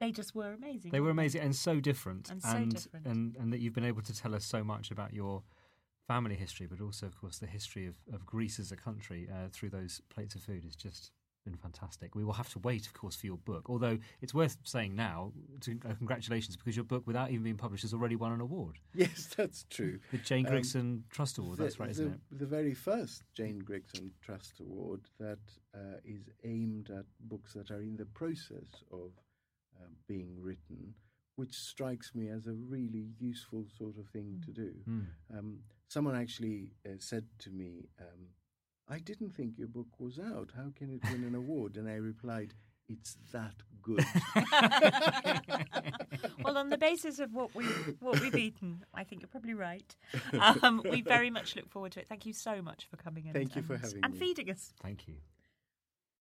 they 0.00 0.12
just 0.12 0.34
were 0.34 0.52
amazing. 0.52 0.90
They 0.92 1.00
were 1.00 1.10
amazing 1.10 1.40
and 1.42 1.56
so 1.56 1.80
different, 1.80 2.30
And 2.30 2.42
so 2.42 2.64
different. 2.66 3.06
and 3.06 3.36
and 3.36 3.52
that 3.52 3.60
you've 3.60 3.74
been 3.74 3.84
able 3.84 4.02
to 4.02 4.14
tell 4.16 4.34
us 4.34 4.44
so 4.44 4.62
much 4.62 4.90
about 4.90 5.12
your 5.12 5.42
family 6.06 6.36
history, 6.36 6.66
but 6.66 6.80
also, 6.80 7.06
of 7.06 7.18
course, 7.20 7.38
the 7.38 7.46
history 7.46 7.86
of, 7.86 7.96
of 8.12 8.24
Greece 8.24 8.58
as 8.58 8.72
a 8.72 8.76
country 8.76 9.28
uh, 9.30 9.48
through 9.52 9.70
those 9.70 10.00
plates 10.08 10.34
of 10.34 10.42
food. 10.42 10.64
is 10.64 10.74
just 10.76 11.10
been 11.48 11.58
fantastic. 11.58 12.14
We 12.14 12.24
will 12.24 12.32
have 12.34 12.48
to 12.50 12.58
wait, 12.60 12.86
of 12.86 12.94
course, 12.94 13.16
for 13.16 13.26
your 13.26 13.36
book. 13.38 13.68
Although 13.68 13.98
it's 14.20 14.34
worth 14.34 14.56
saying 14.64 14.94
now, 14.94 15.32
to, 15.62 15.78
uh, 15.88 15.94
congratulations, 15.94 16.56
because 16.56 16.76
your 16.76 16.84
book, 16.84 17.06
without 17.06 17.30
even 17.30 17.42
being 17.44 17.56
published, 17.56 17.82
has 17.82 17.94
already 17.94 18.16
won 18.16 18.32
an 18.32 18.40
award, 18.40 18.78
Yes, 18.94 19.28
that's 19.36 19.64
true. 19.70 19.98
the 20.10 20.18
Jane 20.18 20.46
Um, 20.46 21.04
Trust 21.10 21.38
Award. 21.38 21.58
That's 21.58 21.76
the, 21.76 21.82
right, 21.82 21.90
isn't 21.90 22.12
it? 22.12 22.20
The 22.38 22.46
very 22.46 22.74
first 22.74 23.22
Jane 23.34 23.62
Grigson 23.62 24.10
Trust 24.20 24.60
Award 24.60 25.02
that 25.18 25.38
uh, 25.74 25.98
is 26.04 26.28
aimed 26.44 26.90
at 26.90 27.04
books 27.20 27.52
that 27.54 27.70
are 27.70 27.82
in 27.82 27.96
the 27.96 28.06
process 28.06 28.84
of 28.92 29.12
uh, 29.80 29.86
being 30.06 30.36
written 30.40 30.94
which 31.38 31.54
strikes 31.54 32.16
me 32.16 32.28
as 32.28 32.48
a 32.48 32.52
really 32.52 33.10
useful 33.20 33.64
sort 33.78 33.96
of 33.96 34.08
thing 34.08 34.42
to 34.44 34.50
do. 34.50 34.72
Mm. 34.88 35.06
Um, 35.38 35.58
someone 35.86 36.16
actually 36.16 36.72
uh, 36.84 36.94
said 36.98 37.26
to 37.38 37.50
me, 37.50 37.86
um, 38.00 38.26
I 38.90 38.98
didn't 38.98 39.30
think 39.30 39.58
your 39.58 39.68
book 39.68 39.88
was 39.98 40.18
out. 40.18 40.50
How 40.56 40.70
can 40.76 40.90
it 40.90 41.00
win 41.12 41.24
an 41.24 41.34
award? 41.34 41.76
And 41.76 41.88
I 41.88 41.96
replied, 41.96 42.54
It's 42.88 43.16
that 43.32 43.54
good. 43.82 44.04
well, 46.44 46.56
on 46.56 46.70
the 46.70 46.78
basis 46.78 47.18
of 47.18 47.34
what 47.34 47.54
we 47.54 47.64
what 48.00 48.20
we've 48.20 48.34
eaten, 48.34 48.84
I 48.94 49.04
think 49.04 49.22
you're 49.22 49.28
probably 49.28 49.54
right. 49.54 49.94
Um, 50.62 50.82
we 50.88 51.02
very 51.02 51.30
much 51.30 51.56
look 51.56 51.70
forward 51.70 51.92
to 51.92 52.00
it. 52.00 52.08
Thank 52.08 52.26
you 52.26 52.32
so 52.32 52.62
much 52.62 52.86
for 52.90 52.96
coming 52.96 53.26
in. 53.26 53.32
Thank 53.32 53.56
you 53.56 53.62
for 53.62 53.76
having 53.76 53.98
us. 53.98 54.00
and 54.02 54.14
me. 54.14 54.18
feeding 54.18 54.50
us. 54.50 54.72
Thank 54.82 55.06
you. 55.06 55.14